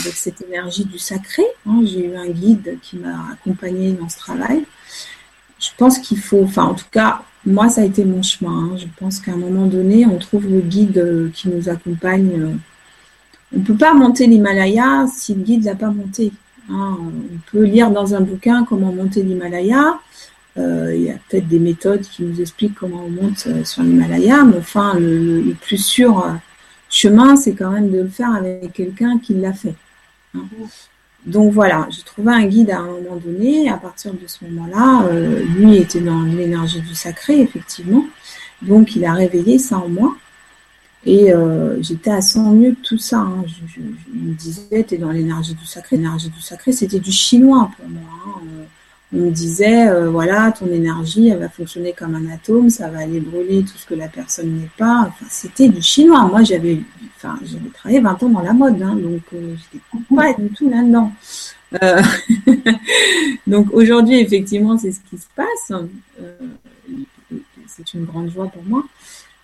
[0.00, 1.42] avec cette énergie du sacré.
[1.66, 1.80] Hein.
[1.84, 4.64] j'ai eu un guide qui m'a accompagné dans ce travail.
[5.58, 8.76] Je pense qu'il faut, enfin en tout cas, moi ça a été mon chemin.
[8.76, 12.58] Je pense qu'à un moment donné, on trouve le guide euh, qui nous accompagne.
[13.54, 16.32] On ne peut pas monter l'Himalaya si le guide l'a pas monté.
[16.68, 19.98] Hein, on peut lire dans un bouquin comment monter l'Himalaya.
[20.58, 23.82] Euh, il y a peut-être des méthodes qui nous expliquent comment on monte euh, sur
[23.82, 26.30] l'Himalaya, mais enfin, le, plus sûr euh,
[26.88, 29.74] chemin, c'est quand même de le faire avec quelqu'un qui l'a fait.
[31.24, 33.68] Donc voilà, j'ai trouvé un guide à un moment donné.
[33.68, 35.08] À partir de ce moment-là,
[35.56, 38.04] lui était dans l'énergie du sacré, effectivement.
[38.62, 40.16] Donc il a réveillé ça en moi.
[41.06, 43.18] Et euh, j'étais à 100 mieux que tout ça.
[43.18, 43.44] Hein.
[43.46, 45.96] Je, me disais, tu es dans l'énergie du sacré.
[45.96, 48.02] L'énergie du sacré, c'était du chinois pour moi.
[48.26, 48.40] Hein.
[49.12, 52.98] On me disait, euh, voilà, ton énergie, elle va fonctionner comme un atome, ça va
[52.98, 55.06] aller brûler tout ce que la personne n'est pas.
[55.08, 56.26] Enfin, c'était du chinois.
[56.26, 56.80] Moi, j'avais,
[57.16, 59.84] enfin, j'avais travaillé 20 ans dans la mode, hein, donc euh, j'étais
[60.14, 61.12] pas du tout là-dedans.
[61.82, 62.02] Euh,
[63.46, 65.72] donc aujourd'hui, effectivement, c'est ce qui se passe.
[67.68, 68.82] c'est une grande joie pour moi.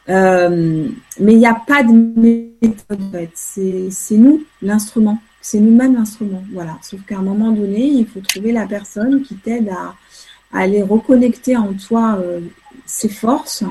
[0.08, 0.88] Euh,
[1.20, 3.30] mais il n'y a pas de méthode en fait.
[3.34, 5.18] C'est nous l'instrument.
[5.42, 6.42] C'est nous-mêmes l'instrument.
[6.52, 6.78] Voilà.
[6.82, 9.94] Sauf qu'à un moment donné, il faut trouver la personne qui t'aide à,
[10.54, 12.40] aller reconnecter en toi euh,
[12.86, 13.64] ses forces.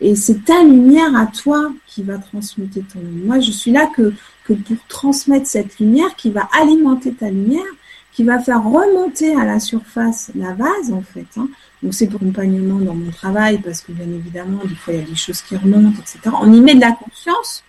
[0.00, 4.12] Et c'est ta lumière à toi qui va transmuter ton Moi, je suis là que,
[4.44, 7.64] que pour transmettre cette lumière qui va alimenter ta lumière,
[8.12, 11.26] qui va faire remonter à la surface la vase, en fait.
[11.36, 11.48] Hein.
[11.82, 15.02] Donc c'est pour accompagnement dans mon travail, parce que bien évidemment, des fois, il y
[15.02, 16.34] a des choses qui remontent, etc.
[16.42, 17.62] On y met de la conscience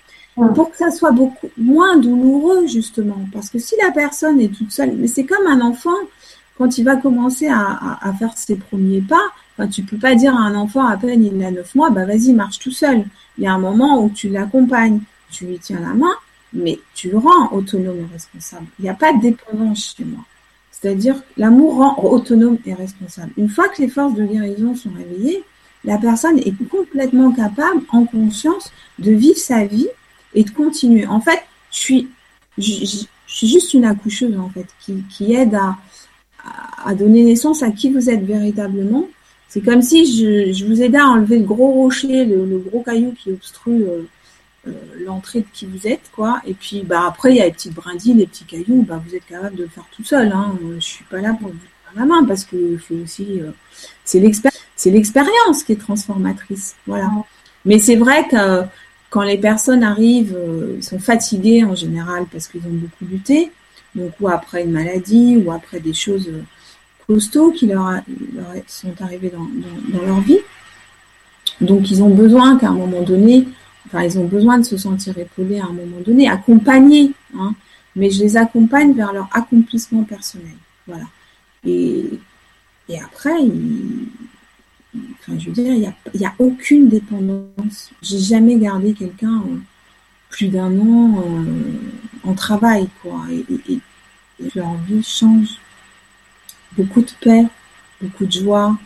[0.56, 3.20] pour que ça soit beaucoup moins douloureux, justement.
[3.34, 5.96] Parce que si la personne est toute seule, mais c'est comme un enfant,
[6.58, 9.22] quand il va commencer à, faire ses premiers pas,
[9.58, 12.06] enfin, tu peux pas dire à un enfant à peine il a 9 mois, bah
[12.06, 13.06] vas-y, marche tout seul.
[13.38, 15.00] Il y a un moment où tu l'accompagnes,
[15.32, 16.14] tu lui tiens la main,
[16.54, 18.66] mais tu le rends autonome et responsable.
[18.80, 20.24] Il n'y a pas de dépendance chez moi.
[20.72, 23.32] C'est-à-dire l'amour rend autonome et responsable.
[23.38, 25.44] Une fois que les forces de guérison sont réveillées,
[25.86, 29.88] la personne est complètement capable, en conscience, de vivre sa vie
[30.34, 31.06] et de continuer.
[31.08, 31.42] En fait,
[31.72, 32.10] je suis,
[32.58, 35.78] je, suis juste une accoucheuse, en fait, qui, qui aide à,
[36.86, 39.08] à, donner naissance à qui vous êtes véritablement
[39.48, 43.32] C'est comme si je, vous aidais à enlever le gros rocher, le, gros caillou qui
[43.32, 44.04] obstrue euh,
[44.68, 44.72] euh,
[45.06, 46.42] l'entrée de qui vous êtes, quoi.
[46.46, 49.16] Et puis, bah, après, il y a les petites brindilles, les petits cailloux, bah, vous
[49.16, 50.32] êtes capable de le faire tout seul.
[50.32, 50.58] Hein.
[50.76, 53.52] Je suis pas là pour vous faire la main parce que faut aussi, euh,
[54.04, 56.76] c'est l'expérience qui est transformatrice.
[56.86, 57.10] Voilà.
[57.66, 58.64] Mais c'est vrai que
[59.10, 60.38] quand les personnes arrivent,
[60.78, 63.52] ils sont fatigués en général parce qu'ils ont beaucoup lutté,
[63.96, 66.30] donc ou après une maladie ou après des choses
[67.08, 68.02] costauds qui leur,
[68.68, 69.48] sont arrivés dans,
[70.06, 70.40] leur vie.
[71.60, 73.48] Donc ils ont besoin qu'à un moment donné,
[73.88, 77.56] enfin ils ont besoin de se sentir épaulés à un moment donné, accompagnés, hein,
[77.96, 80.56] mais je les accompagne vers leur accomplissement personnel.
[80.86, 81.06] Voilà.
[81.66, 82.06] Et,
[82.88, 83.36] et après,
[84.96, 85.80] enfin, je veux dire, il
[86.16, 87.92] n'y a, a, aucune dépendance.
[88.02, 89.58] J'ai jamais gardé quelqu'un euh,
[90.30, 93.22] plus d'un an euh, en travail, quoi.
[93.32, 93.80] Et, et,
[94.56, 95.60] leur vie change
[96.78, 97.46] beaucoup de paix,
[98.02, 98.78] beaucoup de joie,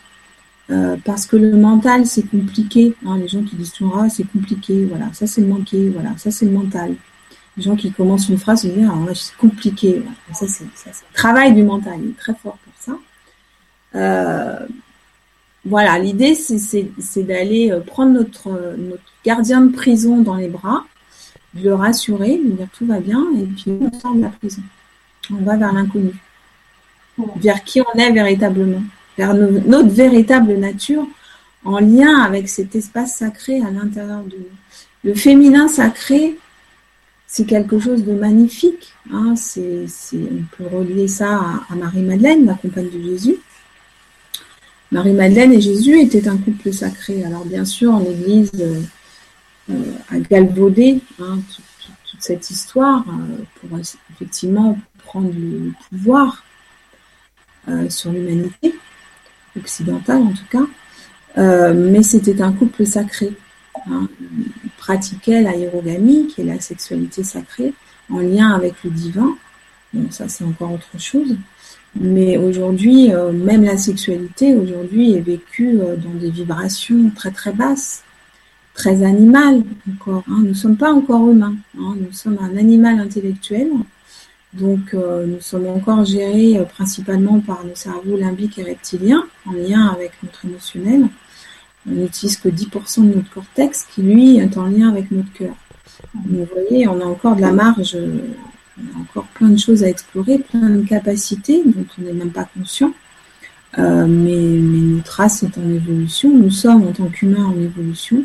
[0.72, 2.96] euh, parce que le mental, c'est compliqué.
[3.06, 6.32] Hein, les gens qui disent toujours, ah, c'est compliqué, voilà, ça c'est manqué, voilà, ça
[6.32, 6.96] c'est le mental.
[7.56, 10.02] Les gens qui commencent une phrase, ils disent, ah, c'est compliqué.
[10.34, 12.94] Ça, c'est, le travail du mental, il est très fort pour ça.
[15.66, 20.86] Euh, voilà, l'idée, c'est, d'aller euh, prendre notre, notre gardien de prison dans les bras,
[21.54, 24.30] de le rassurer, de lui dire tout va bien, et puis on sort de la
[24.30, 24.62] prison.
[25.32, 26.14] On va vers l'inconnu
[27.38, 28.84] vers qui on est véritablement,
[29.18, 31.08] vers notre véritable nature,
[31.66, 34.46] en lien avec cet espace sacré à l'intérieur de nous.
[35.04, 36.38] Le féminin sacré,
[37.28, 38.94] c'est quelque chose de magnifique.
[39.12, 39.36] Hein.
[39.36, 43.38] c'est, on peut relier ça à, Marie-Madeleine, la compagne de Jésus.
[44.94, 47.24] Marie-Madeleine et Jésus étaient un couple sacré.
[47.24, 49.74] Alors bien sûr, en Église euh,
[50.10, 51.66] a galvaudé hein, toute,
[52.20, 53.78] cette histoire euh, pour
[54.14, 56.44] effectivement prendre le pouvoir
[57.68, 58.76] euh, sur l'humanité,
[59.60, 60.66] occidentale en tout cas,
[61.38, 63.34] euh, mais c'était un couple sacré.
[63.88, 64.08] Hein.
[64.22, 67.74] Ils pratiquaient l'aérogamie, qui est la sexualité sacrée,
[68.10, 69.36] en lien avec le divin.
[69.92, 71.36] Bon, ça c'est encore autre chose.
[71.96, 78.04] Mais aujourd'hui, euh, même la sexualité aujourd'hui est vécue dans des vibrations très très basses,
[78.74, 80.24] très animales encore.
[80.28, 80.40] Hein.
[80.40, 81.56] Nous ne sommes pas encore humains.
[81.78, 81.96] Hein.
[82.00, 83.70] Nous sommes un animal intellectuel
[84.54, 89.54] donc, euh, nous sommes encore gérés euh, principalement par le cerveau limbique et reptilien, en
[89.54, 91.08] lien avec notre émotionnel.
[91.88, 95.56] On n'utilise que 10% de notre cortex, qui lui est en lien avec notre cœur.
[96.14, 98.00] vous voyez, on a encore de la marge, a
[99.00, 102.94] encore plein de choses à explorer, plein de capacités dont on n'est même pas conscient.
[103.78, 108.24] Euh, mais, mais, notre race est en évolution, nous sommes en tant qu'humains en évolution.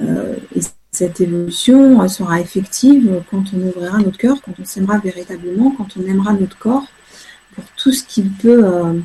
[0.00, 0.60] et
[0.92, 6.04] cette évolution sera effective quand on ouvrira notre cœur, quand on s'aimera véritablement, quand on
[6.04, 6.86] aimera notre corps
[7.54, 8.64] pour tout ce qu'il peut.
[8.64, 8.98] Euh,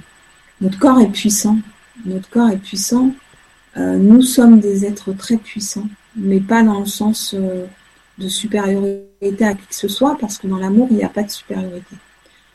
[0.61, 1.57] notre corps est puissant.
[2.05, 3.11] Notre corps est puissant.
[3.77, 7.65] Euh, nous sommes des êtres très puissants, mais pas dans le sens euh,
[8.17, 11.23] de supériorité à qui que ce soit, parce que dans l'amour, il n'y a pas
[11.23, 11.95] de supériorité.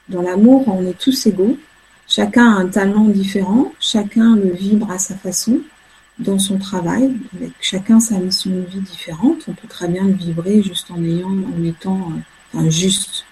[0.09, 1.59] Dans l'amour, on est tous égaux.
[2.09, 5.61] Chacun a un talent différent, chacun le vibre à sa façon
[6.19, 9.45] dans son travail, avec chacun sa mission de vie différente.
[9.49, 13.25] On peut très bien le vibrer juste en ayant, en étant, euh, enfin juste,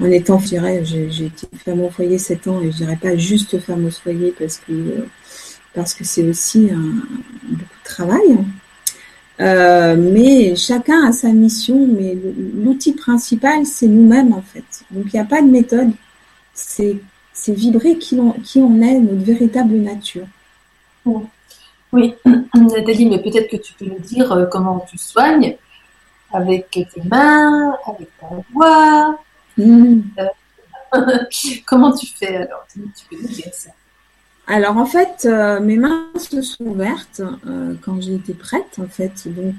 [0.00, 3.16] en étant, je dirais, j'ai été femme au foyer 7 ans et je dirais pas
[3.16, 5.06] juste femme au foyer parce que
[5.74, 7.02] parce que c'est aussi un,
[7.48, 8.38] beaucoup de travail.
[9.38, 12.16] Euh, mais chacun a sa mission, mais
[12.54, 14.84] l'outil principal, c'est nous-mêmes en fait.
[14.90, 15.90] Donc il n'y a pas de méthode,
[16.54, 16.98] c'est
[17.48, 20.26] vibrer qui on, qui on est, notre véritable nature.
[21.92, 22.14] Oui,
[22.54, 25.56] Nathalie, mais peut-être que tu peux nous dire euh, comment tu soignes
[26.32, 29.18] avec tes mains, avec ta voix.
[29.56, 30.00] Hmm.
[30.18, 30.26] Euh,
[31.66, 32.66] comment tu fais alors?
[32.72, 32.80] Tu
[33.10, 33.70] peux nous dire ça.
[34.48, 37.20] Alors en fait, euh, mes mains se sont ouvertes
[37.82, 39.26] quand j'ai été prête en fait.
[39.26, 39.54] Donc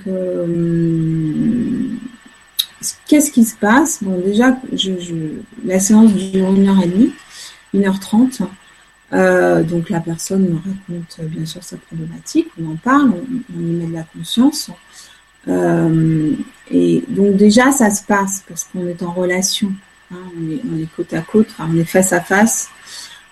[3.08, 4.04] qu'est-ce qui se passe?
[4.04, 4.94] Bon déjà, je,
[5.66, 7.14] la séance dure une heure et demie,
[7.74, 8.42] une heure trente.
[9.14, 13.14] Euh, donc la personne me raconte bien sûr sa problématique, on en parle,
[13.56, 14.70] on, y met de la conscience.
[15.48, 16.34] Euh,
[16.70, 19.72] et donc déjà ça se passe parce qu'on est en relation,
[20.12, 22.70] hein, on, est, côte à côte, on est face à face.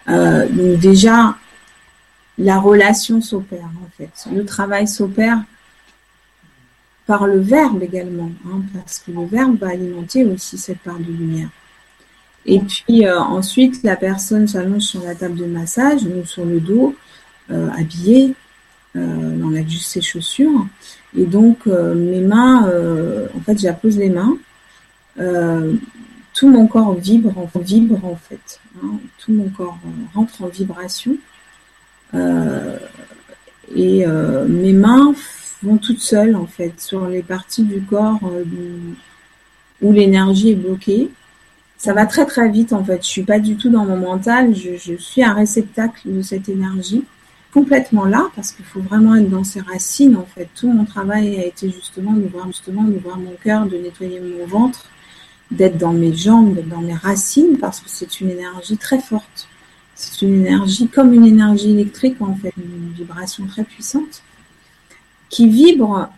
[0.08, 1.36] Euh, donc déjà
[2.38, 5.44] la relation s'opère en fait, le travail s'opère
[7.06, 11.04] par le verbe également, hein, parce que le verbe va alimenter aussi cette part de
[11.04, 11.50] lumière.
[12.46, 16.60] Et puis euh, ensuite, la personne s'allonge sur la table de massage, ou sur le
[16.60, 16.96] dos,
[17.52, 18.34] euh, habillée.
[18.96, 20.66] Euh, on a juste ses chaussures.
[21.18, 22.70] Et donc, mes mains,
[23.34, 24.38] en fait, j'appose les mains.
[26.34, 28.60] tout mon corps vibre, vibre en fait.
[28.84, 29.00] Hein.
[29.20, 29.78] tout mon corps
[30.14, 31.16] rentre en vibration.
[33.76, 34.06] Et
[34.48, 35.14] mes mains
[35.64, 38.20] vont toutes seules en fait sur les parties du corps
[39.82, 41.10] où l'énergie est bloquée.
[41.78, 43.04] Ça va très très vite en fait.
[43.04, 44.56] Je suis pas du tout dans mon mental.
[44.56, 47.04] Je, suis un réceptacle de cette énergie
[47.54, 50.48] complètement là parce qu'il faut vraiment être dans ses racines en fait.
[50.56, 54.20] Tout mon travail a été justement de voir justement de voir mon cœur, de nettoyer
[54.20, 54.86] mon ventre,
[55.52, 59.48] d'être dans mes jambes, dans mes racines parce que c'est une énergie très forte.
[59.96, 64.22] C'est une énergie comme une énergie électrique en fait, une vibration très puissante
[65.30, 66.10] qui vibre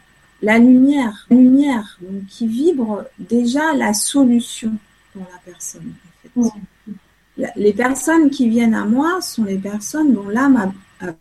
[0.41, 4.73] la lumière, la lumière, donc qui vibre déjà la solution
[5.13, 5.93] pour la personne.
[6.35, 7.51] En fait.
[7.55, 11.13] Les personnes qui viennent à moi sont les personnes dont l'âme a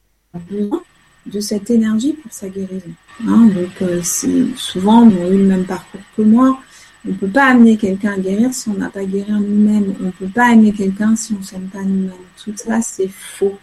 [0.51, 0.83] besoin
[1.27, 2.93] de cette énergie pour sa guérison.
[3.27, 6.61] Hein, donc, euh, c'est souvent, ils ont eu le même parcours que moi.
[7.07, 9.95] On ne peut pas amener quelqu'un à guérir si on n'a pas guéri nous-mêmes.
[10.01, 12.13] On ne peut pas aimer quelqu'un si on ne s'aime pas nous-mêmes.
[12.43, 13.59] Tout ça, c'est faux.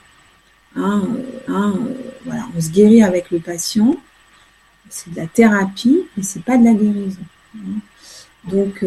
[0.75, 1.93] Hein, euh, hein, euh,
[2.25, 3.95] voilà, on se guérit avec le patient.
[4.89, 7.19] C'est de la thérapie, mais c'est pas de la guérison.
[7.57, 7.79] Hein.
[8.49, 8.85] Donc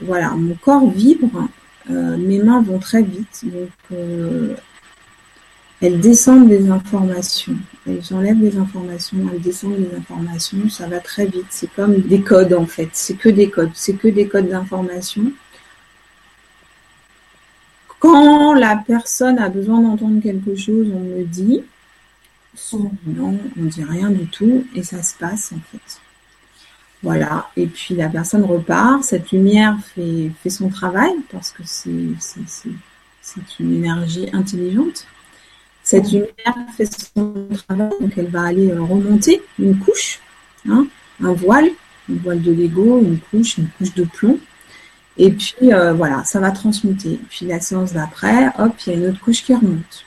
[0.00, 1.48] voilà, mon corps vibre,
[1.88, 3.44] mes mains vont très vite.
[3.44, 3.98] Donc
[5.82, 7.56] elles descendent des informations.
[7.88, 11.46] Elles enlèvent des informations, elles descendent des informations, ça va très vite.
[11.50, 12.90] C'est comme des codes en fait.
[12.92, 13.72] C'est que des codes.
[13.74, 15.32] C'est que des codes d'information.
[17.98, 21.62] Quand la personne a besoin d'entendre quelque chose, on me dit.
[22.72, 26.00] Non, on dit rien du tout et ça se passe en fait.
[27.02, 27.48] Voilà.
[27.56, 29.02] Et puis la personne repart.
[29.02, 31.90] Cette lumière fait son travail parce que c'est
[33.58, 35.08] une énergie intelligente.
[35.82, 36.30] Cette lumière
[36.76, 40.20] fait son travail, donc elle va aller euh, remonter une couche,
[40.68, 40.86] hein,
[41.22, 41.70] un voile,
[42.10, 44.38] un voile de Lego, une couche, une couche de plomb.
[45.18, 47.18] Et puis euh, voilà, ça va transmuter.
[47.28, 50.04] Puis la séance d'après, hop, il y a une autre couche qui remonte.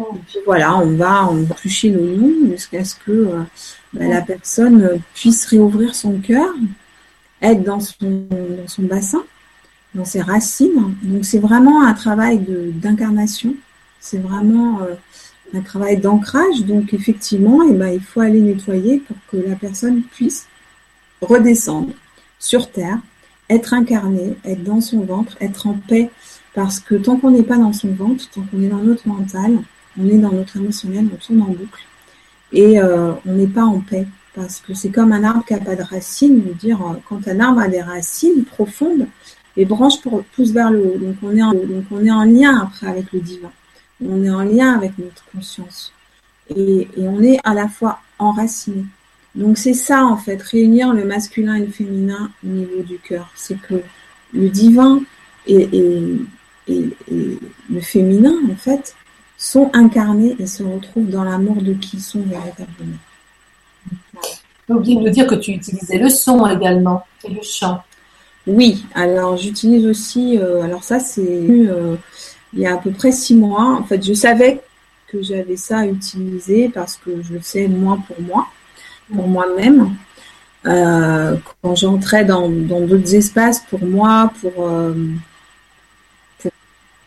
[0.00, 1.28] Et puis voilà, on va,
[1.60, 3.42] toucher l'oignon jusqu'à ce que euh,
[3.92, 6.54] bah, la personne puisse réouvrir son cœur,
[7.42, 8.26] être dans son
[8.78, 9.24] bassin,
[9.94, 10.94] dans ses racines.
[11.02, 12.40] Donc c'est vraiment un travail
[12.74, 13.54] d'incarnation.
[14.00, 14.80] C'est vraiment
[15.54, 16.64] un travail d'ancrage.
[16.64, 20.46] Donc effectivement, eh ben, il faut aller nettoyer pour que la personne puisse
[21.20, 21.92] redescendre
[22.38, 22.98] sur Terre,
[23.50, 26.10] être incarnée, être dans son ventre, être en paix.
[26.54, 29.58] Parce que tant qu'on n'est pas dans son ventre, tant qu'on est dans notre mental,
[30.00, 31.82] on est dans notre émotionnel, on tourne en boucle.
[32.52, 34.06] Et euh, on n'est pas en paix.
[34.34, 36.42] Parce que c'est comme un arbre qui n'a pas de racines.
[36.58, 39.06] dire, euh, quand un arbre a des racines profondes,
[39.56, 40.00] les branches
[40.34, 40.98] poussent vers le haut.
[40.98, 41.16] Donc
[41.92, 43.50] on est en lien après avec le divin
[44.04, 45.92] on est en lien avec notre conscience.
[46.54, 48.84] Et, on est à la fois enraciné.
[49.34, 53.30] Donc c'est ça en fait, réunir le masculin et le féminin au niveau du cœur.
[53.36, 53.82] C'est que
[54.32, 55.00] le divin
[55.46, 56.18] et,
[56.66, 58.94] le féminin en fait
[59.36, 62.98] sont incarnés et se retrouvent dans l'amour de qui ils sont véritablement.
[64.68, 67.82] J'ai oublié de dire que tu utilisais le son également et le chant.
[68.46, 71.96] Oui, alors j'utilise aussi, euh, alors ça c'est euh,
[72.52, 73.76] il y a à peu près six mois.
[73.78, 74.60] En fait, je savais
[75.08, 78.48] que j'avais ça à utiliser parce que je le sais moi pour moi,
[79.14, 79.96] pour moi-même.
[80.66, 84.92] Euh, quand j'entrais dans d'autres espaces pour moi, euh,
[86.38, 86.52] pour,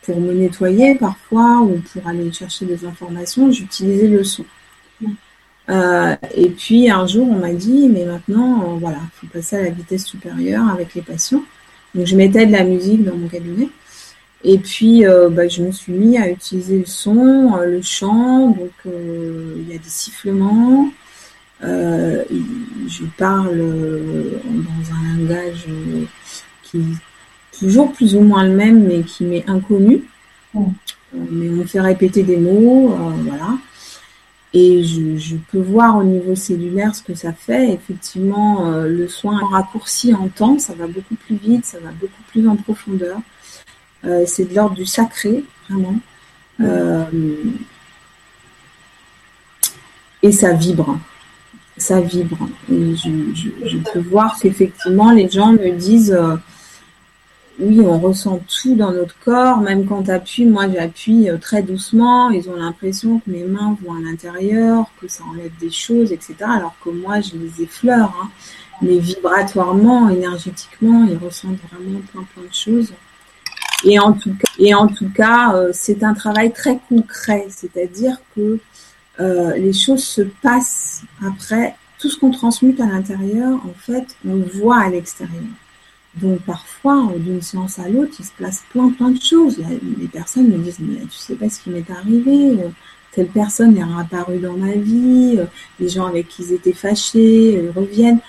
[0.03, 4.45] pour, me nettoyer parfois ou pour aller chercher des informations, j'utilisais le son.
[5.69, 9.61] Euh, et puis un jour, on m'a dit, mais maintenant, voilà, il faut passer à
[9.63, 11.43] la vitesse supérieure avec les patients.
[11.93, 13.69] Donc je mettais de la musique dans mon cabinet.
[14.43, 18.49] Et puis, euh, bah, je me suis mis à utiliser le son, euh, le chant.
[18.49, 20.91] Donc, euh, il y a des sifflements.
[21.61, 25.65] je parle dans un langage
[26.63, 30.03] qui est toujours plus ou moins le même, mais qui m'est inconnu.
[30.53, 30.65] Mm.
[31.13, 32.95] mais on me fait répéter des mots,
[33.25, 33.57] voilà.
[34.53, 37.71] Et je, je, peux voir au niveau cellulaire ce que ça fait.
[37.73, 42.47] Effectivement, le soin raccourci en temps, ça va beaucoup plus vite, ça va beaucoup plus
[42.47, 43.21] en profondeur.
[44.05, 45.95] Euh, c'est de l'ordre du sacré, vraiment.
[46.59, 47.03] Euh,
[50.23, 50.99] et ça vibre.
[51.77, 52.49] Ça vibre.
[52.69, 56.35] Je, peux voir qu'effectivement, les gens me disent euh,
[57.59, 62.31] oui, on ressent tout dans notre corps, même quand tu appuies, moi j'appuie très doucement,
[62.31, 66.35] ils ont l'impression que mes mains vont à l'intérieur, que ça enlève des choses, etc.
[66.41, 68.29] Alors que moi je les effleure, hein.
[68.81, 72.93] mais vibratoirement, énergétiquement, ils ressentent vraiment plein plein de choses.
[73.83, 78.59] Et en tout cas, euh, c'est un travail très concret, c'est-à-dire que
[79.19, 81.75] euh, les choses se passent après.
[81.99, 85.43] Tout ce qu'on transmute à l'intérieur, en fait, on le voit à l'extérieur.
[86.15, 89.57] Donc parfois, d'une séance à l'autre, il se passe plein plein de choses.
[89.99, 92.57] Les personnes me disent mais tu sais pas ce qui m'est arrivé.
[93.13, 95.39] telle personne est réapparue dans ma vie,
[95.79, 98.19] les gens avec qui ils étaient fâchés reviennent.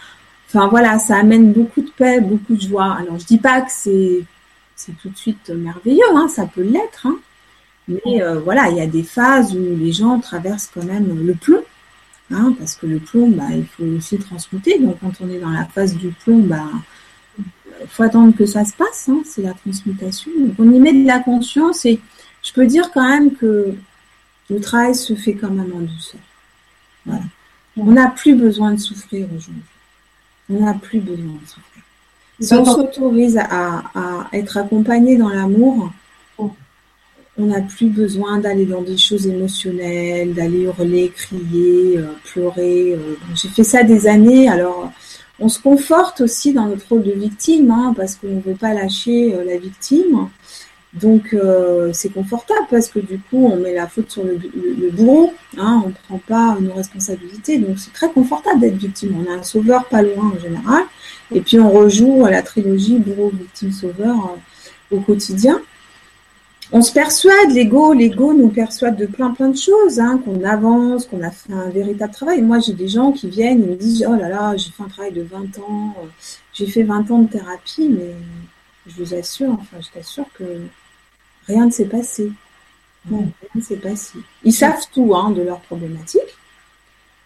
[0.48, 2.96] Enfin voilà, ça amène beaucoup de paix, beaucoup de joie.
[3.00, 4.22] Alors je dis pas que c'est
[4.86, 7.18] c'est tout de suite merveilleux, hein, ça peut l'être, hein.
[7.88, 11.62] mais voilà, il y a des phases où les gens traversent quand même le plomb
[12.32, 14.78] Hein, parce que le plomb, bah, il faut aussi transmuter.
[14.78, 16.64] Donc quand on est dans la phase du plomb, bah,
[17.38, 20.30] il faut attendre que ça se passe, hein, c'est la transmutation.
[20.38, 22.00] Donc on y met de la conscience et
[22.42, 23.74] je peux dire quand même que
[24.50, 26.20] le travail se fait quand même en douceur.
[27.04, 27.24] Voilà.
[27.76, 29.62] On n'a plus besoin de souffrir aujourd'hui.
[30.48, 31.71] On n'a plus besoin de souffrir.
[32.42, 35.90] Si on s'autorise à, à, être accompagné dans l'amour,
[37.38, 42.92] on n'a plus besoin d'aller dans des choses émotionnelles, d'aller hurler, crier, euh, pleurer.
[42.92, 43.16] Euh.
[43.34, 44.48] J'ai fait ça des années.
[44.48, 44.92] Alors,
[45.38, 48.74] on se conforte aussi dans notre rôle de victime, hein, parce qu'on ne veut pas
[48.74, 50.28] lâcher euh, la victime.
[50.92, 51.34] Donc,
[51.94, 54.36] c'est confortable parce que du coup, on met la faute sur le,
[54.90, 55.32] bourreau.
[55.56, 57.56] Hein, on ne prend pas nos responsabilités.
[57.56, 59.16] Donc, c'est très confortable d'être victime.
[59.26, 60.82] On a un sauveur pas loin en général.
[61.34, 64.36] Et puis, on rejoue la trilogie bourreau, victime, sauveur
[64.90, 65.60] au quotidien
[66.74, 71.04] on se persuade, l'ego, l'ego nous persuade de plein plein de choses, hein, qu'on avance,
[71.04, 72.40] qu'on a fait un véritable travail.
[72.40, 74.88] Moi, j'ai des gens qui viennent et me disent, oh là là, j'ai fait un
[74.88, 76.06] travail de 20 ans, euh,
[76.54, 78.14] j'ai fait 20 ans de thérapie, mais
[78.86, 80.44] je vous assure, enfin, je t'assure que
[81.46, 82.32] rien ne s'est passé.
[83.10, 84.18] rien ne s'est passé.
[84.42, 86.22] Ils savent tout hein, de leurs problématiques,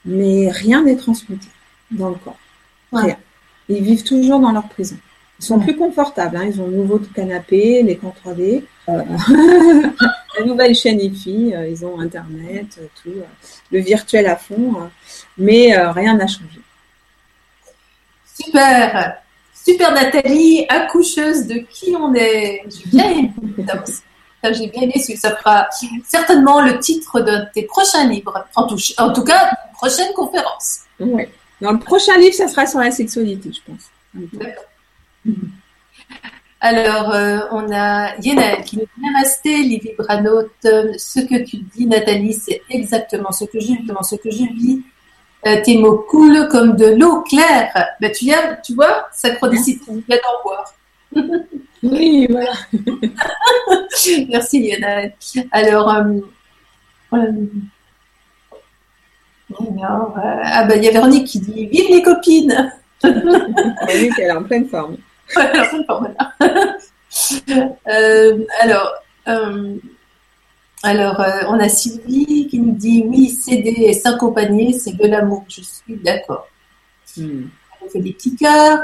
[0.05, 1.47] mais rien n'est transmuté
[1.93, 2.39] dans le corps.
[2.93, 3.17] Rien.
[3.69, 4.97] Ils vivent toujours dans leur prison.
[5.39, 6.37] Ils sont plus confortables.
[6.37, 6.49] Hein.
[6.51, 9.03] Ils ont le nouveau canapé, l'écran 3D, euh,
[10.39, 13.11] la nouvelle chaîne IFI, euh, ils ont Internet, euh, tout,
[13.71, 14.89] le virtuel à fond,
[15.37, 16.61] mais rien n'a changé.
[18.39, 19.17] Super,
[19.55, 22.63] super Nathalie, accoucheuse de qui on est.
[22.69, 23.33] J'ai bien aimé.
[24.53, 25.67] J'ai bien aimé, ça fera
[26.07, 28.47] certainement le titre de tes prochains livres.
[28.55, 30.83] En tout, en tout cas, prochaine conférence.
[31.01, 31.25] Oui.
[31.61, 33.91] Dans le prochain livre, ça sera sur la sexualité, je pense.
[34.15, 34.65] D'accord.
[36.61, 40.51] Alors, euh, on a Yenel qui nous dit Namasté, les vibranotes.
[40.63, 43.69] Ce que tu dis, Nathalie, c'est exactement ce que je,
[44.03, 44.83] ce que je vis.
[45.47, 47.73] Euh, tes mots coulent comme de l'eau claire.
[48.01, 50.75] Ben, tu, viens, tu vois, synchronicité, viens d'en boire.
[51.83, 52.53] oui, voilà.
[54.29, 55.15] Merci, Yenel.
[55.53, 57.31] Alors, euh,
[59.83, 62.73] ah ben, il y a Véronique qui dit Vive les copines
[63.03, 64.97] elle est en pleine forme.
[67.89, 68.93] Euh, alors,
[69.29, 69.77] euh,
[70.83, 75.45] alors euh, on a Sylvie qui nous dit oui, céder et s'accompagner, c'est de l'amour.
[75.49, 76.47] Je suis d'accord.
[77.17, 77.45] Hmm.
[77.81, 78.83] On fait des petits cœurs.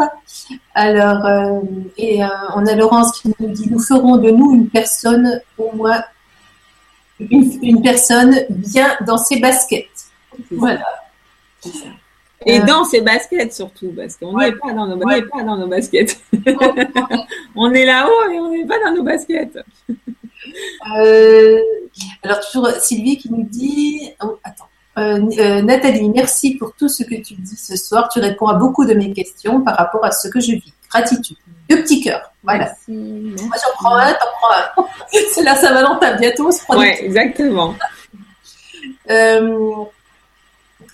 [0.74, 1.28] Alors,
[1.98, 2.20] et
[2.54, 6.02] on a Laurence qui nous dit nous ferons de nous une personne, au moins
[7.20, 9.88] une, personne bien dans ses baskets.
[10.50, 10.84] Voilà.
[12.46, 12.64] Et euh.
[12.64, 16.20] dans ses baskets surtout, parce qu'on n'est pas, dans nos, pas dans nos baskets.
[17.56, 19.58] on est là-haut et on n'est pas dans nos baskets.
[20.96, 21.58] Euh,
[22.22, 24.68] alors toujours Sylvie qui nous dit, oh, attends,
[24.98, 28.08] euh, Nathalie, merci pour tout ce que tu dis ce soir.
[28.08, 30.72] Tu réponds à beaucoup de mes questions par rapport à ce que je vis.
[30.90, 31.36] Gratitude.
[31.70, 32.32] Deux petits cœurs.
[32.42, 32.74] Voilà.
[32.88, 34.86] Moi j'en prends un, t'en prends un.
[35.32, 36.50] C'est la Saint-Valentin bientôt.
[36.70, 37.74] Oui, exactement.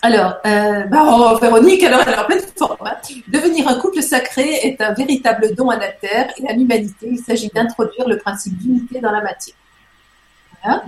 [0.01, 2.77] Alors, euh, bah, oh, Véronique, alors elle est en pleine forme.
[2.85, 2.95] Hein.
[3.27, 7.09] Devenir un couple sacré est un véritable don à la Terre et à l'humanité.
[7.11, 9.55] Il s'agit d'introduire le principe d'unité dans la matière.
[10.63, 10.83] Voilà.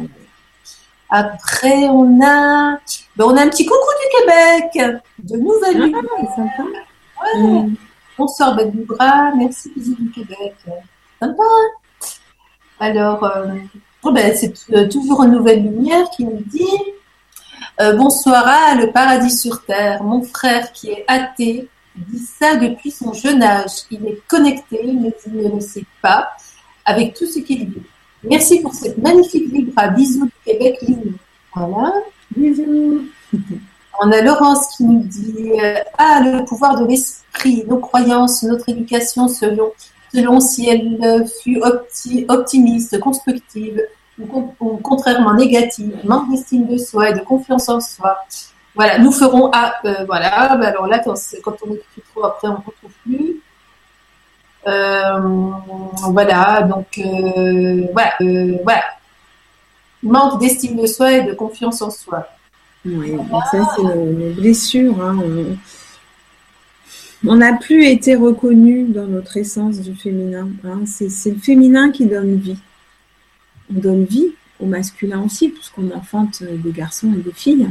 [1.10, 2.78] Après, on a,
[3.18, 6.64] ben, on a un petit coucou du Québec, de Nouvelle ah, sympa.
[7.22, 7.42] Ouais.
[7.42, 7.76] Mm.
[8.18, 10.56] Bonsoir Ben Bras, merci bisous du Québec.
[11.20, 11.44] Sympa.
[11.44, 12.08] Hein.
[12.80, 13.56] Alors, euh,
[14.04, 16.66] oh, ben, c'est euh, toujours une nouvelle lumière qui nous dit
[17.82, 20.04] euh, bonsoir à le paradis sur terre.
[20.04, 23.86] Mon frère qui est athée dit ça depuis son jeune âge.
[23.90, 26.30] Il est connecté, mais il ne le sait pas
[26.86, 27.82] avec tout ce qu'il vit.
[28.24, 29.88] Merci pour cette magnifique vibra.
[29.88, 30.80] Bisous du Québec,
[31.56, 31.94] Voilà.
[32.36, 33.08] Bisous.
[34.04, 38.70] On a Laurence qui nous dit euh, Ah, le pouvoir de l'esprit, nos croyances, notre
[38.70, 39.72] éducation selon,
[40.14, 41.62] selon si elle fut
[42.28, 43.82] optimiste, constructive,
[44.60, 48.18] ou, contrairement négative, manque d'estime de soi et de confiance en soi.
[48.76, 51.16] Voilà, nous ferons à, euh, voilà, bah, alors là, quand,
[51.68, 53.42] on écrit trop, après, on ne retrouve plus.
[54.68, 55.20] Euh,
[56.12, 58.14] voilà, donc, euh, voilà,
[58.64, 58.84] voilà.
[60.04, 62.28] Manque d'estime de soi et de confiance en soi.
[62.86, 63.16] Oui,
[63.52, 65.00] ça, c'est une blessure.
[65.02, 65.20] Hein.
[67.26, 70.48] On n'a plus été reconnu dans notre essence du féminin.
[70.66, 70.82] Hein.
[70.86, 72.58] C'est le féminin qui donne vie
[73.74, 77.70] on donne vie au masculin aussi, puisqu'on enfante des garçons et des filles.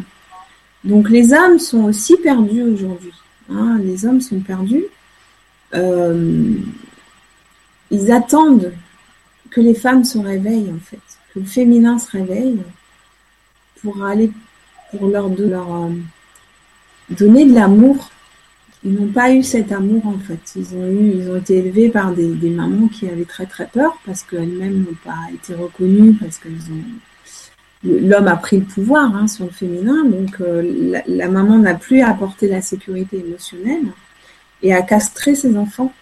[0.85, 3.13] Donc les hommes sont aussi perdus aujourd'hui.
[3.51, 3.79] Hein.
[3.83, 4.85] les hommes sont perdus.
[5.75, 6.55] Euh,
[7.91, 8.73] ils attendent
[9.51, 11.01] que les femmes se réveillent en fait,
[11.35, 12.61] que le féminin se réveille
[13.83, 14.31] pour aller,
[14.91, 15.91] pour leur, leur euh,
[17.11, 18.11] donner de l'amour.
[18.83, 20.41] Ils n'ont pas eu cet amour en fait.
[20.57, 23.99] Ils ont eu, ils ont été élevés par des, mamans qui avaient très très peur
[24.07, 26.83] parce qu'elles-mêmes n'ont pas été reconnues parce qu'elles ont
[27.83, 32.03] l'homme a pris le pouvoir hein, sur le féminin, donc euh, la, maman n'a plus
[32.03, 33.93] à apporter la sécurité émotionnelle
[34.63, 35.93] et à castrer ses enfants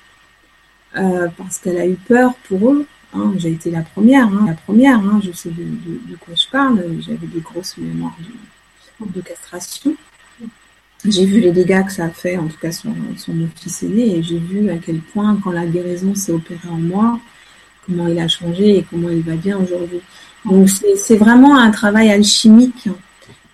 [0.96, 2.86] euh, parce qu'elle a eu peur pour eux.
[3.14, 3.32] Hein.
[3.36, 6.82] J'ai été la première, hein, la première, hein, je sais de, de, quoi je parle,
[7.00, 8.16] j'avais des grosses mémoires
[9.00, 9.94] de, de castration.
[11.04, 13.82] J'ai vu les dégâts que ça a fait, en tout cas sur, sur mon fils
[13.84, 17.20] aîné, et j'ai vu à quel point, quand la guérison s'est opérée en moi,
[17.86, 20.00] comment il a changé et comment il va bien aujourd'hui.
[20.44, 22.88] Donc c'est vraiment un travail alchimique.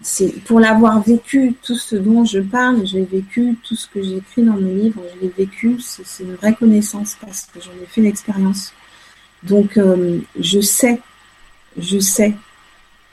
[0.00, 4.16] C'est pour l'avoir vécu, tout ce dont je parle, j'ai vécu, tout ce que j'ai
[4.16, 7.86] écrit dans mes livres, je l'ai vécu, c'est une vraie connaissance parce que j'en ai
[7.86, 8.72] fait l'expérience.
[9.42, 11.00] Donc euh, je sais,
[11.78, 12.34] je sais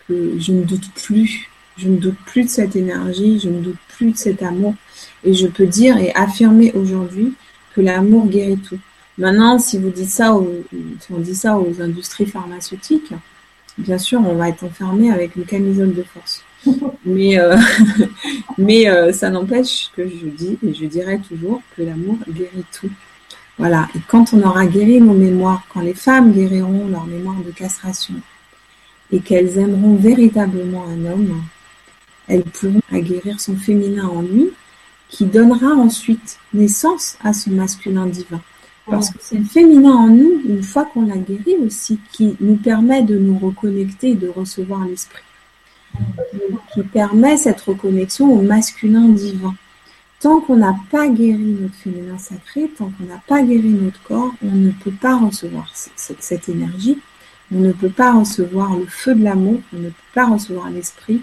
[0.08, 1.50] que je ne doute plus,
[1.82, 4.76] je ne doute plus de cette énergie, je ne doute plus de cet amour,
[5.24, 7.34] et je peux dire et affirmer aujourd'hui
[7.76, 8.80] que l'amour guérit tout.
[9.18, 10.36] Maintenant, si vous dites ça,
[11.00, 13.14] si on dit ça aux industries pharmaceutiques,
[13.78, 16.44] bien sûr, on va être enfermé avec une camisole de force.
[17.06, 17.58] mais euh,
[18.58, 22.92] mais euh, ça n'empêche que je dis et je dirai toujours que l'amour guérit tout.
[23.58, 23.88] Voilà.
[23.96, 28.16] Et quand on aura guéri nos mémoires, quand les femmes guériront leur mémoire de castration
[29.12, 31.44] et qu'elles aimeront véritablement un homme,
[32.32, 34.52] elles pourront guérir son féminin en lui,
[35.10, 38.42] qui donnera ensuite naissance à son masculin divin.
[38.90, 42.56] Parce que c'est le féminin en nous, une fois qu'on l'a guéri aussi, qui nous
[42.56, 45.24] permet de nous reconnecter et de recevoir l'esprit.
[46.74, 49.54] Qui permet cette reconnexion au masculin divin.
[50.22, 54.34] Tant qu'on n'a pas guéri notre féminin sacré, tant qu'on n'a pas guéri notre corps,
[54.42, 56.98] on ne peut pas recevoir cette, énergie,
[57.54, 61.22] on ne peut pas recevoir le feu de l'amour, on ne peut pas recevoir l'esprit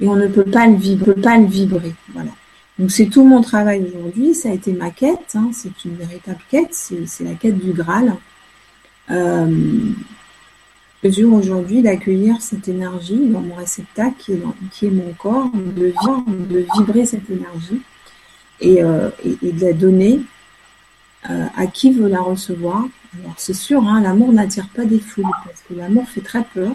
[0.00, 1.94] et on ne peut pas le vibrer, pas le vibrer.
[2.12, 2.30] Voilà.
[2.78, 5.50] Donc c'est tout mon travail aujourd'hui, ça a été ma quête, hein.
[5.52, 8.14] c'est une véritable quête, c'est la quête du Graal.
[9.10, 9.46] Euh,
[11.10, 14.32] je aujourd'hui d'accueillir cette énergie dans mon réceptacle
[14.72, 17.80] qui est, mon corps, de, vivre, de vibrer cette énergie
[18.60, 20.20] et, euh, de la donner
[21.30, 22.84] euh, à qui veut la recevoir.
[23.20, 26.72] Alors c'est sûr, hein, l'amour n'attire pas des foules parce que l'amour fait très peur,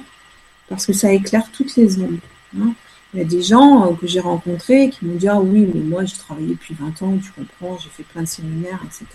[0.69, 2.17] parce que ça éclaire toutes les ombres.
[2.59, 2.73] Hein.
[3.13, 5.81] Il y a des gens euh, que j'ai rencontrés qui m'ont dit Ah oui, mais
[5.81, 9.05] moi j'ai travaillé depuis 20 ans, tu comprends, j'ai fait plein de séminaires, etc.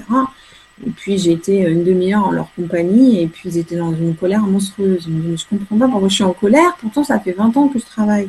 [0.86, 4.14] Et puis j'ai été une demi-heure en leur compagnie et puis ils étaient dans une
[4.14, 5.06] colère monstrueuse.
[5.08, 7.68] Ils me je comprends pas pourquoi je suis en colère, pourtant ça fait 20 ans
[7.68, 8.28] que je travaille.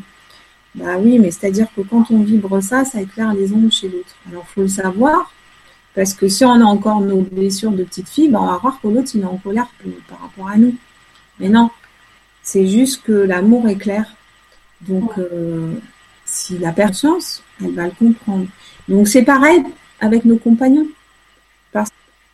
[0.76, 4.16] Bah oui, mais c'est-à-dire que quand on vibre ça, ça éclaire les ondes chez l'autre.
[4.30, 5.34] Alors il faut le savoir,
[5.96, 8.80] parce que si on a encore nos blessures de petite fille, bah, on va voir
[8.80, 9.68] que l'autre il est en colère
[10.08, 10.76] par rapport à nous.
[11.40, 11.72] Mais non,
[12.44, 14.17] c'est juste que l'amour éclaire
[14.82, 15.74] donc, euh,
[16.26, 18.48] si la chance, elle va le comprendre.
[18.88, 19.64] Donc, c'est pareil
[20.00, 20.88] avec nos compagnons.
[21.72, 21.90] Parce,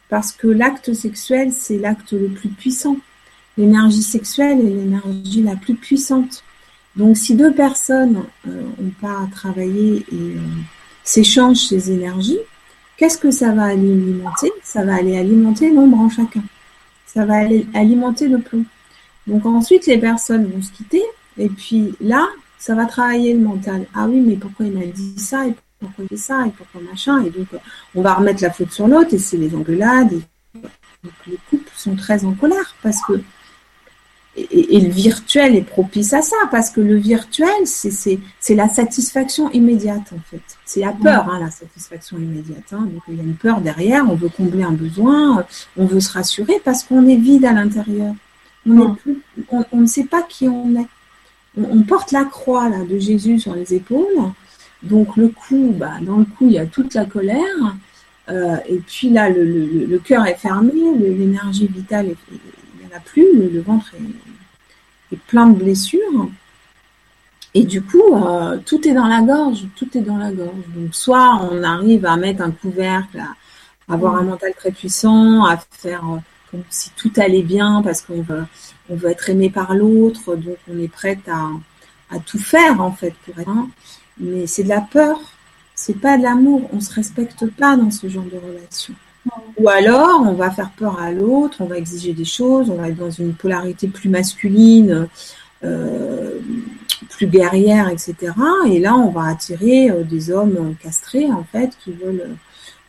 [0.10, 2.98] parce que l'acte sexuel, c'est l'acte le plus puissant.
[3.58, 6.44] L'énergie sexuelle est l'énergie la plus puissante.
[6.96, 10.40] Donc, si deux personnes euh, ont pas travaillé et euh,
[11.04, 12.40] s'échangent ces énergies,
[12.98, 14.52] qu'est-ce que ça va alimenter?
[14.64, 16.44] Ça va aller alimenter l'ombre en chacun.
[17.06, 18.66] Ça va aller alimenter le plomb.
[19.28, 21.02] Donc ensuite, les personnes vont se quitter
[21.38, 22.28] et puis là,
[22.58, 23.86] ça va travailler le mental.
[23.94, 26.82] Ah oui, mais pourquoi il m'a dit ça et pourquoi il fait ça et pourquoi
[26.82, 27.48] machin Et donc,
[27.96, 30.14] on va remettre la faute sur l'autre et c'est les engueulades.
[30.54, 33.22] Donc, les couples sont très en colère parce que.
[34.36, 40.12] Et, le virtuel est propice à ça parce que le virtuel, c'est la satisfaction immédiate
[40.12, 40.42] en fait.
[40.66, 42.72] C'est la peur, hein, la satisfaction immédiate.
[42.72, 42.88] Hein.
[42.92, 45.46] Donc il y a une peur derrière, on veut combler un besoin,
[45.78, 48.16] on veut se rassurer parce qu'on est vide à l'intérieur.
[48.68, 50.88] On, plus, on ne sait pas qui on est
[51.58, 54.32] on, porte la croix de Jésus sur les épaules.
[54.82, 57.76] Donc le cou, bah, dans le cou, il y a toute la colère.
[58.30, 62.40] Euh, et puis là, le, cœur est fermé, l'énergie vitale, il
[62.80, 63.94] n'y en a plus, le, ventre
[65.12, 66.30] est, plein de blessures.
[67.54, 70.66] Et du coup, euh, tout est dans la gorge, tout est dans la gorge.
[70.76, 75.58] Donc soit on arrive à mettre un couvercle, à avoir un mental très puissant, à
[75.58, 76.18] faire euh,
[76.50, 78.46] comme si tout allait bien parce qu'on veut,
[78.90, 81.50] on veut être aimé par l'autre, donc on est prête à,
[82.26, 83.50] tout faire en fait pour être.
[84.20, 85.20] Mais c'est de la peur,
[85.74, 86.70] c'est pas de l'amour.
[86.72, 88.94] On se respecte pas dans ce genre de relation.
[89.58, 92.90] Ou alors, on va faire peur à l'autre, on va exiger des choses, on va
[92.90, 95.08] être dans une polarité plus masculine,
[97.10, 98.16] plus guerrières, etc.
[98.68, 102.36] Et là, on va attirer des hommes castrés, en fait, qui veulent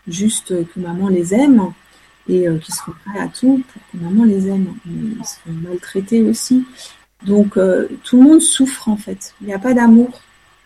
[0.08, 1.72] juste que maman les aime
[2.28, 4.74] et qui seront prêts à tout pour que maman les aime.
[4.86, 6.64] ils seront maltraités aussi.
[7.26, 7.58] Donc,
[8.02, 9.34] tout le monde souffre, en fait.
[9.40, 10.20] Il n'y a pas d'amour.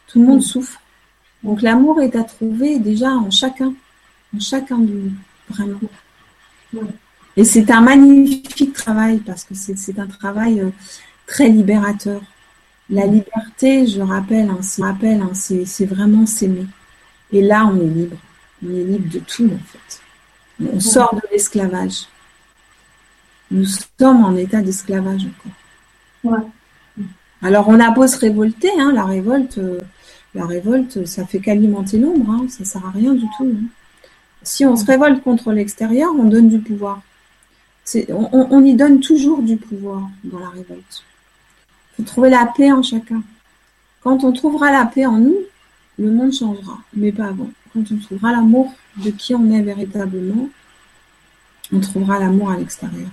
[0.07, 0.81] Tout le monde souffre.
[1.43, 3.73] Donc l'amour est à trouver déjà en chacun,
[4.35, 5.13] en chacun de nous,
[5.49, 5.79] vraiment.
[7.37, 10.71] Et c'est un magnifique travail parce que c'est un travail euh,
[11.27, 12.21] très libérateur.
[12.91, 16.67] La liberté, je rappelle, hein, rappelle, hein, c'est vraiment s'aimer.
[17.31, 18.17] Et là, on est libre.
[18.65, 20.01] On est libre de tout, en fait.
[20.61, 22.07] On sort de l'esclavage.
[23.51, 25.27] Nous sommes en état d'esclavage
[26.25, 26.41] encore.
[27.41, 29.79] Alors, on a beau se révolter, hein, la révolte, euh,
[30.35, 33.45] la révolte, ça fait qu'alimenter l'ombre, hein, ça sert à rien du tout.
[33.45, 33.67] Hein.
[34.43, 37.01] Si on se révolte contre l'extérieur, on donne du pouvoir.
[38.11, 41.05] On, y donne toujours du pouvoir dans la révolte.
[41.93, 43.23] Il faut trouver la paix en chacun.
[44.03, 45.39] Quand on trouvera la paix en nous,
[45.99, 47.51] le monde changera, mais pas avant.
[47.73, 48.73] Quand on trouvera l'amour
[49.05, 50.49] de qui on est véritablement,
[51.73, 53.09] on trouvera l'amour à l'extérieur.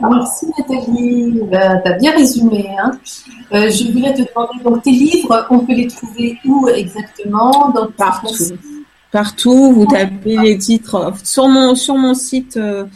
[0.00, 2.66] Merci Nathalie, ben, tu as bien résumé.
[2.82, 2.92] Hein.
[3.52, 7.72] Euh, je voulais te demander, donc tes livres, on peut les trouver où exactement?
[7.96, 8.54] Partout.
[9.12, 11.12] Partout, vous tapez les titres.
[11.22, 12.86] Sur mon, sur mon site, euh,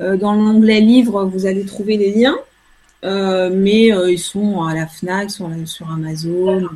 [0.00, 2.36] euh, dans l'onglet livres, vous allez trouver les liens.
[3.02, 6.68] mais ils sont à la FNAC, sur, sur Amazon,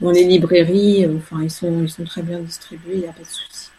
[0.00, 1.06] dans les librairies.
[1.16, 3.70] enfin, ils sont, ils sont très bien distribués, il n'y a pas de souci.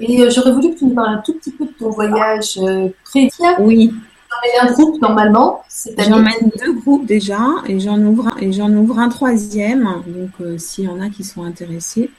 [0.00, 2.58] Et euh, j'aurais voulu que tu nous parles un tout petit peu de ton voyage
[2.58, 3.30] euh, prévu.
[3.60, 3.92] Oui.
[4.30, 5.62] J'emmène un groupe normalement.
[5.98, 9.88] J'emmène deux groupes déjà et j'en ouvre et j'en ouvre un troisième.
[10.06, 12.10] Donc euh, s'il y en a qui sont intéressés.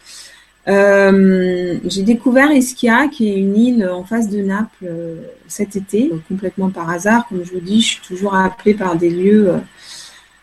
[0.68, 4.92] j'ai découvert Ischia, qui est une île en face de Naples
[5.48, 7.28] cet été, complètement par hasard.
[7.30, 9.54] Comme je vous dis, je suis toujours appelée par des lieux,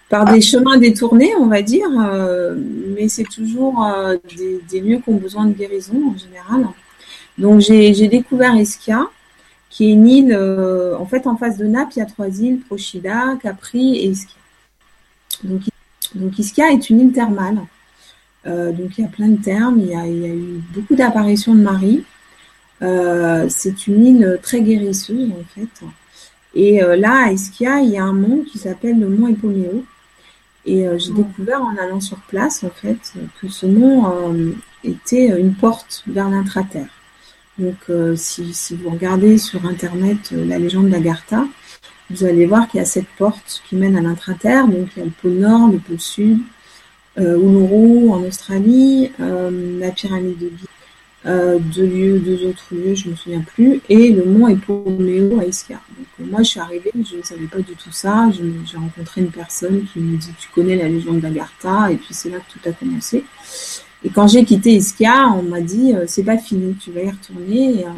[0.09, 1.89] par des chemins détournés, on va dire,
[2.95, 3.85] mais c'est toujours
[4.37, 6.69] des, des, lieux qui ont besoin de guérison en général.
[7.39, 9.09] Donc j'ai découvert Ischia,
[9.69, 12.28] qui est une île, euh, en fait en face de Naples, il y a trois
[12.28, 14.37] îles, Procida, Capri et Ischia.
[16.15, 17.61] Donc, Ischia est une île thermale.
[18.47, 21.61] Euh, donc il y a plein de termes, il y a, eu beaucoup d'apparitions de
[21.61, 22.05] Marie.
[22.81, 25.87] Euh, c'est une île très guérisseuse en fait.
[26.55, 29.85] Et là, à Ischia, il y a un mont qui s'appelle le mont Epomeo.
[30.66, 34.52] Et j'ai découvert en allant sur place, en fait, que ce mont
[34.82, 36.88] était une porte vers l'intraterre.
[37.59, 41.47] Donc, euh, si, vous regardez sur Internet euh, la légende d'Agartha,
[42.10, 44.68] vous allez voir qu'il y a cette porte qui mène à l'intraterre.
[44.68, 46.40] Donc, il y a le pôle nord, le pôle sud,
[47.18, 50.68] euh, Uluru en Australie, euh, la pyramide de Gizeh,
[51.27, 55.44] deux lieux, deux autres lieux, je ne me souviens plus, et le mont Epomeo à
[55.44, 55.81] Ischia.
[55.98, 58.31] Donc, moi, je suis arrivée, je ne savais pas du tout ça.
[58.32, 62.31] J'ai rencontré une personne qui me dit Tu connais la légende d'Agartha, et puis c'est
[62.31, 63.24] là que tout a commencé.
[64.05, 67.11] Et quand j'ai quitté Ischia, on m'a dit euh, c'est pas fini, tu vas y
[67.11, 67.90] retourner et euh,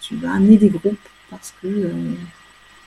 [0.00, 0.96] tu vas amener des groupes
[1.30, 1.92] parce que euh,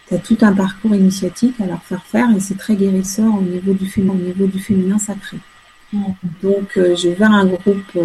[0.08, 3.42] tu as tout un parcours initiatique à leur faire faire et c'est très guérisseur au
[3.42, 5.38] niveau du féminin, au niveau du féminin sacré.
[6.42, 7.98] Donc j'ai ouvert un groupe,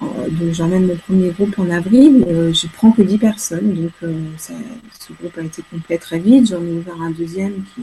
[0.00, 3.92] donc j'emmène mon premier groupe en avril, je prends que 10 personnes, donc
[4.38, 7.82] ce groupe a été complet très vite, j'en ai ouvert un deuxième qui,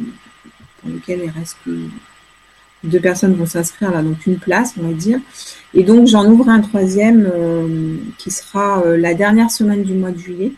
[0.80, 1.72] pour lequel il reste que
[2.84, 5.19] deux personnes vont s'inscrire là, donc une place, on va dire.
[5.73, 10.11] Et donc j'en ouvre un troisième euh, qui sera euh, la dernière semaine du mois
[10.11, 10.52] de juillet.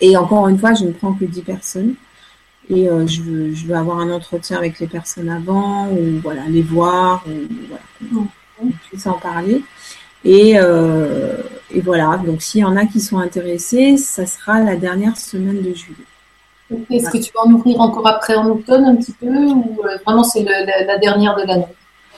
[0.00, 1.94] Et encore une fois, je ne prends que 10 personnes.
[2.68, 6.42] Et euh, je, veux, je, veux, avoir un entretien avec les personnes avant, ou voilà,
[6.48, 8.26] les voir, ou voilà,
[8.60, 9.62] on puisse en parler.
[10.28, 10.56] Et,
[11.76, 15.62] et voilà, donc s'il y en a qui sont intéressés, ça sera la dernière semaine
[15.62, 16.04] de juillet.
[16.90, 19.98] Est-ce que tu vas en ouvrir encore après en automne un petit peu ou euh,
[20.04, 21.66] vraiment c'est la, dernière de l'année?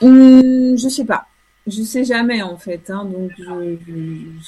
[0.00, 1.26] Hum, Je sais pas.
[1.66, 2.88] Je sais jamais en fait.
[2.88, 3.04] Hein.
[3.04, 3.30] donc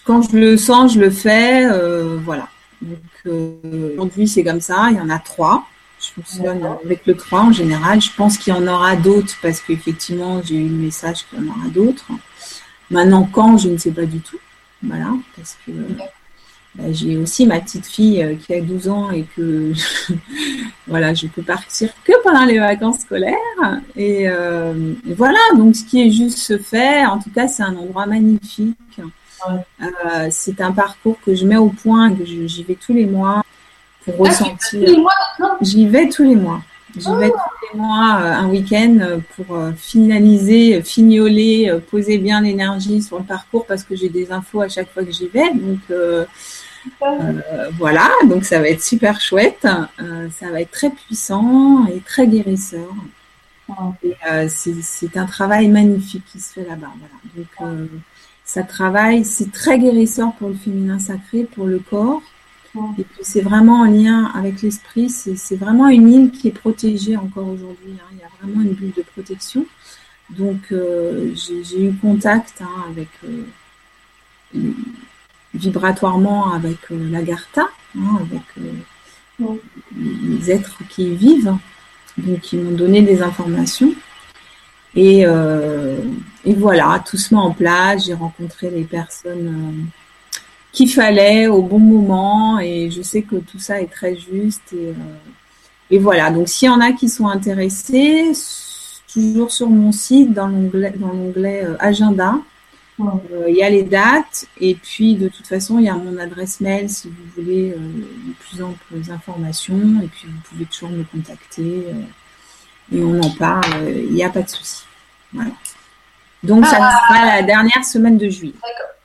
[0.06, 1.66] quand je le sens, je le fais.
[1.70, 2.48] Euh, voilà.
[2.80, 4.88] Donc euh, aujourd'hui c'est comme ça.
[4.90, 5.64] Il y en a trois.
[6.00, 8.00] Je fonctionne avec le 3 en général.
[8.00, 11.46] Je pense qu'il y en aura d'autres parce qu'effectivement j'ai eu le message qu'il y
[11.46, 12.06] en aura d'autres.
[12.90, 14.38] Maintenant quand, je ne sais pas du tout.
[14.82, 15.72] Voilà, parce que
[16.74, 19.72] bah, j'ai aussi ma petite fille euh, qui a 12 ans et que
[20.86, 23.34] voilà, je peux partir que pendant les vacances scolaires.
[23.96, 27.04] Et euh, voilà, donc ce qui est juste se fait.
[27.06, 29.00] En tout cas, c'est un endroit magnifique.
[29.80, 33.42] Euh, c'est un parcours que je mets au point, que j'y vais tous les mois
[34.04, 34.88] pour ah, ressentir.
[35.60, 36.60] J'y vais tous les mois.
[36.96, 43.24] J'y vais tous les mois un week-end pour finaliser, fignoler, poser bien l'énergie sur le
[43.24, 45.52] parcours parce que j'ai des infos à chaque fois que j'y vais.
[45.54, 45.80] Donc
[47.78, 49.62] voilà, donc ça va être super chouette.
[49.62, 52.88] ça va être très puissant et très guérisseur.
[54.48, 56.92] c'est un travail magnifique qui se fait là-bas.
[56.98, 57.14] Voilà.
[57.36, 57.90] Donc,
[58.44, 62.20] ça travaille, c'est très guérisseur pour le féminin sacré, pour le corps.
[62.76, 65.10] Et puis c'est vraiment en lien avec l'esprit.
[65.10, 67.94] C'est vraiment une île qui est protégée encore aujourd'hui.
[67.94, 68.08] Hein.
[68.12, 69.66] Il y a vraiment une bulle de protection.
[70.30, 74.70] Donc euh, j'ai eu contact hein, avec euh,
[75.54, 77.68] vibratoirement avec euh, l'Agartha,
[77.98, 78.42] hein, avec
[79.96, 81.56] les êtres qui y vivent,
[82.18, 83.92] donc qui m'ont donné des informations.
[84.94, 88.06] Et, et, voilà, tout se met en place.
[88.06, 89.86] J'ai rencontré les personnes
[90.72, 94.94] qu'il fallait au bon moment et je sais que tout ça est très juste et,
[95.90, 96.30] et voilà.
[96.30, 98.32] Donc s'il y en a qui sont intéressés
[99.12, 102.34] toujours sur mon site dans l'onglet dans l'onglet euh, agenda.
[103.00, 106.18] Euh, il y a les dates et puis de toute façon il y a mon
[106.18, 110.90] adresse mail si vous voulez euh, de plus amples informations et puis vous pouvez toujours
[110.90, 111.86] me contacter
[112.92, 114.82] et on en parle il n'y a pas de souci.
[115.32, 115.50] Voilà.
[116.42, 116.92] Donc ça ah.
[117.08, 118.52] sera la dernière semaine de juillet.
[118.62, 118.99] D'accord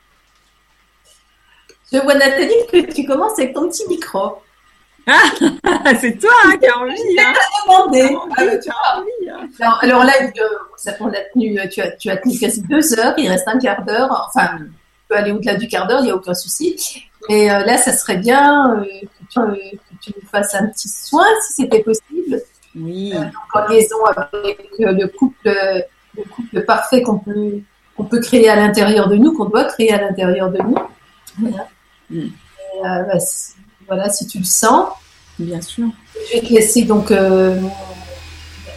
[1.92, 4.38] je vois Nathalie que tu commences avec ton petit micro.
[5.08, 5.22] Ah,
[6.02, 7.20] c'est toi hein, qui as envie.
[7.20, 7.34] Hein.
[7.68, 8.18] demandé.
[8.38, 9.30] Ah, tu as envie.
[9.30, 9.78] Hein.
[9.82, 10.14] Alors, là,
[10.78, 13.60] ça, on a tenu, tu, as, tu as tenu quasi deux heures, il reste un
[13.60, 14.30] quart d'heure.
[14.30, 14.66] Enfin, tu
[15.08, 17.08] peux aller au-delà du quart d'heure, il n'y a aucun souci.
[17.30, 18.86] Mais euh, là, ça serait bien euh,
[19.38, 22.42] euh, que, tu, nous fasses un petit soin, si c'était possible.
[22.76, 23.14] Oui.
[23.54, 25.50] en liaison avec le couple,
[26.18, 27.62] le couple parfait qu'on peut,
[27.96, 30.76] qu'on peut créer à l'intérieur de nous, qu'on doit créer à l'intérieur de nous.
[31.40, 31.68] Voilà.
[32.10, 32.20] Mm.
[32.20, 33.18] Euh, bah,
[33.88, 34.90] voilà, si tu le sens.
[35.38, 35.88] Bien sûr.
[36.14, 37.60] Je vais te laisser donc euh,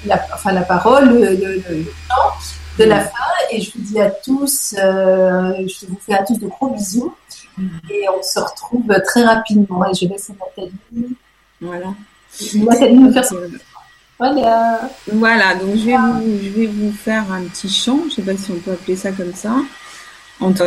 [0.07, 2.33] la, enfin, la parole, le, temps
[2.79, 3.05] de la mm.
[3.05, 3.11] fin.
[3.51, 7.15] Et je vous dis à tous, euh, je vous fais à tous de gros bisous.
[7.57, 7.69] Mm.
[7.91, 9.89] Et on se retrouve très rapidement.
[9.89, 11.17] Et je laisse Nathalie.
[11.61, 11.95] Voilà.
[12.55, 13.25] Nathalie nous faire
[14.19, 14.81] Voilà.
[15.13, 18.23] Voilà, donc je vais, vous, je vais vous faire un petit chant, je ne sais
[18.23, 19.55] pas si on peut appeler ça comme ça,
[20.41, 20.65] entre,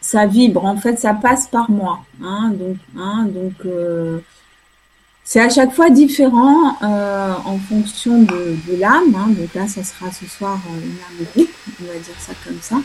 [0.00, 2.00] ça vibre, en fait, ça passe par moi.
[2.22, 4.18] Hein, donc, hein, donc euh,
[5.24, 9.14] c'est à chaque fois différent euh, en fonction de, l'âme.
[9.14, 9.28] Hein.
[9.28, 11.50] donc là, ça sera ce soir euh, une âme groupe,
[11.82, 12.76] on va dire ça comme ça.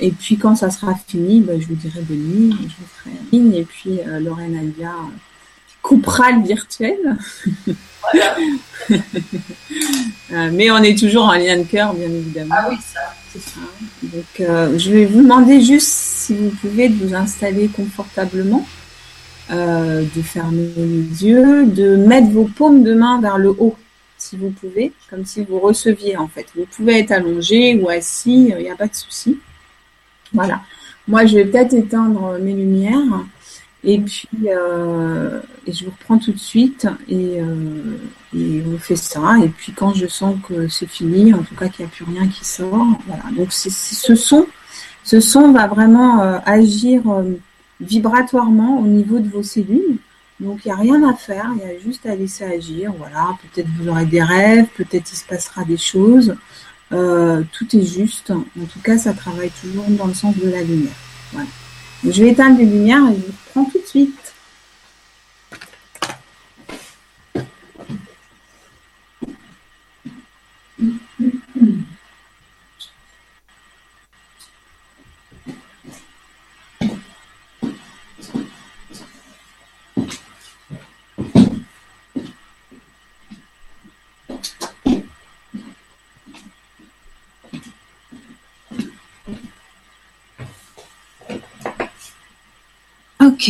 [0.00, 3.16] et puis quand ça sera fini, ben, je vous dirai de nuit, je vous ferai
[3.32, 3.54] ligne.
[3.54, 4.94] Et puis Lorraine Alia
[5.82, 7.16] coupera le virtuel.
[10.30, 12.54] mais on est toujours en lien de cœur, bien évidemment.
[12.56, 13.14] Ah oui, ça.
[14.02, 18.66] Donc, euh, je vais vous demander juste si vous pouvez vous installer confortablement,
[19.50, 23.76] euh, de fermer les yeux, de mettre vos paumes de main vers le haut,
[24.16, 26.46] si vous pouvez, comme si vous receviez en fait.
[26.54, 29.38] Vous pouvez être allongé ou assis, il n'y a pas de souci.
[30.32, 30.60] Voilà.
[31.06, 33.24] Moi, je vais peut-être éteindre mes lumières.
[33.84, 37.96] Et puis, euh, et je vous reprends tout de suite et, euh,
[38.36, 39.36] et, on fait ça.
[39.42, 42.04] Et puis quand je sens que c'est fini, en tout cas qu'il n'y a plus
[42.04, 43.22] rien qui sort, voilà.
[43.36, 43.70] Donc ce
[44.16, 44.46] son,
[45.04, 47.02] ce son va vraiment euh, agir
[47.80, 49.98] vibratoirement au niveau de vos cellules.
[50.40, 52.92] Donc il n'y a rien à faire, il y a juste à laisser agir.
[52.98, 56.34] Voilà, peut-être vous aurez des rêves, peut-être il se passera des choses.
[56.90, 58.32] tout est juste.
[58.32, 60.96] En tout cas, ça travaille toujours dans le sens de la lumière.
[61.32, 61.48] Voilà.
[62.04, 64.27] Je vais éteindre les lumières et je vous reprends tout de suite.
[93.28, 93.44] Ok.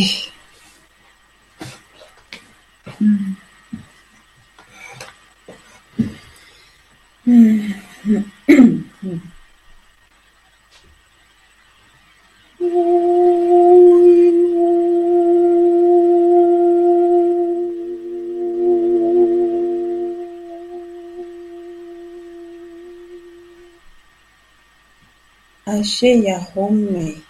[25.65, 27.28] Ashe Yahome.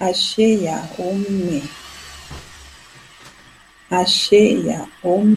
[0.00, 0.88] Achei-a
[3.90, 5.36] acheia Achei-a.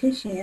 [0.00, 0.42] 谢谢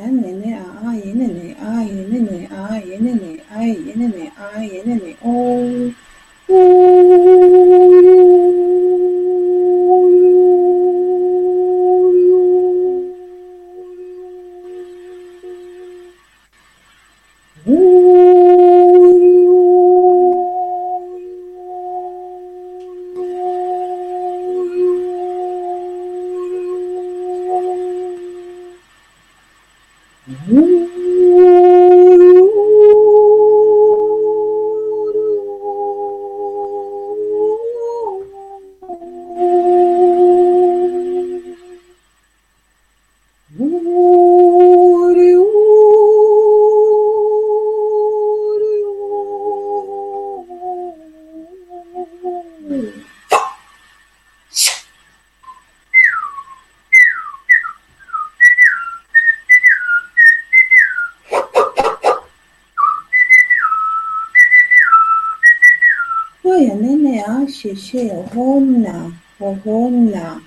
[69.63, 70.41] Hona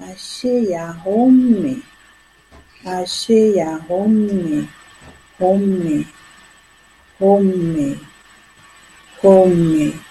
[0.00, 1.82] Ashia Home
[2.84, 4.68] Ashia Home
[5.38, 6.06] Home
[7.18, 8.00] Home
[9.22, 10.09] Home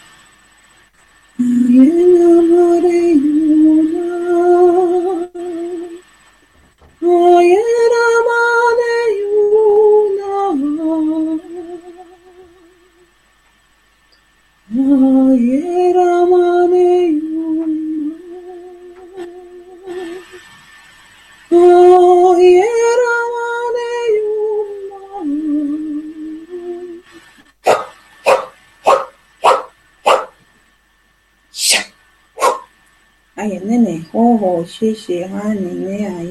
[34.93, 36.23] Shehani Neha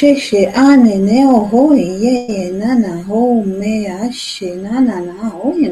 [0.00, 5.68] sheshe ane neo hoye ye nana ho me ashe nana na hoye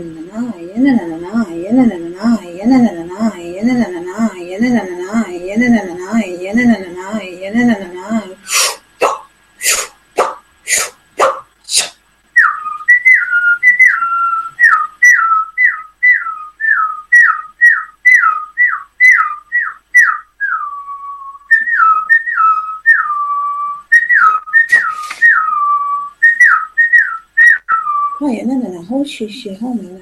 [29.19, 29.98] 去学后面。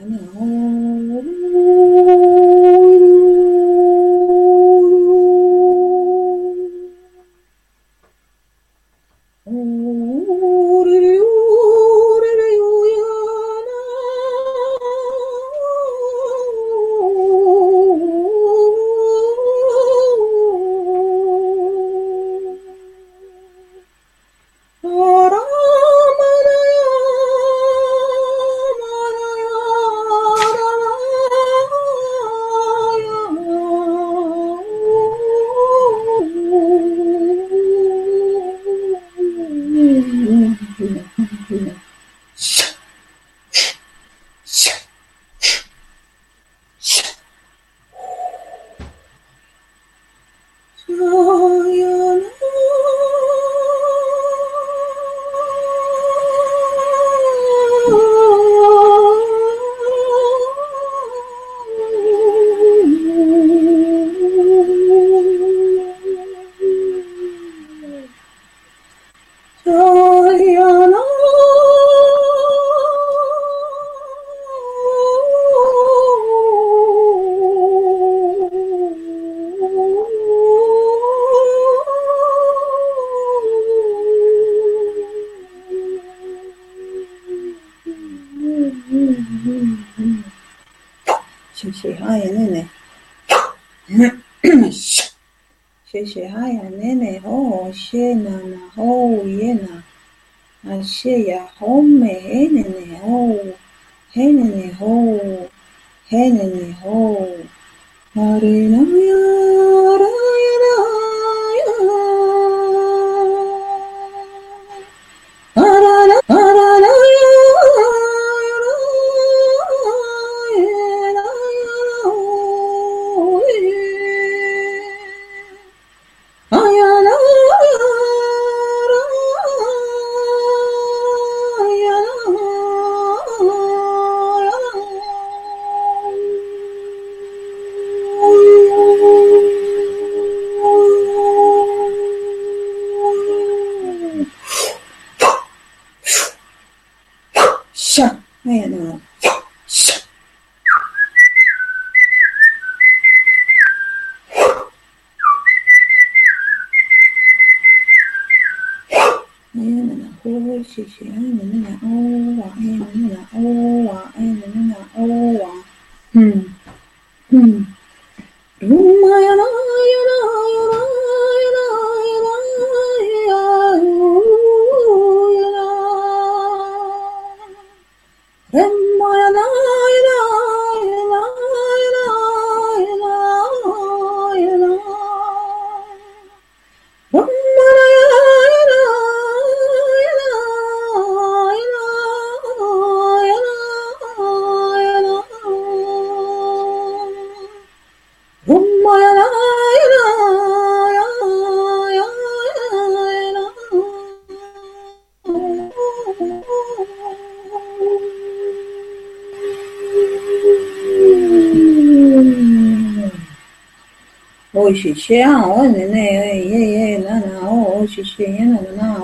[214.87, 218.96] 去去呀，我那那耶耶那那哦去去呀那那。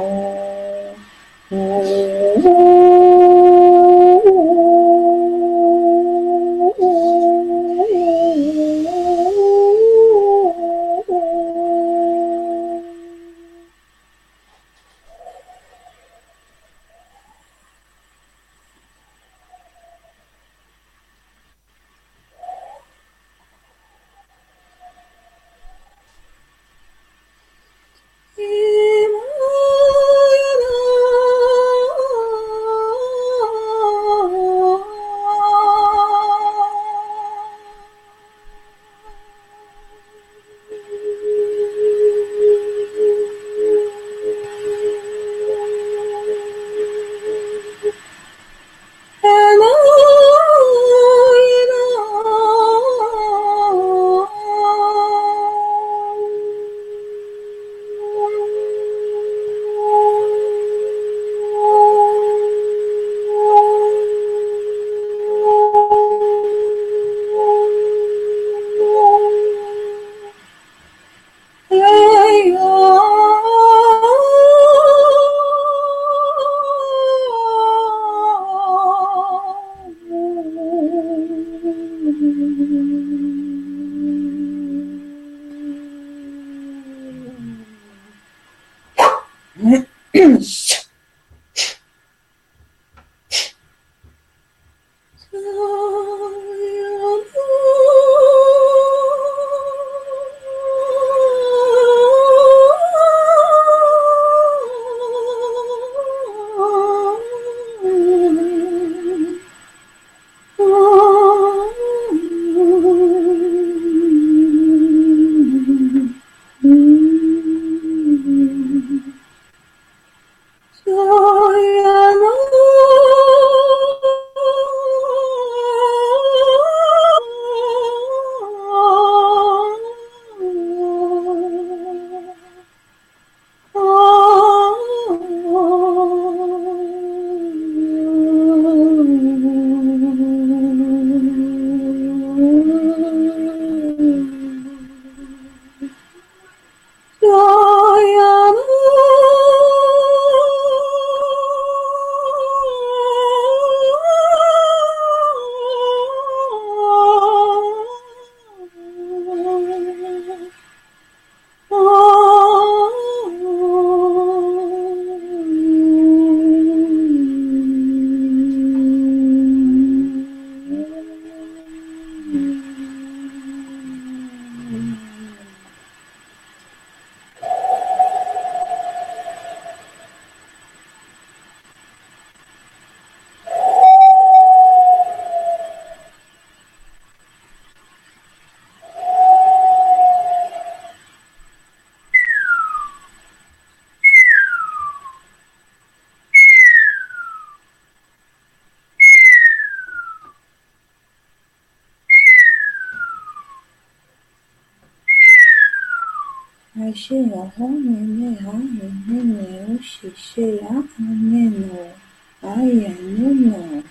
[206.95, 207.91] しやはね
[208.29, 211.95] ねはねねねをしせやはねの
[212.43, 213.83] あやねの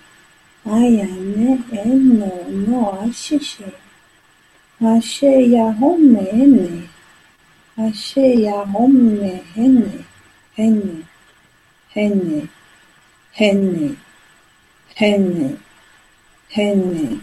[0.64, 3.64] あやねえののあしせ
[4.84, 6.88] あしやほめえね
[7.76, 10.04] あしやほねへね
[10.54, 10.82] へね
[11.94, 12.48] へね
[13.32, 13.96] へねへね
[14.94, 15.56] へね
[16.48, 17.21] へね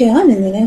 [0.00, 0.57] 你干嘛呢？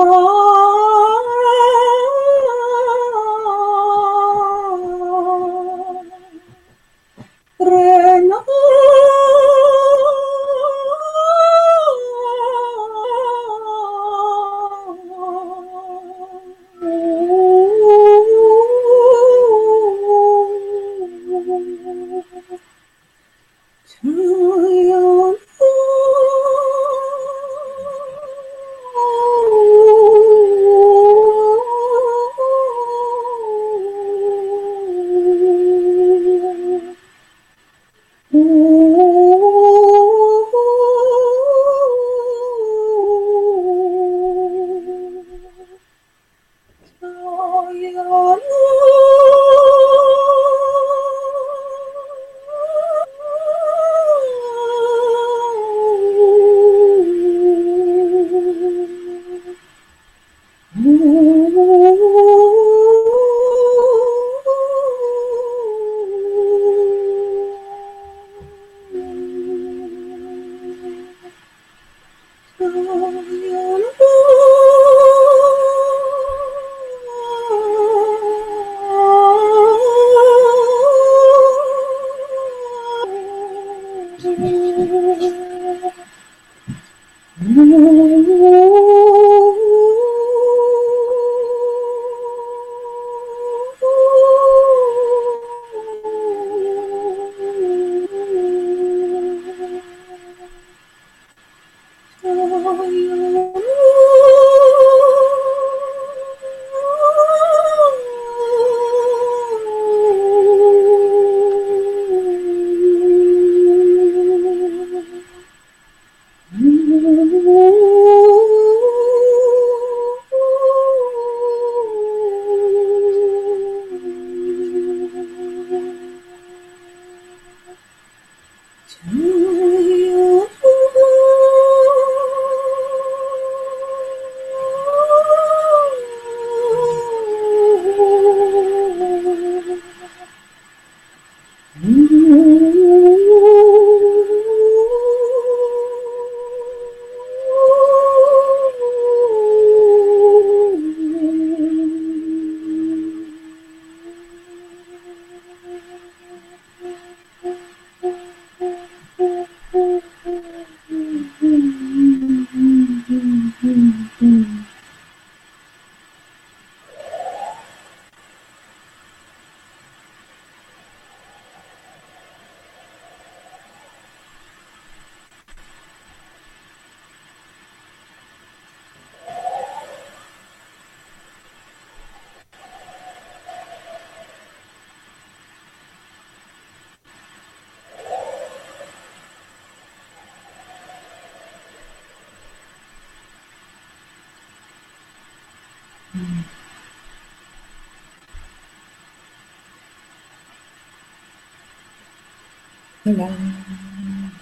[0.00, 0.57] Oh.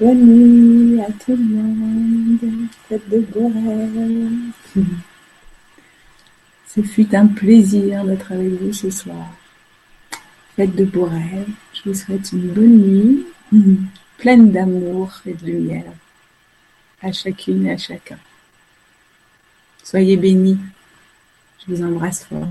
[0.00, 2.68] Bonne nuit à tout le monde.
[2.88, 4.86] Faites de rêves.
[6.66, 9.32] Ce fut un plaisir d'être avec vous ce soir.
[10.56, 11.48] Faites de rêves.
[11.74, 13.26] Je vous souhaite une bonne nuit,
[14.18, 15.92] pleine d'amour et de lumière
[17.02, 18.18] à chacune et à chacun.
[19.84, 20.58] Soyez bénis.
[21.60, 22.48] Je vous embrasse fort.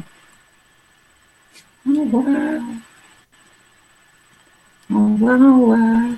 [1.88, 2.62] Au revoir.
[5.16, 6.15] Au revoir, au revoir.